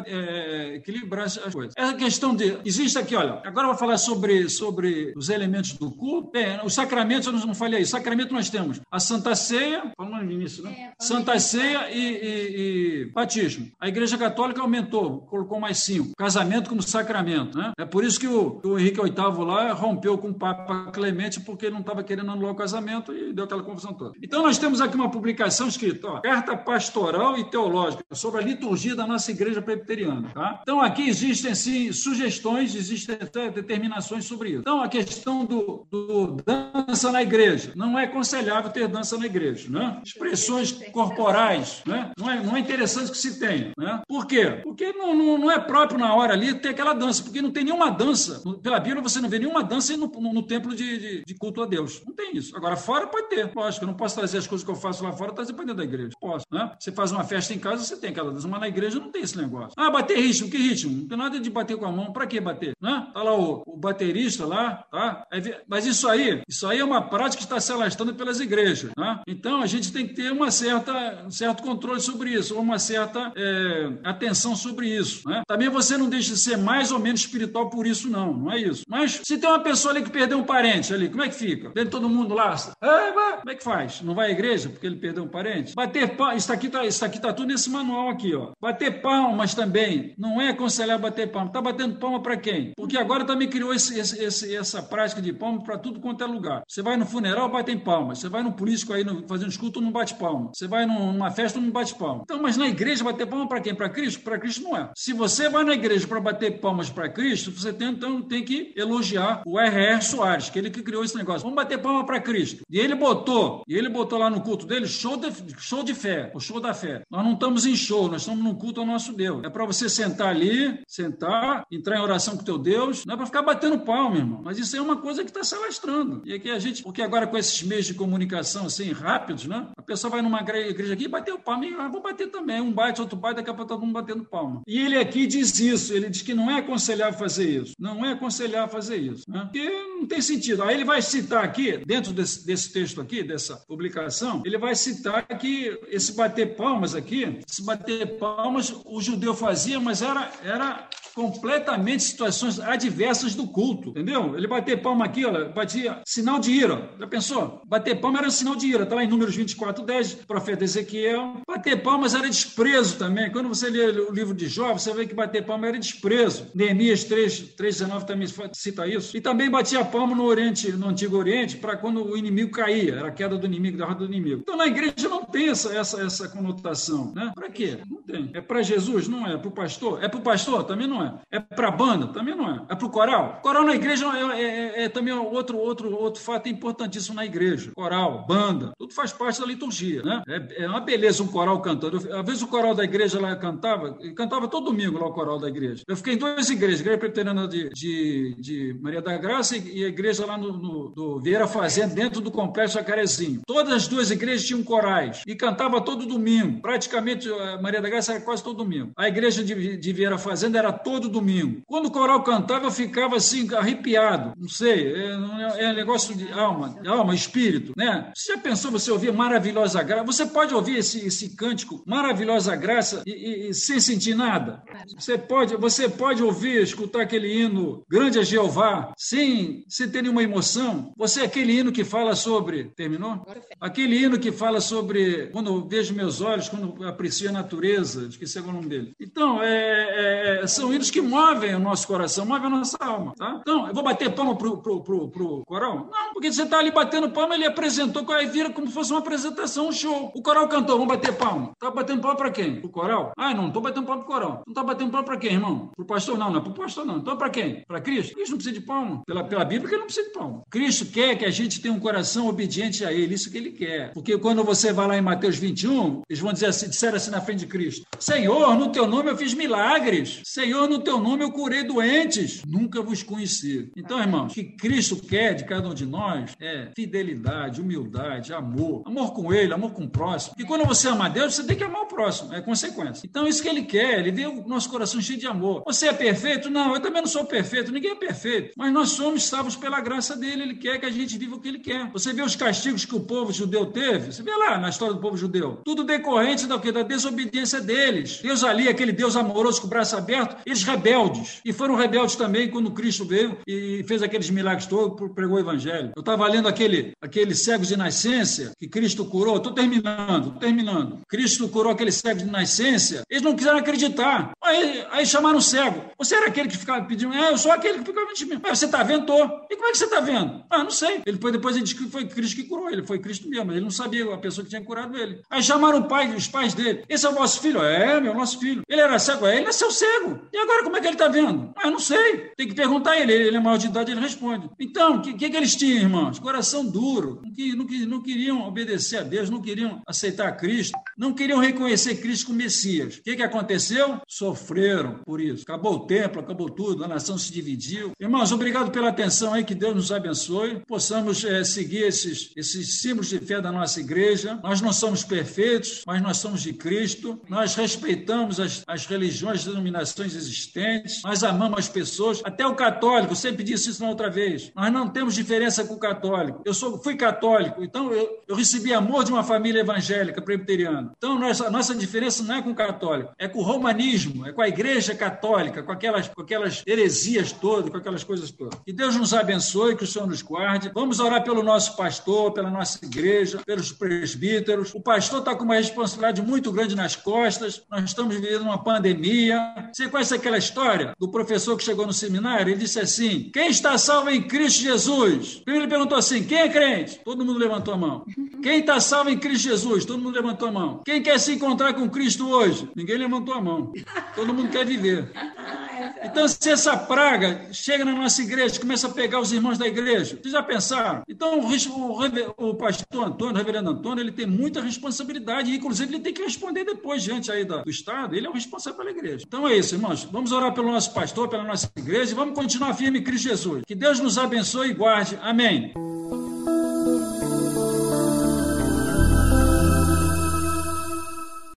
é, 0.07 0.13
é, 0.13 0.77
equilibrar 0.77 1.25
as 1.25 1.39
coisas. 1.53 1.75
Essa 1.77 1.95
questão 1.95 2.35
de. 2.35 2.59
Existe 2.65 2.99
aqui, 2.99 3.15
olha, 3.15 3.41
agora 3.45 3.67
eu 3.67 3.71
vou 3.71 3.79
falar 3.79 3.99
sobre, 3.99 4.49
sobre 4.49 5.13
os 5.17 5.29
elementos 5.29 5.73
do 5.73 5.91
culto. 5.91 6.31
Bem, 6.33 6.61
os 6.65 6.75
sacramentos, 6.75 7.27
eu 7.27 7.33
não 7.33 7.55
falei 7.55 7.81
aí. 7.81 7.87
Sacramento 7.87 8.33
nós 8.33 8.51
temos 8.51 8.81
a 8.91 9.01
Santa 9.01 9.35
Ceia, 9.35 9.93
falando 9.97 10.25
no 10.25 10.33
início, 10.33 10.63
né? 10.63 10.93
É, 10.99 11.05
Santa 11.05 11.39
Ceia 11.39 11.91
e, 11.91 11.99
e, 11.99 13.03
e, 13.03 13.05
batismo. 13.13 13.71
A 13.81 13.89
Igreja 13.89 14.17
Católica 14.19 14.61
aumentou, 14.61 15.23
colocou 15.23 15.61
mais 15.61 15.79
cinco. 15.79 16.13
Casamento 16.17 16.69
como 16.69 16.83
sacramento, 16.83 17.57
né? 17.57 17.73
É 17.79 17.85
por 17.85 18.05
isso 18.05 18.19
que 18.19 18.27
o, 18.27 18.61
o 18.65 18.79
Henrique 18.79 19.01
VIII 19.13 19.45
lá 19.45 19.73
rompeu 19.73 20.19
com 20.19 20.29
o 20.31 20.35
Papa 20.35 20.91
Clemente 20.93 21.41
porque 21.41 21.71
não 21.71 21.81
estava 21.81 22.03
querendo 22.03 22.31
anular 22.31 22.53
o 22.53 22.57
casamento 22.57 23.15
e 23.15 23.33
deu 23.33 23.45
aquela 23.45 23.63
confusão 23.63 23.93
toda. 23.93 24.15
Então, 24.23 24.43
nós 24.43 24.59
temos 24.59 24.81
aqui 24.81 24.95
uma 24.97 25.11
publicação 25.11 25.69
escrita, 25.69 26.09
ó, 26.09 26.21
Carta 26.21 26.57
Pastoral 26.57 27.39
e 27.39 27.45
Teológica 27.45 28.05
sobre 28.13 28.41
a 28.41 28.45
liturgia 28.45 28.95
da 28.95 29.07
nossa 29.07 29.31
igreja 29.31 29.63
presbiteriana. 29.63 30.31
Tá? 30.35 30.61
Então, 30.63 30.81
aqui 30.81 31.09
existem, 31.09 31.55
sim, 31.55 31.93
sugestões, 31.93 32.75
existem 32.75 33.19
determinações 33.55 34.25
sobre 34.25 34.51
isso. 34.51 34.61
Então, 34.61 34.83
a 34.83 34.89
questão 34.89 35.45
do, 35.45 35.87
do 35.91 36.37
dança 36.45 37.11
na 37.11 37.23
igreja. 37.23 37.73
Não 37.75 37.99
é 37.99 38.05
aconselhável 38.05 38.71
ter 38.71 38.89
dança 38.89 39.19
na 39.19 39.27
igreja. 39.27 39.69
Né? 39.71 40.01
Expressões 40.05 40.73
corporais. 40.93 41.83
Né? 41.87 42.11
Não, 42.19 42.31
é, 42.31 42.43
não 42.43 42.57
é 42.57 42.61
interessante 42.61 43.11
que 43.11 43.19
se 43.19 43.39
tenha. 43.39 43.73
Né? 43.77 44.03
Por 44.07 44.27
quê? 44.27 44.61
Porque 44.63 44.93
não, 44.93 45.15
não, 45.15 45.39
não 45.39 45.51
é 45.51 45.59
próprio 45.59 45.99
na 45.99 46.15
hora 46.15 46.33
ali 46.33 46.55
ter 46.55 46.71
aquela 46.71 46.93
dança, 46.93 47.23
porque 47.23 47.43
não 47.43 47.51
tem 47.51 47.65
nenhuma 47.65 47.91
dança. 47.91 48.43
Pela 48.63 48.81
Bíblia, 48.81 49.02
você 49.03 49.21
não 49.21 49.29
vê 49.29 49.39
nenhuma 49.39 49.63
dança 49.63 49.97
no, 49.97 50.07
no, 50.07 50.33
no 50.33 50.43
templo 50.43 50.75
de, 50.75 50.99
de, 50.99 51.25
de, 51.25 51.35
culto 51.35 51.63
a 51.63 51.67
Deus. 51.67 52.03
Não 52.07 52.15
tem 52.15 52.37
isso. 52.37 52.57
Agora, 52.57 52.77
fora 52.77 53.07
pode 53.07 53.29
ter. 53.29 53.51
Lógico, 53.55 53.85
eu 53.85 53.89
não 53.89 53.95
posso 53.95 54.17
trazer 54.17 54.39
as 54.39 54.47
coisas 54.47 54.65
que 54.65 54.71
eu 54.71 54.77
faço 54.77 55.05
lá 55.05 55.13
fora 55.13 55.33
trazer 55.33 55.53
para 55.53 55.65
dentro 55.65 55.79
da 55.79 55.85
igreja. 55.85 56.11
Posso, 56.21 56.47
né? 56.51 56.73
Você 56.79 56.93
faz 56.93 57.13
uma 57.13 57.25
festa 57.25 57.53
em 57.53 57.59
casa, 57.59 57.85
você 57.85 57.97
tem 57.97 58.11
aquela 58.11 58.33
dança, 58.33 58.49
mas 58.49 58.61
na 58.61 58.69
igreja 58.69 58.99
não 58.99 59.11
tem 59.11 59.23
esse 59.23 59.37
negócio. 59.37 59.73
Ah, 59.77 59.91
bater 59.91 60.19
ritmo, 60.19 60.51
que 60.51 60.57
ritmo? 60.57 60.97
Não 60.97 61.09
tem 61.09 61.19
nada 61.19 61.41
de 61.41 61.51
bater 61.51 61.77
com 61.77 61.87
a 61.87 61.93
mão. 61.93 62.13
Para 62.13 62.27
que 62.27 62.41
bater? 62.41 62.75
Né? 62.81 63.09
Tá 63.13 63.23
lá 63.23 63.35
o, 63.37 63.63
o 63.67 63.77
baterista 63.77 64.47
lá, 64.47 64.85
tá? 64.91 65.27
Mas 65.67 65.87
isso 65.87 66.09
aí, 66.09 66.43
isso 66.49 66.67
aí 66.67 66.79
é 66.79 66.85
uma 66.85 67.03
prática 67.03 67.39
que 67.39 67.45
está 67.45 67.61
se 67.61 67.73
alastrando 67.73 68.15
pelas 68.15 68.41
igrejas, 68.41 68.91
né? 68.97 69.21
Então, 69.27 69.61
a 69.61 69.67
gente 69.67 69.93
tem 69.93 70.07
que 70.07 70.15
ter 70.15 70.31
uma 70.33 70.51
certa, 70.51 71.25
um 71.27 71.31
certo 71.31 71.63
controle 71.63 72.01
sobre 72.01 72.31
isso, 72.31 72.59
uma 72.59 72.79
certa 72.79 73.33
é, 73.37 73.93
atenção 74.05 74.55
sobre 74.55 74.89
isso, 74.89 75.29
né? 75.29 75.43
Também 75.47 75.69
você 75.69 75.97
não 75.97 76.09
deixa 76.09 76.33
de 76.33 76.39
ser 76.39 76.57
mais 76.57 76.93
ou 76.93 76.99
menos 76.99 77.21
espiritual 77.21 77.71
por 77.71 77.87
isso, 77.87 78.09
não. 78.09 78.33
Não 78.37 78.53
é 78.53 78.61
isso. 78.61 78.85
Mas 78.93 79.23
se 79.25 79.39
tem 79.39 79.49
uma 79.49 79.59
pessoa 79.59 79.95
ali 79.95 80.05
que 80.05 80.11
perdeu 80.11 80.37
um 80.37 80.45
parente 80.45 80.93
ali, 80.93 81.09
como 81.09 81.23
é 81.23 81.29
que 81.31 81.35
fica? 81.35 81.71
Dentro 81.71 81.93
todo 81.93 82.11
mundo 82.11 82.35
lá, 82.35 82.55
ah, 82.79 83.39
como 83.41 83.51
é 83.51 83.55
que 83.55 83.65
faz? 83.65 84.03
Não 84.03 84.15
vai 84.15 84.29
à 84.29 84.31
igreja 84.31 84.69
porque 84.69 84.87
ele 84.87 84.97
perdeu 84.97 85.25
um 85.25 85.29
parente? 85.29 85.75
Bater 85.75 86.15
palmas, 86.15 86.43
isso 86.43 86.53
aqui 86.53 86.69
tá, 86.69 86.85
isso 86.85 87.03
aqui 87.03 87.19
tá 87.19 87.33
tudo 87.33 87.49
nesse 87.49 87.71
manual 87.71 88.11
aqui, 88.11 88.35
ó. 88.35 88.51
Bater 88.61 89.01
palmas 89.01 89.55
também, 89.55 90.13
não 90.19 90.39
é 90.39 90.51
aconselhar 90.51 90.99
bater 90.99 91.33
palmas. 91.33 91.55
Tá 91.55 91.63
batendo 91.63 91.97
palma 91.99 92.23
para 92.23 92.37
quem? 92.37 92.75
Porque 92.77 92.99
agora 92.99 93.25
também 93.25 93.49
criou 93.49 93.73
esse, 93.73 93.99
esse, 93.99 94.23
esse, 94.23 94.55
essa 94.55 94.83
prática 94.83 95.23
de 95.23 95.33
palmas 95.33 95.65
para 95.65 95.79
tudo 95.79 95.99
quanto 95.99 96.23
é 96.23 96.27
lugar. 96.27 96.63
Você 96.69 96.83
vai 96.83 96.99
no 96.99 97.07
funeral, 97.07 97.49
batem 97.49 97.79
palmas. 97.79 98.19
Você 98.19 98.29
vai 98.29 98.43
no 98.43 98.53
político 98.53 98.93
aí 98.93 99.05
no, 99.05 99.27
fazendo 99.27 99.49
escuto, 99.49 99.81
não 99.81 99.91
bate 99.91 100.17
palma. 100.17 100.51
Você 100.53 100.69
vai 100.69 100.85
numa 100.85 101.31
festa, 101.31 101.59
não 101.59 101.71
bate 101.71 101.95
palma. 101.95 102.25
Então, 102.25 102.43
mas 102.43 102.59
na 102.59 102.69
igreja 102.69 103.03
bater 103.03 103.27
palma 103.27 103.49
para 103.49 103.63
quem? 103.63 103.75
Para 103.75 103.89
Cristo? 103.89 104.23
Para 104.23 104.39
Cristo 104.39 104.65
não 104.65 104.77
é. 104.77 104.91
Se 104.95 105.15
você 105.15 105.49
vai 105.49 105.65
na 105.65 105.73
igreja 105.73 106.07
para 106.07 106.21
bater 106.21 106.61
palmas 106.61 106.91
para 106.91 107.09
Cristo, 107.09 107.51
você 107.51 107.73
tem, 107.73 107.89
então 107.89 108.21
tem 108.21 108.45
que 108.45 108.82
elogiar 108.83 109.43
o 109.47 109.59
R.R. 109.59 110.03
Soares, 110.03 110.51
que 110.51 110.59
ele 110.59 110.71
que 110.71 110.83
criou 110.83 111.05
esse 111.05 111.17
negócio. 111.17 111.43
Vamos 111.43 111.57
bater 111.57 111.79
palma 111.79 112.05
para 112.05 112.21
Cristo. 112.21 112.65
E 112.71 112.79
ele 112.79 112.95
botou, 112.95 113.63
e 113.67 113.77
ele 113.77 113.89
botou 113.89 114.19
lá 114.19 114.29
no 114.29 114.41
culto 114.41 114.67
dele 114.67 114.87
show 114.87 115.17
de, 115.17 115.31
show 115.59 115.83
de 115.83 115.95
fé, 115.95 116.31
o 116.35 116.41
show 116.41 116.61
da 116.61 116.75
fé. 116.75 117.03
Nós 117.11 117.25
não 117.25 117.35
estamos 117.35 117.67
em 117.67 117.77
show, 117.77 118.09
nós 118.09 118.23
estamos 118.23 118.43
no 118.43 118.55
culto 118.55 118.81
ao 118.81 118.87
nosso 118.87 119.13
Deus. 119.13 119.45
É 119.45 119.51
para 119.51 119.65
você 119.65 119.89
sentar 119.89 120.29
ali, 120.29 120.81
sentar, 120.87 121.65
entrar 121.71 121.99
em 121.99 122.03
oração 122.03 122.37
com 122.37 122.45
teu 122.45 122.59
Deus, 122.59 123.05
não 123.05 123.15
é 123.15 123.17
para 123.17 123.27
ficar 123.27 123.43
batendo 123.43 123.79
palma, 123.81 124.17
irmão. 124.17 124.41
Mas 124.45 124.59
isso 124.59 124.77
é 124.77 124.81
uma 124.81 124.97
coisa 124.97 125.23
que 125.23 125.31
está 125.31 125.43
se 125.43 125.55
alastrando. 125.55 126.23
E 126.25 126.33
aqui 126.33 126.51
a 126.51 126.59
gente, 126.59 126.83
porque 126.83 127.03
agora 127.03 127.27
com 127.27 127.37
esses 127.37 127.63
meios 127.63 127.87
de 127.87 127.95
comunicação 127.95 128.67
assim 128.67 128.93
rápidos, 128.93 129.47
né? 129.47 129.69
A 129.77 129.83
pessoa 129.83 130.11
vai 130.11 130.23
numa 130.23 130.41
igreja 130.41 130.95
aqui 130.95 131.05
e 131.05 131.09
bateu 131.09 131.39
palma, 131.39 131.67
e 131.67 131.75
ah, 131.75 131.89
vou 131.89 132.03
bater 132.03 132.31
também. 132.31 132.61
Um 132.61 132.73
bate, 132.73 133.01
outro 133.01 133.17
bate, 133.17 133.37
daqui 133.37 133.51
a 133.51 133.55
pouco 133.55 133.69
todo 133.69 133.81
mundo 133.81 133.93
batendo 133.93 134.25
palma. 134.25 134.63
E 134.67 134.79
ele 134.79 134.99
aqui 134.99 135.27
diz 135.27 135.59
isso, 135.59 135.93
ele 135.93 136.09
diz 136.09 136.23
que 136.23 136.35
não 136.35 136.51
é 136.51 136.59
aconselhável 136.59 137.19
fazer 137.19 137.63
isso. 137.63 137.75
Não 137.79 138.05
é 138.05 138.13
aconselhável 138.13 138.71
fazer 138.73 138.97
isso. 138.97 139.25
Né? 139.29 139.41
Porque 139.43 139.69
não 139.69 140.07
tem 140.07 140.21
sentido. 140.21 140.63
Aí 140.63 140.75
ele 140.75 140.85
vai 140.85 141.03
citar 141.03 141.45
aqui, 141.45 141.77
dentro 141.85 142.13
desse, 142.13 142.47
desse 142.47 142.73
texto 142.73 143.01
aqui, 143.01 143.23
dessa 143.23 143.57
publicação, 143.69 144.43
ele 144.45 144.59
vai 144.59 144.75
citar 144.75 145.27
que 145.27 145.79
esse 145.89 146.15
bater 146.15 146.57
palmas 146.57 146.95
aqui, 146.95 147.41
esse 147.49 147.63
bater 147.63 148.19
palmas, 148.19 148.75
o 148.85 149.01
judeu 149.01 149.35
fazia, 149.35 149.79
mas 149.79 150.01
era, 150.03 150.33
era 150.43 150.89
completamente 151.15 152.03
situações 152.03 152.59
adversas 152.59 153.35
do 153.35 153.47
culto, 153.47 153.91
entendeu? 153.91 154.35
Ele 154.37 154.47
bater 154.47 154.81
palma 154.81 155.05
aqui, 155.05 155.25
olha, 155.27 155.47
batia 155.47 156.01
sinal 156.07 156.39
de 156.39 156.51
ira. 156.51 156.91
Já 156.99 157.07
pensou? 157.07 157.61
Bater 157.67 158.01
palma 158.01 158.21
era 158.21 158.31
sinal 158.31 158.57
de 158.57 158.67
ira. 158.67 158.85
Está 158.85 158.97
lá 158.97 159.05
em 159.05 159.09
Números 159.09 159.37
24, 159.37 159.85
10, 159.85 160.15
profeta 160.27 160.65
Ezequiel. 160.65 161.43
Bater 161.47 161.83
palmas 161.83 162.15
era 162.15 162.29
desprezo 162.29 162.97
também. 162.97 163.31
Quando 163.31 163.49
você 163.49 163.69
lê 163.69 163.85
o 163.91 164.13
livro 164.13 164.35
de 164.35 164.49
Jó, 164.49 164.73
você 164.73 164.93
vê 164.95 165.07
que 165.07 165.15
bater 165.15 165.45
palma 165.45 165.69
era 165.69 165.79
desprezo. 165.79 166.51
Neemias 166.55 167.05
3, 167.05 167.55
3 167.57 167.83
19 167.83 168.07
também 168.07 168.27
cita 168.63 168.87
isso. 168.87 169.17
E 169.17 169.21
também 169.21 169.51
batia 169.51 169.85
palma 169.85 170.15
no 170.15 170.25
Oriente, 170.25 170.71
no 170.73 170.89
Antigo 170.89 171.17
Oriente, 171.17 171.57
para 171.57 171.77
quando 171.77 172.05
o 172.05 172.17
inimigo 172.17 172.53
caía, 172.53 172.95
era 172.95 173.09
a 173.09 173.13
queda 173.13 173.37
do 173.37 173.47
inimigo, 173.47 173.77
da 173.77 173.87
roda 173.87 174.07
do 174.07 174.13
inimigo. 174.13 174.41
Então 174.43 174.57
na 174.57 174.67
igreja 174.67 175.09
não 175.09 175.25
tem 175.25 175.49
essa, 175.49 175.75
essa, 175.75 176.01
essa 176.01 176.29
conotação, 176.29 177.13
né? 177.15 177.33
Para 177.35 177.51
quê? 177.51 177.79
Não 177.91 178.03
tem. 178.03 178.31
É 178.35 178.41
para 178.41 178.63
Jesus? 178.63 179.09
Não 179.09 179.27
é. 179.27 179.37
Para 179.37 179.49
o 179.49 179.53
pastor? 179.53 180.03
É 180.03 180.09
para 180.09 180.19
o 180.19 180.23
pastor? 180.23 180.65
Também 180.65 180.87
não 180.87 181.03
é. 181.03 181.15
É 181.31 181.41
para 181.41 181.69
a 181.69 181.71
banda? 181.71 182.07
Também 182.09 182.37
não 182.37 182.49
é. 182.49 182.63
É 182.69 182.75
para 182.75 182.87
o 182.87 182.91
coral? 182.91 183.41
Coral 183.43 183.65
na 183.65 183.75
igreja 183.75 184.07
é, 184.07 184.41
é, 184.41 184.43
é, 184.43 184.85
é, 184.85 184.89
também 184.89 185.13
outro, 185.13 185.59
outro, 185.59 185.95
outro 185.95 186.23
fato 186.23 186.49
importantíssimo 186.49 187.17
na 187.17 187.25
igreja. 187.25 187.73
Coral, 187.75 188.25
banda, 188.27 188.73
tudo 188.79 188.93
faz 188.95 189.13
parte 189.13 189.41
da 189.41 189.47
liturgia, 189.47 190.03
né? 190.03 190.23
É, 190.29 190.65
é 190.65 190.69
uma 190.69 190.81
beleza 190.81 191.23
um 191.23 191.29
coral 191.29 191.61
cantando. 191.61 191.97
Às 191.97 192.27
vezes 192.27 192.43
o 192.43 192.47
coral 192.47 192.75
da 192.75 192.85
igreja 192.85 193.21
lá 193.21 193.35
cantava, 193.35 193.99
cantava 194.15 194.47
todo 194.47 194.67
domingo 194.67 194.99
lá 194.99 195.07
o 195.07 195.13
coral 195.13 195.39
da 195.39 195.49
igreja. 195.49 195.83
Eu 195.89 195.97
fiquei 195.97 196.15
em 196.15 196.19
duas 196.19 196.49
igrejas, 196.49 196.81
igreja 196.81 196.99
preteriana 196.99 197.49
de, 197.49 197.71
de, 197.71 198.35
de, 198.43 198.77
Maria 198.81 199.01
da 199.01 199.17
Graça 199.17 199.57
e 199.57 199.85
a 199.85 199.89
igreja 199.89 200.27
lá 200.27 200.37
no, 200.37 200.53
no 200.59 200.89
do 200.91 201.21
Vieira 201.21 201.47
Fazenda, 201.47 201.95
dentro 201.95 202.21
do 202.21 202.31
complexo 202.31 202.75
Jacarezinho. 202.75 203.43
Todas 203.47 203.73
as 203.73 203.89
duas 203.89 204.11
igrejas 204.11 204.47
tinham 204.47 204.63
corais 204.63 205.23
e 205.27 205.35
cantava 205.35 205.81
todo 205.81 206.07
domingo. 206.07 206.61
Praticamente 206.61 207.31
a 207.31 207.61
Maria 207.63 207.81
da 207.81 207.89
Graça 207.89 208.13
era 208.13 208.21
quase 208.21 208.43
todo 208.43 208.59
domingo. 208.59 208.93
A 208.97 209.09
igreja 209.09 209.45
de, 209.45 209.77
de 209.77 209.93
Vieira 209.93 210.19
Fazenda 210.19 210.59
era 210.59 210.73
todo 210.73 211.09
domingo. 211.09 211.63
Quando 211.67 211.87
o 211.87 211.91
coral 211.91 212.23
cantava, 212.23 212.67
eu 212.67 212.71
ficava 212.71 213.17
assim, 213.17 213.49
arrepiado. 213.55 214.33
Não 214.37 214.49
sei, 214.49 214.93
é, 214.93 215.65
é 215.65 215.73
negócio 215.73 216.15
de 216.15 216.31
alma, 216.33 216.77
alma, 216.87 217.15
espírito, 217.15 217.73
né? 217.77 218.11
Você 218.15 218.33
já 218.33 218.39
pensou 218.39 218.71
você 218.71 218.91
ouvir 218.91 219.13
maravilhosa 219.13 219.83
graça? 219.83 220.05
Você 220.05 220.27
pode 220.27 220.55
ouvir 220.55 220.79
esse, 220.79 221.07
esse 221.07 221.37
cântico, 221.37 221.83
maravilhosa 221.87 222.57
graça, 222.57 223.03
e, 223.07 223.11
e, 223.11 223.51
e 223.51 223.55
sem 223.55 223.79
sentir 223.79 224.15
nada? 224.15 224.63
Você 224.99 225.17
pode, 225.17 225.57
você 225.57 225.89
pode 225.89 226.23
ouvir, 226.23 226.63
escutar 226.63 227.03
aquele 227.03 227.43
hino, 227.43 227.83
grande 227.89 228.19
é 228.19 228.25
Jeová, 228.33 228.95
sem, 228.97 229.63
sem 229.69 229.91
ter 229.91 230.01
nenhuma 230.01 230.23
emoção? 230.23 230.95
Você 230.97 231.21
é 231.21 231.25
aquele 231.25 231.59
hino 231.59 231.71
que 231.71 231.85
fala 231.85 232.15
sobre. 232.15 232.65
Terminou? 232.65 233.27
Aquele 233.61 233.97
hino 233.97 234.19
que 234.19 234.33
fala 234.33 234.59
sobre. 234.59 235.27
Quando 235.27 235.49
eu 235.49 235.69
vejo 235.69 235.95
meus 235.95 236.23
olhos, 236.23 236.49
quando 236.49 236.83
aprecio 236.87 237.29
a 237.29 237.33
natureza, 237.33 238.07
esqueci 238.07 238.39
o 238.39 238.53
nome 238.53 238.69
dele. 238.69 238.95
Então, 238.99 239.43
é, 239.43 240.41
é, 240.41 240.47
são 240.47 240.73
hinos 240.73 240.91
que 240.91 241.03
movem 241.03 241.55
o 241.55 241.59
nosso 241.59 241.87
coração, 241.87 242.25
movem 242.25 242.47
a 242.47 242.51
nossa 242.51 242.79
alma. 242.81 243.13
Tá? 243.17 243.39
Então, 243.43 243.69
eu 243.69 243.75
vou 243.75 243.85
bater 243.85 244.15
palma 244.15 244.35
pro, 244.35 244.63
pro, 244.63 244.83
pro, 244.83 245.11
pro 245.11 245.43
coral? 245.45 245.91
Não, 245.93 246.13
porque 246.15 246.33
você 246.33 246.45
está 246.45 246.59
ali 246.59 246.71
batendo 246.71 247.11
palma, 247.11 247.35
ele 247.35 247.45
apresentou, 247.45 248.11
aí 248.13 248.27
vira 248.27 248.49
como 248.49 248.67
se 248.67 248.73
fosse 248.73 248.93
uma 248.93 249.01
apresentação, 249.01 249.69
um 249.69 249.73
show. 249.73 250.11
O 250.15 250.23
coral 250.23 250.49
cantou, 250.49 250.79
vamos 250.79 250.95
bater 250.95 251.15
palma. 251.15 251.53
Tá 251.59 251.71
batendo 251.71 252.01
palma 252.01 252.17
para 252.17 252.31
quem? 252.31 252.61
Pro 252.63 252.71
coral? 252.71 253.13
Ah, 253.19 253.35
não, 253.35 253.45
não 253.45 253.51
tô 253.53 253.61
batendo 253.61 253.87
palma 253.87 254.03
pro 254.03 254.11
coral. 254.11 254.43
Não 254.47 254.55
tá 254.55 254.63
batendo 254.63 254.91
palma 254.91 255.05
para 255.05 255.19
quem, 255.19 255.35
irmão? 255.35 255.71
Pro 255.77 255.85
pastor? 255.85 256.17
Não, 256.17 256.31
não 256.31 256.41
é 256.41 256.43
pro 256.43 256.55
pastor, 256.55 256.87
não. 256.87 256.97
Então, 256.97 257.15
para 257.15 257.29
quem? 257.29 257.63
Para 257.67 257.81
Cristo? 257.81 258.22
Cristo 258.23 258.33
não 258.33 258.39
precisa 258.39 258.61
de 258.61 258.65
palma. 258.65 259.03
Pela, 259.05 259.25
pela 259.25 259.45
Bíblia, 259.45 259.69
ele 259.69 259.79
não 259.79 259.87
precisa 259.87 260.07
de 260.07 260.13
palma. 260.13 260.43
Cristo 260.49 260.87
quer 260.87 261.17
que 261.17 261.25
a 261.25 261.31
gente 261.31 261.61
tenha 261.61 261.75
um 261.75 261.81
coração 261.81 262.29
obediente 262.29 262.85
a 262.85 262.93
Ele, 262.93 263.15
isso 263.15 263.31
que 263.31 263.37
Ele 263.37 263.51
quer. 263.51 263.93
Porque 263.93 264.17
quando 264.19 264.45
você 264.45 264.73
vai 264.73 264.87
lá 264.87 264.97
em 264.97 265.03
Mateus 265.03 265.37
21, 265.37 266.03
eles 266.09 266.21
vão 266.21 266.33
dizer 266.33 266.47
assim, 266.47 266.69
disseram 266.69 266.97
assim 266.97 267.11
na 267.11 267.21
frente 267.21 267.41
de 267.41 267.47
Cristo: 267.47 267.85
Senhor, 267.99 268.57
no 268.57 268.71
teu 268.71 268.87
nome 268.87 269.11
eu 269.11 269.17
fiz 269.17 269.35
milagres. 269.35 270.21
Senhor, 270.25 270.69
no 270.69 270.79
teu 270.79 271.01
nome 271.01 271.25
eu 271.25 271.33
curei 271.33 271.65
doentes. 271.65 272.43
Nunca 272.47 272.81
vos 272.81 273.03
conheci. 273.03 273.71
Então, 273.77 274.01
irmãos, 274.01 274.33
o 274.33 274.35
que 274.35 274.45
Cristo 274.45 274.97
quer 274.97 275.35
de 275.35 275.45
cada 275.45 275.69
um 275.69 275.75
de 275.75 275.85
nós 275.85 276.37
é 276.41 276.71
fidelidade, 276.77 277.61
humildade, 277.61 278.33
amor. 278.33 278.83
Amor 278.87 279.13
com 279.13 279.33
Ele, 279.33 279.53
amor 279.53 279.73
com 279.73 279.85
o 279.85 279.91
próximo. 279.91 280.37
E 280.39 280.45
quando 280.45 280.65
você 280.65 280.89
ama 280.89 281.11
Deus, 281.11 281.35
você 281.35 281.45
tem 281.45 281.57
que 281.57 281.65
amar 281.65 281.83
o 281.83 281.87
próximo. 281.87 282.33
É 282.33 282.41
consequência. 282.41 283.05
Então, 283.05 283.27
isso 283.27 283.43
que 283.43 283.49
Ele 283.49 283.63
quer. 283.63 283.99
Ele 283.99 284.13
vê 284.13 284.27
o 284.27 284.47
nosso 284.47 284.71
coração 284.71 285.01
cheio 285.01 285.19
de 285.19 285.27
amor. 285.27 285.63
Você 285.67 285.89
é 285.89 285.93
perfeito? 285.93 286.49
Não, 286.49 286.75
eu 286.75 286.81
também 286.81 287.03
não 287.03 287.09
sou 287.09 287.25
perfeito. 287.25 287.73
Ninguém 287.73 287.93
é 287.93 287.97
perfeito. 287.97 288.12
Mas 288.57 288.73
nós 288.73 288.91
somos 288.91 289.25
salvos 289.25 289.57
pela 289.57 289.81
graça 289.81 290.17
dele. 290.17 290.43
Ele 290.43 290.55
quer 290.55 290.79
que 290.79 290.87
a 290.87 290.91
gente 290.91 291.17
viva 291.19 291.37
o 291.37 291.41
que 291.41 291.49
Ele 291.49 291.59
quer. 291.59 291.91
Você 291.93 292.13
vê 292.13 292.23
os 292.23 292.37
castigos 292.37 292.85
que 292.85 292.95
o 292.95 293.01
povo 293.01 293.33
judeu 293.33 293.67
teve? 293.67 294.13
Você 294.13 294.23
vê 294.23 294.35
lá 294.35 294.59
na 294.59 294.69
história 294.69 294.95
do 294.95 295.01
povo 295.01 295.17
judeu. 295.17 295.61
Tudo 295.65 295.85
decorrente 295.85 296.47
da, 296.47 296.57
da 296.57 296.83
desobediência 296.83 297.61
deles. 297.61 298.21
Deus 298.23 298.45
ali, 298.45 298.69
aquele 298.69 298.93
Deus 298.93 299.17
amoroso 299.17 299.61
com 299.61 299.67
o 299.67 299.71
braço 299.71 299.97
aberto, 299.97 300.37
eles 300.47 300.63
rebeldes. 300.63 301.41
E 301.45 301.53
foram 301.53 301.75
rebeldes 301.75 302.17
também 302.17 302.51
quando 302.51 302.71
Cristo 302.71 303.05
veio 303.05 303.39
e 303.47 303.85
fez 303.87 304.03
aqueles 304.03 304.31
milagres 304.31 304.67
todos, 304.67 305.11
pregou 305.13 305.37
o 305.37 305.41
evangelho. 305.41 305.93
Eu 305.95 306.01
estava 306.01 306.27
lendo 306.29 306.49
aquele, 306.49 306.93
aquele 307.01 307.35
cego 307.35 307.65
de 307.65 307.77
nascença 307.77 308.53
que 308.59 308.69
Cristo 308.69 309.05
curou. 309.05 309.37
Estou 309.37 309.53
terminando, 309.53 310.27
estou 310.27 310.41
terminando. 310.41 311.01
Cristo 311.09 311.49
curou 311.49 311.73
aquele 311.73 311.93
cego 311.93 312.21
de 312.21 312.27
nascença. 312.27 313.03
Eles 313.09 313.23
não 313.23 313.35
quiseram 313.35 313.59
acreditar. 313.59 314.33
Aí, 314.43 314.85
aí 314.91 315.07
chamaram 315.07 315.39
o 315.39 315.43
cego. 315.43 315.83
Você 315.99 316.15
era 316.15 316.27
aquele 316.27 316.49
que 316.49 316.57
ficava 316.57 316.85
pedindo, 316.85 317.13
é, 317.15 317.31
eu 317.31 317.39
sou 317.39 317.53
aquele 317.53 317.79
que 317.79 317.93
Mas 318.43 318.59
você 318.59 318.67
está 318.67 318.83
vendo? 318.83 319.07
Tô. 319.07 319.17
E 319.51 319.57
como 319.57 319.69
é 319.69 319.73
que 319.73 319.79
você 319.79 319.85
está 319.85 320.01
vendo? 320.01 320.45
Ah, 320.51 320.63
não 320.63 320.71
sei. 320.71 321.03
Ele 321.07 321.19
foi, 321.19 321.33
depois 321.33 321.57
ele 321.57 321.65
disse 321.65 321.77
que 321.77 321.89
foi 321.89 322.07
Cristo 322.07 322.37
que 322.37 322.45
curou 322.45 322.71
ele, 322.71 322.87
foi 322.87 322.99
Cristo 322.99 323.29
mesmo. 323.29 323.53
Ele 323.53 323.61
não 323.61 323.71
sabia 323.71 324.13
a 324.13 324.19
pessoa 324.19 324.45
que 324.45 324.51
tinha 324.51 324.65
curado 324.65 324.97
ele. 324.97 325.21
Aí 325.31 325.43
chamaram 325.43 325.81
o 325.81 325.89
pai, 325.89 326.15
os 326.15 326.29
pais 326.29 326.55
dele. 326.55 326.85
Esse 326.89 327.07
é 327.07 327.09
o 327.09 327.15
vosso 327.15 327.41
filho? 327.41 327.63
É, 327.63 328.01
meu, 328.01 328.15
nosso 328.15 328.39
filho. 328.39 328.63
Ele 328.69 328.81
era 328.81 328.99
cego? 328.99 329.27
É, 329.27 329.37
ele 329.37 329.47
nasceu 329.47 329.71
cego. 329.71 330.21
E 330.33 330.39
agora 330.39 330.63
como 330.63 330.77
é 330.77 330.81
que 330.81 330.87
ele 330.87 330.95
está 330.95 331.09
vendo? 331.09 331.53
Ah, 331.57 331.71
não 331.71 331.79
sei. 331.79 332.31
Tem 332.37 332.49
que 332.49 332.55
perguntar 332.55 332.93
a 332.93 333.01
ele. 333.01 333.13
Ele 333.13 333.37
é 333.37 333.41
maior 333.41 333.57
de 333.57 333.67
idade, 333.67 333.91
ele 333.91 334.01
responde. 334.01 334.51
Então, 334.59 334.97
o 334.97 335.03
que, 335.03 335.15
que, 335.15 335.31
que, 335.31 335.37
eles 335.37 335.57
tinham, 335.57 335.83
irmãos? 335.83 336.19
Coração 336.19 336.65
duro. 336.65 337.23
Não, 337.25 337.57
não, 337.57 337.67
não 337.87 338.03
queriam 338.03 338.47
obedecer 338.47 338.99
a 338.99 339.03
Deus, 339.03 339.31
não 339.31 339.41
queriam 339.41 339.83
aceitar 339.87 340.33
Cristo, 340.37 340.79
não 340.97 341.13
queriam 341.13 341.39
reconhecer 341.39 341.97
Cristo 341.97 342.27
como 342.27 342.39
Messias. 342.39 342.97
O 342.97 343.03
que, 343.03 343.17
que 343.17 343.23
aconteceu? 343.23 344.01
Sofreram 344.09 345.01
por 345.05 345.21
isso. 345.21 345.43
Acabou 345.43 345.75
o 345.75 345.87
templo, 345.87 346.21
acabou 346.21 346.51
tudo, 346.51 346.85
a 346.85 346.89
nação 346.89 347.17
se 347.19 347.33
dividiu. 347.33 347.92
Irmãos, 348.01 348.33
obrigado 348.33 348.71
pela 348.71 348.89
atenção. 348.89 349.33
aí, 349.33 349.45
que 349.45 349.55
Deus 349.55 349.75
nos 349.75 349.93
abençoe, 349.93 350.61
possamos 350.67 351.25
é, 351.25 351.45
seguir 351.45 351.85
esses, 351.85 352.33
esses 352.37 352.81
símbolos 352.81 353.09
de 353.09 353.19
fé 353.19 353.41
da 353.41 353.53
nossa 353.53 353.81
igreja. 353.81 354.39
Nós 354.43 354.61
não 354.61 354.73
somos 354.73 355.05
perfeitos, 355.05 355.83
mas 355.87 356.03
nós 356.03 356.17
somos 356.19 356.43
de 356.43 356.53
Cristo. 356.53 357.21
Nós 357.29 357.55
respeitamos 357.55 358.41
as, 358.41 358.63
as 358.67 358.87
religiões, 358.87 359.41
as 359.41 359.45
denominações 359.45 360.15
existentes. 360.15 361.03
Nós 361.03 361.23
amamos 361.23 361.61
as 361.61 361.69
pessoas. 361.69 362.21
Até 362.25 362.47
o 362.47 362.55
católico, 362.55 363.15
sempre 363.15 363.45
disse 363.45 363.71
isso 363.71 363.83
na 363.83 363.89
outra 363.89 364.11
vez. 364.11 364.51
Nós 364.55 364.73
não 364.73 364.89
temos 364.89 365.15
diferença 365.15 365.65
com 365.65 365.75
o 365.75 365.79
católico. 365.79 366.43
Eu 366.45 366.55
sou, 366.55 366.83
fui 366.83 366.97
católico, 366.97 367.63
então 367.63 367.93
eu, 367.93 368.23
eu 368.27 368.37
recebi 368.37 368.73
amor 368.73 369.05
de 369.05 369.13
uma 369.13 369.23
família 369.23 369.61
evangélica 369.61 370.21
presbiteriana. 370.21 370.93
Então, 370.97 371.19
nossa, 371.19 371.51
nossa 371.51 371.75
diferença 371.75 372.23
não 372.23 372.37
é 372.37 372.43
com 372.43 372.51
o 372.51 372.55
católico, 372.55 373.13
é 373.19 373.29
com 373.29 373.39
o 373.39 373.43
romanismo, 373.43 374.27
é 374.27 374.33
com 374.33 374.43
a 374.43 374.49
igreja 374.49 374.95
católica, 374.95 375.63
com 375.63 375.73
aquelas, 375.73 376.09
com 376.09 376.23
aquelas 376.23 376.63
heresias 376.67 377.33
todas, 377.33 377.71
com 377.71 377.77
aquelas 377.83 378.03
coisas 378.05 378.31
todas. 378.31 378.59
Que 378.65 378.73
Deus 378.73 378.97
nos 378.97 379.13
abençoe, 379.13 379.77
que 379.77 379.85
o 379.85 379.87
Senhor 379.87 380.07
nos 380.07 380.23
guarde. 380.23 380.71
Vamos 380.75 381.01
orar 381.01 381.23
pelo 381.23 381.43
nosso 381.43 381.77
pastor, 381.77 382.33
pela 382.33 382.51
nossa 382.51 382.83
igreja, 382.85 383.41
pelos 383.45 383.73
presbíteros. 383.73 384.73
O 384.75 384.81
pastor 384.81 385.19
está 385.19 385.35
com 385.35 385.45
uma 385.45 385.57
responsabilidade 385.57 386.23
muito 386.23 386.51
grande 386.51 386.75
nas 386.75 386.97
costas. 386.97 387.63
Nós 387.71 387.85
estamos 387.85 388.15
vivendo 388.15 388.43
uma 388.43 388.63
pandemia. 388.63 389.71
Você 389.73 389.89
conhece 389.89 390.15
aquela 390.15 390.39
história 390.39 390.95
do 390.99 391.11
professor 391.11 391.57
que 391.57 391.65
chegou 391.65 391.87
no 391.87 391.93
seminário? 391.93 392.51
Ele 392.51 392.61
disse 392.61 392.81
assim: 392.81 393.31
Quem 393.33 393.51
está 393.51 393.77
salvo 393.77 394.11
em 394.11 394.23
Cristo 394.23 394.63
Jesus? 394.63 395.41
Primeiro 395.45 395.65
ele 395.65 395.71
perguntou 395.71 395.99
assim: 395.99 396.25
Quem 396.25 396.39
é 396.39 396.49
crente? 396.49 397.01
Todo 397.05 397.25
mundo 397.25 397.39
levantou 397.39 397.75
a 397.75 397.77
mão. 397.77 398.05
Quem 398.43 398.61
está 398.61 398.81
salvo 398.81 399.11
em 399.11 399.19
Cristo 399.19 399.49
Jesus? 399.49 399.85
Todo 399.85 400.03
mundo 400.03 400.15
levantou 400.15 400.49
a 400.49 400.53
mão. 400.53 400.83
Quem 400.85 401.03
quer 401.03 401.19
se 401.19 401.33
encontrar 401.33 401.75
com 401.75 401.89
Cristo 401.89 402.29
hoje? 402.29 402.69
Ninguém 402.75 402.99
levantou 402.99 403.35
a 403.35 403.41
mão. 403.41 403.73
Todo 404.15 404.35
mundo 404.35 404.51
quer 404.51 404.65
viver. 404.65 405.13
Então, 406.05 406.29
se 406.29 406.51
essa 406.51 406.77
praga 406.77 407.49
chega 407.53 407.72
na 407.79 407.93
nossa 407.93 408.23
igreja, 408.23 408.61
começa 408.61 408.87
a 408.87 408.91
pegar 408.91 409.21
os 409.21 409.33
irmãos 409.33 409.59
da 409.59 409.67
igreja, 409.67 410.19
vocês 410.21 410.33
já 410.33 410.43
pensaram? 410.43 411.03
Então, 411.09 411.41
o, 411.41 412.51
o 412.51 412.55
pastor 412.55 413.07
Antônio, 413.07 413.35
o 413.35 413.39
reverendo 413.39 413.71
Antônio, 413.71 414.03
ele 414.03 414.13
tem 414.13 414.27
muita 414.27 414.61
responsabilidade, 414.61 415.51
inclusive 415.51 415.95
ele 415.95 416.03
tem 416.03 416.13
que 416.13 416.23
responder 416.23 416.65
depois 416.65 417.03
diante 417.03 417.31
aí 417.31 417.45
do 417.45 417.63
Estado, 417.69 418.15
ele 418.15 418.27
é 418.27 418.31
o 418.31 418.35
responsável 418.35 418.79
pela 418.79 418.91
igreja. 418.91 419.25
Então 419.27 419.47
é 419.47 419.57
isso, 419.57 419.75
irmãos. 419.75 420.05
Vamos 420.11 420.33
orar 420.33 420.53
pelo 420.53 420.71
nosso 420.71 420.93
pastor, 420.93 421.29
pela 421.29 421.45
nossa 421.45 421.71
igreja 421.77 422.13
e 422.13 422.15
vamos 422.15 422.35
continuar 422.35 422.75
firme 422.75 422.99
em 422.99 423.03
Cristo 423.03 423.29
Jesus. 423.29 423.63
Que 423.67 423.75
Deus 423.75 424.01
nos 424.01 424.19
abençoe 424.19 424.71
e 424.71 424.75
guarde. 424.75 425.19
Amém. 425.23 425.73